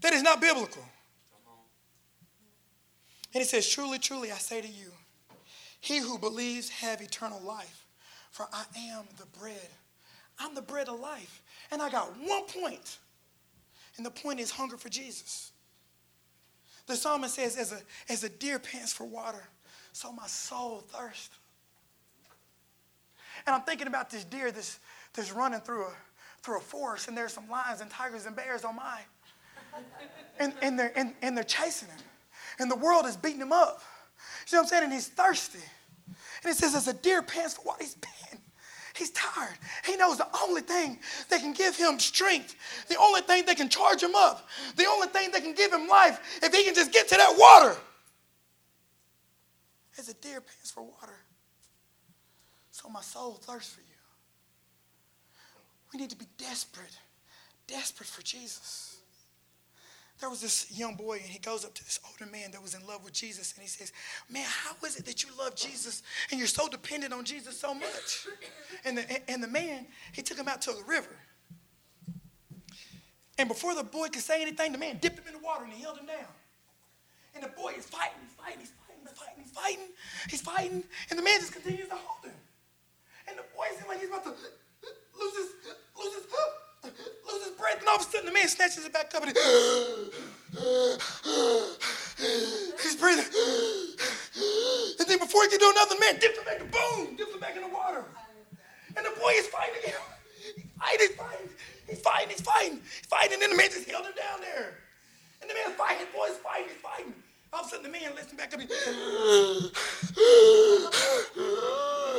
That 0.00 0.12
is 0.12 0.22
not 0.22 0.40
biblical. 0.40 0.82
And 3.32 3.42
it 3.42 3.46
says, 3.46 3.68
Truly, 3.68 3.98
truly, 3.98 4.30
I 4.30 4.36
say 4.36 4.60
to 4.60 4.68
you, 4.68 4.92
he 5.80 5.98
who 5.98 6.18
believes 6.18 6.68
have 6.68 7.00
eternal 7.00 7.40
life. 7.40 7.83
For 8.34 8.48
I 8.52 8.64
am 8.90 9.04
the 9.16 9.26
bread. 9.38 9.68
I'm 10.40 10.56
the 10.56 10.62
bread 10.62 10.88
of 10.88 10.98
life. 10.98 11.40
And 11.70 11.80
I 11.80 11.88
got 11.88 12.08
one 12.18 12.42
point. 12.46 12.98
And 13.96 14.04
the 14.04 14.10
point 14.10 14.40
is 14.40 14.50
hunger 14.50 14.76
for 14.76 14.88
Jesus. 14.88 15.52
The 16.88 16.96
psalmist 16.96 17.36
says, 17.36 17.56
as 17.56 17.70
a, 17.70 17.78
as 18.12 18.24
a 18.24 18.28
deer 18.28 18.58
pants 18.58 18.92
for 18.92 19.04
water, 19.04 19.44
so 19.92 20.10
my 20.10 20.26
soul 20.26 20.82
thirsts. 20.88 21.30
And 23.46 23.54
I'm 23.54 23.62
thinking 23.62 23.86
about 23.86 24.10
this 24.10 24.24
deer 24.24 24.50
that's, 24.50 24.80
that's 25.12 25.30
running 25.30 25.60
through 25.60 25.84
a, 25.84 25.92
through 26.42 26.58
a 26.58 26.60
forest, 26.60 27.06
and 27.06 27.16
there's 27.16 27.32
some 27.32 27.48
lions 27.48 27.82
and 27.82 27.88
tigers 27.88 28.26
and 28.26 28.34
bears 28.34 28.64
on 28.64 28.74
mine. 28.74 29.04
And, 30.40 30.52
and, 30.60 30.76
they're, 30.76 30.92
and, 30.96 31.14
and 31.22 31.36
they're 31.36 31.44
chasing 31.44 31.88
him. 31.88 31.98
And 32.58 32.68
the 32.68 32.76
world 32.76 33.06
is 33.06 33.16
beating 33.16 33.42
him 33.42 33.52
up. 33.52 33.80
You 34.18 34.24
see 34.46 34.56
what 34.56 34.62
I'm 34.64 34.68
saying? 34.68 34.84
And 34.84 34.92
he's 34.92 35.06
thirsty. 35.06 35.60
And 36.42 36.50
it 36.52 36.56
says, 36.56 36.74
as 36.74 36.88
a 36.88 36.94
deer 36.94 37.22
pants 37.22 37.54
for 37.54 37.62
water, 37.62 37.84
he's. 37.84 37.96
He's 38.96 39.10
tired. 39.10 39.58
He 39.84 39.96
knows 39.96 40.18
the 40.18 40.28
only 40.42 40.60
thing 40.60 40.98
that 41.28 41.40
can 41.40 41.52
give 41.52 41.76
him 41.76 41.98
strength, 41.98 42.54
the 42.88 42.96
only 42.96 43.22
thing 43.22 43.44
that 43.46 43.56
can 43.56 43.68
charge 43.68 44.02
him 44.02 44.14
up, 44.14 44.48
the 44.76 44.86
only 44.86 45.08
thing 45.08 45.32
that 45.32 45.42
can 45.42 45.52
give 45.54 45.72
him 45.72 45.88
life, 45.88 46.20
if 46.42 46.54
he 46.54 46.64
can 46.64 46.74
just 46.74 46.92
get 46.92 47.08
to 47.08 47.16
that 47.16 47.34
water. 47.36 47.76
As 49.98 50.08
a 50.08 50.14
deer 50.14 50.40
pants 50.40 50.70
for 50.70 50.82
water, 50.82 51.18
so 52.70 52.88
my 52.88 53.00
soul 53.00 53.34
thirsts 53.34 53.72
for 53.72 53.80
you. 53.80 53.86
We 55.92 56.00
need 56.00 56.10
to 56.10 56.16
be 56.16 56.26
desperate, 56.38 56.96
desperate 57.66 58.08
for 58.08 58.22
Jesus 58.22 58.93
there 60.24 60.30
was 60.30 60.40
this 60.40 60.72
young 60.74 60.94
boy, 60.94 61.16
and 61.16 61.26
he 61.26 61.38
goes 61.38 61.66
up 61.66 61.74
to 61.74 61.84
this 61.84 62.00
older 62.08 62.24
man 62.32 62.50
that 62.52 62.62
was 62.62 62.72
in 62.72 62.80
love 62.86 63.04
with 63.04 63.12
Jesus, 63.12 63.52
and 63.52 63.60
he 63.62 63.68
says, 63.68 63.92
Man, 64.30 64.46
how 64.48 64.74
is 64.86 64.96
it 64.96 65.04
that 65.04 65.22
you 65.22 65.28
love 65.38 65.54
Jesus 65.54 66.02
and 66.30 66.38
you're 66.40 66.48
so 66.48 66.66
dependent 66.66 67.12
on 67.12 67.26
Jesus 67.26 67.60
so 67.60 67.74
much? 67.74 68.26
And 68.86 68.96
the, 68.96 69.30
and 69.30 69.42
the 69.42 69.48
man, 69.48 69.86
he 70.12 70.22
took 70.22 70.38
him 70.38 70.48
out 70.48 70.62
to 70.62 70.72
the 70.72 70.82
river. 70.88 71.14
And 73.36 73.48
before 73.48 73.74
the 73.74 73.84
boy 73.84 74.08
could 74.08 74.22
say 74.22 74.40
anything, 74.40 74.72
the 74.72 74.78
man 74.78 74.96
dipped 74.96 75.18
him 75.18 75.26
in 75.26 75.34
the 75.34 75.44
water 75.44 75.64
and 75.64 75.72
he 75.74 75.82
held 75.82 75.98
him 75.98 76.06
down. 76.06 76.32
And 77.34 77.44
the 77.44 77.48
boy 77.48 77.74
is 77.76 77.84
fighting, 77.84 78.16
he's 78.22 78.32
fighting, 78.32 78.60
he's 78.60 78.72
fighting, 78.72 79.04
he's 79.04 79.12
fighting, 79.12 79.42
he's 79.42 79.52
fighting, 79.52 79.88
he's 80.30 80.40
fighting, 80.40 80.84
and 81.10 81.18
the 81.18 81.22
man 81.22 81.38
just 81.38 81.52
continues 81.52 81.88
to 81.88 81.96
hold 81.96 82.24
him. 82.24 82.38
And 83.28 83.36
the 83.36 83.44
boy 83.54 83.66
seems 83.76 83.88
like 83.88 84.00
he's 84.00 84.08
about 84.08 84.24
to 84.24 84.30
lose 84.30 85.36
his, 85.36 85.50
lose 86.00 86.14
his, 86.14 86.24
loses 86.84 87.50
breath, 87.58 87.78
and 87.80 87.88
all 87.88 87.96
of 87.96 88.02
a 88.02 88.04
sudden 88.04 88.26
the 88.26 88.32
man 88.32 88.48
snatches 88.48 88.84
it 88.84 88.92
back 88.92 89.14
up 89.14 89.22
and 89.22 89.32
he, 89.32 89.40
he's 92.82 92.96
breathing. 92.96 93.24
And 94.98 95.08
then 95.08 95.18
before 95.18 95.42
he 95.44 95.48
can 95.50 95.58
do 95.58 95.70
another, 95.70 95.96
man 96.00 96.18
dips 96.20 96.38
it 96.38 96.44
back 96.44 96.58
boom, 96.70 97.16
dips 97.16 97.34
it 97.34 97.40
back 97.40 97.56
in 97.56 97.62
the 97.62 97.68
water. 97.68 98.04
And 98.96 99.04
the 99.04 99.10
boy 99.20 99.32
is 99.36 99.46
fighting 99.48 99.74
again. 99.82 99.94
He's 100.54 100.64
fighting, 100.78 101.00
he's 101.08 101.16
fighting, 101.16 101.48
he's 101.88 102.00
fighting, 102.00 102.28
he's 102.30 102.40
fighting, 102.40 102.80
he's 102.80 103.06
fighting, 103.06 103.32
and 103.34 103.42
then 103.42 103.50
the 103.50 103.56
man 103.56 103.70
just 103.70 103.88
held 103.90 104.06
him 104.06 104.14
down 104.16 104.40
there. 104.40 104.78
And 105.40 105.50
the 105.50 105.54
man's 105.54 105.74
fighting, 105.76 106.06
the 106.06 106.12
boy's 106.16 106.36
fighting, 106.38 106.68
he's 106.68 106.80
fighting. 106.80 107.14
All 107.52 107.60
of 107.60 107.66
a 107.66 107.70
sudden 107.70 107.84
the 107.84 107.90
man 107.90 108.14
lifts 108.14 108.32
him 108.32 108.36
back 108.36 108.52
up 108.52 108.60
and, 108.60 108.68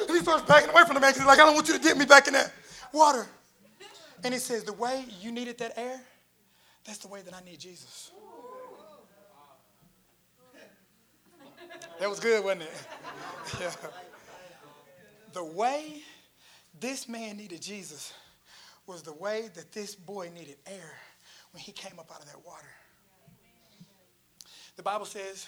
and 0.07 0.15
he 0.15 0.19
starts 0.21 0.43
backing 0.47 0.69
away 0.69 0.83
from 0.85 0.93
the 0.95 1.01
man 1.01 1.11
because 1.11 1.17
he's 1.17 1.25
like, 1.25 1.39
I 1.39 1.45
don't 1.45 1.55
want 1.55 1.67
you 1.67 1.73
to 1.73 1.79
dip 1.81 1.97
me 1.97 2.05
back 2.05 2.27
in 2.27 2.33
that 2.33 2.53
water. 2.93 3.27
And 4.23 4.33
he 4.33 4.39
says, 4.39 4.63
The 4.63 4.73
way 4.73 5.05
you 5.21 5.31
needed 5.31 5.57
that 5.59 5.73
air, 5.77 6.01
that's 6.85 6.99
the 6.99 7.07
way 7.07 7.21
that 7.21 7.33
I 7.33 7.41
need 7.43 7.59
Jesus. 7.59 8.11
That 11.99 12.09
was 12.09 12.19
good, 12.19 12.43
wasn't 12.43 12.63
it? 12.63 12.71
yeah. 13.59 13.71
The 15.33 15.43
way 15.43 16.01
this 16.79 17.07
man 17.07 17.37
needed 17.37 17.61
Jesus 17.61 18.13
was 18.87 19.01
the 19.01 19.13
way 19.13 19.49
that 19.55 19.71
this 19.71 19.95
boy 19.95 20.29
needed 20.33 20.57
air 20.67 20.91
when 21.51 21.61
he 21.61 21.71
came 21.71 21.99
up 21.99 22.11
out 22.13 22.19
of 22.19 22.27
that 22.27 22.45
water. 22.45 22.67
The 24.75 24.83
Bible 24.83 25.05
says, 25.05 25.47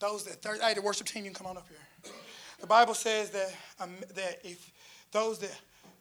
those 0.00 0.24
that 0.24 0.42
thirst, 0.42 0.62
hey, 0.62 0.74
the 0.74 0.82
worship 0.82 1.06
team, 1.06 1.24
you 1.24 1.30
can 1.30 1.34
come 1.34 1.46
on 1.46 1.56
up 1.56 1.66
here. 1.68 2.12
The 2.60 2.66
Bible 2.66 2.94
says 2.94 3.30
that, 3.30 3.54
um, 3.78 3.94
that 4.14 4.40
if 4.42 4.70
those 5.12 5.38
that 5.40 5.52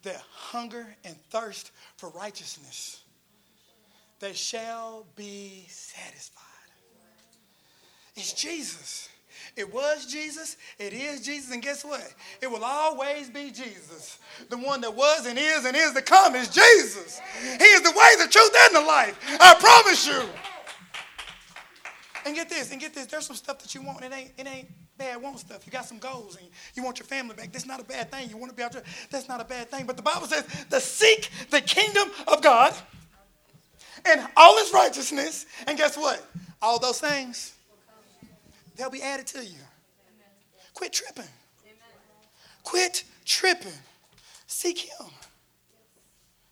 that 0.03 0.21
hunger 0.29 0.95
and 1.03 1.15
thirst 1.29 1.71
for 1.97 2.09
righteousness, 2.09 3.01
they 4.19 4.33
shall 4.33 5.05
be 5.15 5.65
satisfied. 5.69 6.43
It's 8.15 8.33
Jesus. 8.33 9.09
It 9.55 9.71
was 9.71 10.05
Jesus, 10.05 10.57
it 10.79 10.93
is 10.93 11.21
Jesus, 11.21 11.51
and 11.51 11.61
guess 11.61 11.85
what? 11.85 12.13
It 12.41 12.49
will 12.49 12.63
always 12.63 13.29
be 13.29 13.51
Jesus. 13.51 14.17
The 14.49 14.57
one 14.57 14.81
that 14.81 14.95
was 14.95 15.27
and 15.27 15.37
is 15.37 15.65
and 15.65 15.75
is 15.75 15.93
to 15.93 16.01
come 16.01 16.35
is 16.35 16.47
Jesus. 16.47 17.19
He 17.41 17.65
is 17.65 17.81
the 17.81 17.91
way, 17.91 18.25
the 18.25 18.31
truth, 18.31 18.55
and 18.65 18.75
the 18.75 18.81
life. 18.81 19.19
I 19.39 19.53
promise 19.59 20.07
you. 20.07 20.23
And 22.25 22.35
get 22.35 22.49
this, 22.49 22.71
and 22.71 22.79
get 22.79 22.95
this, 22.95 23.05
there's 23.07 23.27
some 23.27 23.35
stuff 23.35 23.59
that 23.59 23.75
you 23.75 23.83
want, 23.83 24.03
it 24.03 24.13
ain't, 24.13 24.31
it 24.37 24.47
ain't 24.47 24.67
bad 24.97 25.21
want 25.21 25.39
stuff. 25.39 25.65
You 25.65 25.71
got 25.71 25.85
some 25.85 25.99
goals 25.99 26.37
and 26.37 26.47
you 26.75 26.83
want 26.83 26.99
your 26.99 27.05
family 27.05 27.35
back. 27.35 27.51
That's 27.51 27.65
not 27.65 27.79
a 27.79 27.83
bad 27.83 28.11
thing. 28.11 28.29
You 28.29 28.37
want 28.37 28.51
to 28.51 28.55
be 28.55 28.63
out 28.63 28.71
there. 28.71 28.83
That's 29.09 29.27
not 29.27 29.41
a 29.41 29.45
bad 29.45 29.69
thing. 29.69 29.85
But 29.85 29.97
the 29.97 30.03
Bible 30.03 30.27
says 30.27 30.45
to 30.69 30.79
seek 30.79 31.29
the 31.49 31.61
kingdom 31.61 32.09
of 32.27 32.41
God 32.41 32.73
and 34.05 34.27
all 34.37 34.57
his 34.57 34.73
righteousness. 34.73 35.45
And 35.67 35.77
guess 35.77 35.97
what? 35.97 36.25
All 36.61 36.79
those 36.79 36.99
things, 36.99 37.53
they'll 38.75 38.89
be 38.89 39.01
added 39.01 39.27
to 39.27 39.43
you. 39.43 39.59
Quit 40.73 40.93
tripping. 40.93 41.29
Quit 42.63 43.03
tripping. 43.25 43.71
Seek 44.47 44.79
Him. 44.79 45.07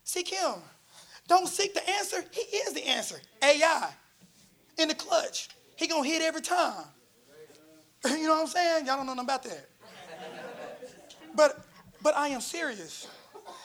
Seek 0.04 0.28
Him. 0.28 0.54
Don't 1.28 1.48
seek 1.48 1.74
the 1.74 1.88
answer. 1.88 2.22
He 2.30 2.40
is 2.40 2.74
the 2.74 2.86
answer. 2.86 3.16
AI 3.42 3.90
in 4.78 4.88
the 4.88 4.94
clutch. 4.94 5.48
He 5.76 5.86
gonna 5.86 6.06
hit 6.06 6.22
every 6.22 6.42
time. 6.42 6.84
You 8.10 8.26
know 8.26 8.34
what 8.34 8.40
I'm 8.42 8.46
saying? 8.48 8.86
Y'all 8.86 8.96
don't 8.96 9.06
know 9.06 9.14
nothing 9.14 9.28
about 9.28 9.42
that. 9.44 9.68
But 11.34 11.64
but 12.02 12.16
I 12.16 12.28
am 12.28 12.40
serious. 12.40 13.06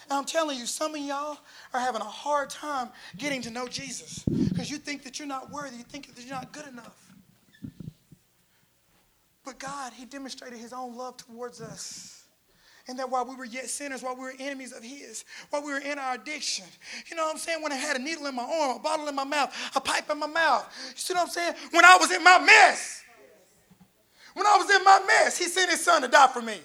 And 0.10 0.18
I'm 0.18 0.26
telling 0.26 0.58
you, 0.58 0.66
some 0.66 0.96
of 0.96 1.02
y'all 1.02 1.38
are 1.74 1.80
having 1.80 2.02
a 2.02 2.06
hard 2.06 2.50
time 2.50 2.90
getting 3.18 3.42
to 3.42 3.50
know 3.50 3.68
Jesus 3.68 4.24
because 4.24 4.70
you 4.70 4.78
think 4.78 5.04
that 5.04 5.20
you're 5.20 5.28
not 5.28 5.52
worthy. 5.52 5.78
You 5.78 5.84
think 5.84 6.14
that 6.16 6.24
you're 6.24 6.36
not 6.36 6.54
good 6.54 6.68
enough. 6.68 7.14
But 9.44 9.60
God, 9.60 9.94
He 9.94 10.06
demonstrated 10.06 10.60
His 10.60 10.72
own 10.72 10.96
love 10.96 11.18
towards 11.18 11.62
us. 11.62 12.14
And 12.90 12.98
that 13.00 13.10
while 13.10 13.26
we 13.26 13.36
were 13.36 13.46
yet 13.46 13.70
sinners, 13.70 14.02
while 14.02 14.16
we 14.16 14.22
were 14.22 14.34
enemies 14.40 14.72
of 14.72 14.82
His, 14.82 15.26
while 15.50 15.62
we 15.62 15.74
were 15.74 15.80
in 15.80 16.00
our 16.00 16.16
addiction, 16.16 16.66
you 17.10 17.18
know 17.18 17.26
what 17.26 17.34
I'm 17.34 17.38
saying? 17.38 17.62
When 17.62 17.74
I 17.74 17.76
had 17.76 17.98
a 17.98 18.00
needle 18.00 18.28
in 18.28 18.36
my 18.36 18.44
arm, 18.44 18.78
a 18.78 18.80
bottle 18.80 19.10
in 19.10 19.16
my 19.16 19.26
mouth, 19.26 19.54
a 19.76 19.82
pipe 19.82 20.10
in 20.10 20.20
my 20.20 20.28
mouth, 20.28 20.70
you 20.92 20.98
see 20.98 21.14
what 21.14 21.24
I'm 21.24 21.30
saying? 21.30 21.54
When 21.72 21.84
I 21.84 21.98
was 21.98 22.12
in 22.12 22.24
my 22.24 22.40
mess, 22.40 23.04
when 24.38 24.46
I 24.46 24.56
was 24.56 24.70
in 24.70 24.84
my 24.84 25.02
mess, 25.08 25.36
he 25.36 25.46
sent 25.46 25.72
his 25.72 25.84
son 25.84 26.04
to 26.04 26.08
die 26.08 26.28
for 26.28 26.44
me. 26.44 26.60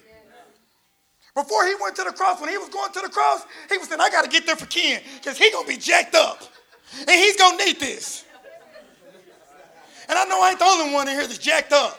Before 1.35 1.66
he 1.66 1.75
went 1.81 1.97
to 1.97 2.05
the 2.05 2.12
cross, 2.12 2.39
when 2.39 2.51
he 2.51 2.59
was 2.59 2.68
going 2.68 2.93
to 2.93 3.01
the 3.01 3.09
cross, 3.09 3.47
he 3.70 3.79
was 3.79 3.89
saying, 3.89 3.99
I 3.99 4.11
got 4.11 4.25
to 4.25 4.31
get 4.31 4.45
there 4.45 4.57
for 4.57 4.66
Ken 4.66 5.01
because 5.14 5.39
he's 5.39 5.51
going 5.51 5.64
to 5.64 5.73
be 5.73 5.79
jacked 5.79 6.14
up. 6.14 6.43
And 7.01 7.11
he's 7.11 7.39
going 7.39 7.57
to 7.57 7.64
need 7.64 7.81
this. 7.81 8.27
And 10.07 10.18
I 10.18 10.25
know 10.27 10.43
I 10.43 10.51
ain't 10.51 10.59
the 10.59 10.66
only 10.66 10.93
one 10.93 11.09
in 11.09 11.14
here 11.14 11.27
that's 11.27 11.39
jacked 11.39 11.73
up 11.73 11.99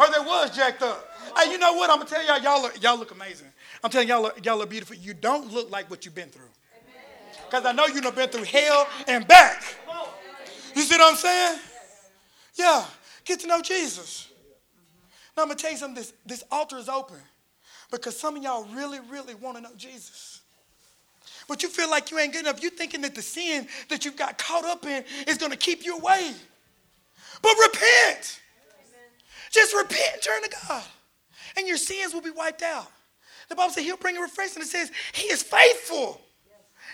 or 0.00 0.08
that 0.08 0.26
was 0.26 0.56
jacked 0.56 0.82
up. 0.82 1.08
Hey, 1.38 1.52
you 1.52 1.58
know 1.58 1.74
what? 1.74 1.88
I'm 1.88 1.98
going 1.98 2.08
to 2.08 2.14
tell 2.14 2.26
y'all, 2.26 2.42
y'all 2.42 2.60
look, 2.60 2.82
y'all 2.82 2.98
look 2.98 3.12
amazing. 3.12 3.46
I'm 3.84 3.90
telling 3.90 4.08
y'all, 4.08 4.28
y'all 4.42 4.58
look 4.58 4.70
beautiful. 4.70 4.96
You 4.96 5.14
don't 5.14 5.52
look 5.52 5.70
like 5.70 5.88
what 5.88 6.04
you've 6.04 6.16
been 6.16 6.30
through. 6.30 6.50
Because 7.46 7.64
I 7.64 7.70
know 7.70 7.86
you've 7.86 8.02
been 8.16 8.28
through 8.28 8.42
hell 8.42 8.88
and 9.06 9.28
back. 9.28 9.62
You 10.74 10.82
see 10.82 10.96
what 10.96 11.12
I'm 11.12 11.16
saying? 11.16 11.60
Yeah. 12.56 12.84
Get 13.24 13.38
to 13.40 13.46
know 13.46 13.62
Jesus. 13.62 14.31
Now 15.36 15.44
I'm 15.44 15.48
gonna 15.48 15.58
tell 15.58 15.70
you 15.70 15.76
something. 15.76 15.96
This, 15.96 16.12
this 16.26 16.44
altar 16.50 16.76
is 16.78 16.88
open 16.88 17.16
because 17.90 18.18
some 18.18 18.36
of 18.36 18.42
y'all 18.42 18.64
really, 18.74 19.00
really 19.10 19.34
want 19.34 19.56
to 19.56 19.62
know 19.62 19.74
Jesus. 19.76 20.40
But 21.48 21.62
you 21.62 21.68
feel 21.68 21.90
like 21.90 22.10
you 22.10 22.18
ain't 22.18 22.32
good 22.32 22.42
enough. 22.42 22.62
You're 22.62 22.70
thinking 22.70 23.00
that 23.02 23.14
the 23.14 23.22
sin 23.22 23.66
that 23.88 24.04
you 24.04 24.12
got 24.12 24.38
caught 24.38 24.64
up 24.64 24.86
in 24.86 25.04
is 25.26 25.38
gonna 25.38 25.56
keep 25.56 25.84
you 25.84 25.96
away. 25.96 26.32
But 27.40 27.54
repent. 27.62 28.40
Just 29.50 29.74
repent 29.74 30.14
and 30.14 30.22
turn 30.22 30.42
to 30.42 30.50
God. 30.68 30.84
And 31.56 31.68
your 31.68 31.76
sins 31.76 32.14
will 32.14 32.22
be 32.22 32.30
wiped 32.30 32.62
out. 32.62 32.86
The 33.48 33.54
Bible 33.54 33.72
says 33.72 33.84
he'll 33.84 33.96
bring 33.96 34.16
a 34.16 34.20
refreshing. 34.20 34.62
It 34.62 34.68
says 34.68 34.90
he 35.12 35.26
is 35.28 35.42
faithful. 35.42 36.20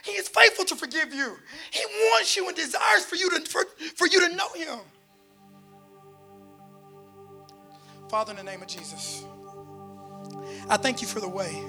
He 0.04 0.12
is 0.12 0.28
faithful 0.28 0.64
to 0.66 0.76
forgive 0.76 1.12
you. 1.12 1.36
He 1.70 1.84
wants 2.10 2.36
you 2.36 2.46
and 2.48 2.56
desires 2.56 3.04
for 3.04 3.16
you 3.16 3.30
to, 3.30 3.40
for, 3.48 3.64
for 3.96 4.06
you 4.06 4.28
to 4.28 4.34
know 4.34 4.48
him. 4.54 4.78
Father, 8.08 8.30
in 8.30 8.38
the 8.38 8.42
name 8.42 8.62
of 8.62 8.68
Jesus, 8.68 9.22
I 10.70 10.78
thank 10.78 11.02
you 11.02 11.08
for 11.08 11.20
the 11.20 11.28
way. 11.28 11.62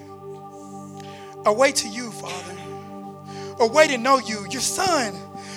A 1.46 1.52
way 1.52 1.74
to 1.74 1.88
you, 1.90 2.12
Father. 2.12 2.56
A 3.60 3.68
way 3.68 3.88
to 3.90 3.98
know 3.98 4.20
you, 4.20 4.48
your 4.50 4.62
son. 4.62 5.14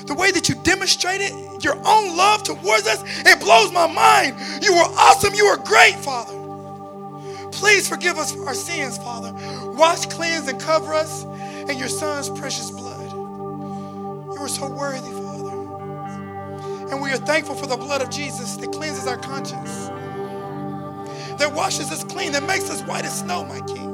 The 0.07 0.15
way 0.15 0.33
that 0.33 0.49
you 0.49 0.57
demonstrated 0.65 1.31
your 1.63 1.77
own 1.87 2.17
love 2.17 2.43
towards 2.43 2.89
us, 2.89 3.01
it 3.25 3.39
blows 3.39 3.71
my 3.71 3.87
mind. 3.87 4.37
You 4.61 4.73
are 4.73 4.91
awesome. 4.99 5.35
You 5.35 5.45
are 5.47 5.57
great, 5.57 5.95
Father. 5.95 6.37
Please 7.53 7.89
forgive 7.89 8.19
us 8.19 8.33
for 8.33 8.45
our 8.49 8.55
sins, 8.55 8.99
Father. 8.99 9.33
Wash, 9.77 10.07
cleanse, 10.07 10.49
and 10.49 10.61
cover 10.61 10.95
us 10.95 11.23
in 11.71 11.79
your 11.79 11.89
son's 11.89 12.29
precious 12.29 12.73
blood. 12.73 13.13
You 13.13 14.39
are 14.41 14.49
so 14.49 14.69
worthy, 14.69 15.13
Father. 15.13 16.91
And 16.91 17.01
we 17.01 17.13
are 17.13 17.19
thankful 17.19 17.55
for 17.55 17.69
the 17.69 17.77
blood 17.77 18.03
of 18.03 18.11
Jesus 18.11 18.57
that 18.57 18.73
cleanses 18.73 19.07
our 19.07 19.19
conscience 19.19 19.91
that 21.43 21.53
washes 21.53 21.91
us 21.91 22.05
clean, 22.05 22.31
that 22.31 22.45
makes 22.45 22.71
us 22.71 22.83
white 22.83 23.05
as 23.05 23.19
snow, 23.19 23.45
my 23.45 23.61
King. 23.63 23.91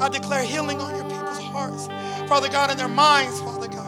I 0.00 0.08
declare 0.08 0.44
healing 0.44 0.80
on 0.80 0.94
your 0.94 1.04
people's 1.04 1.38
hearts, 1.40 1.88
Father 2.28 2.48
God, 2.48 2.70
in 2.70 2.78
their 2.78 2.88
minds, 2.88 3.40
Father. 3.40 3.79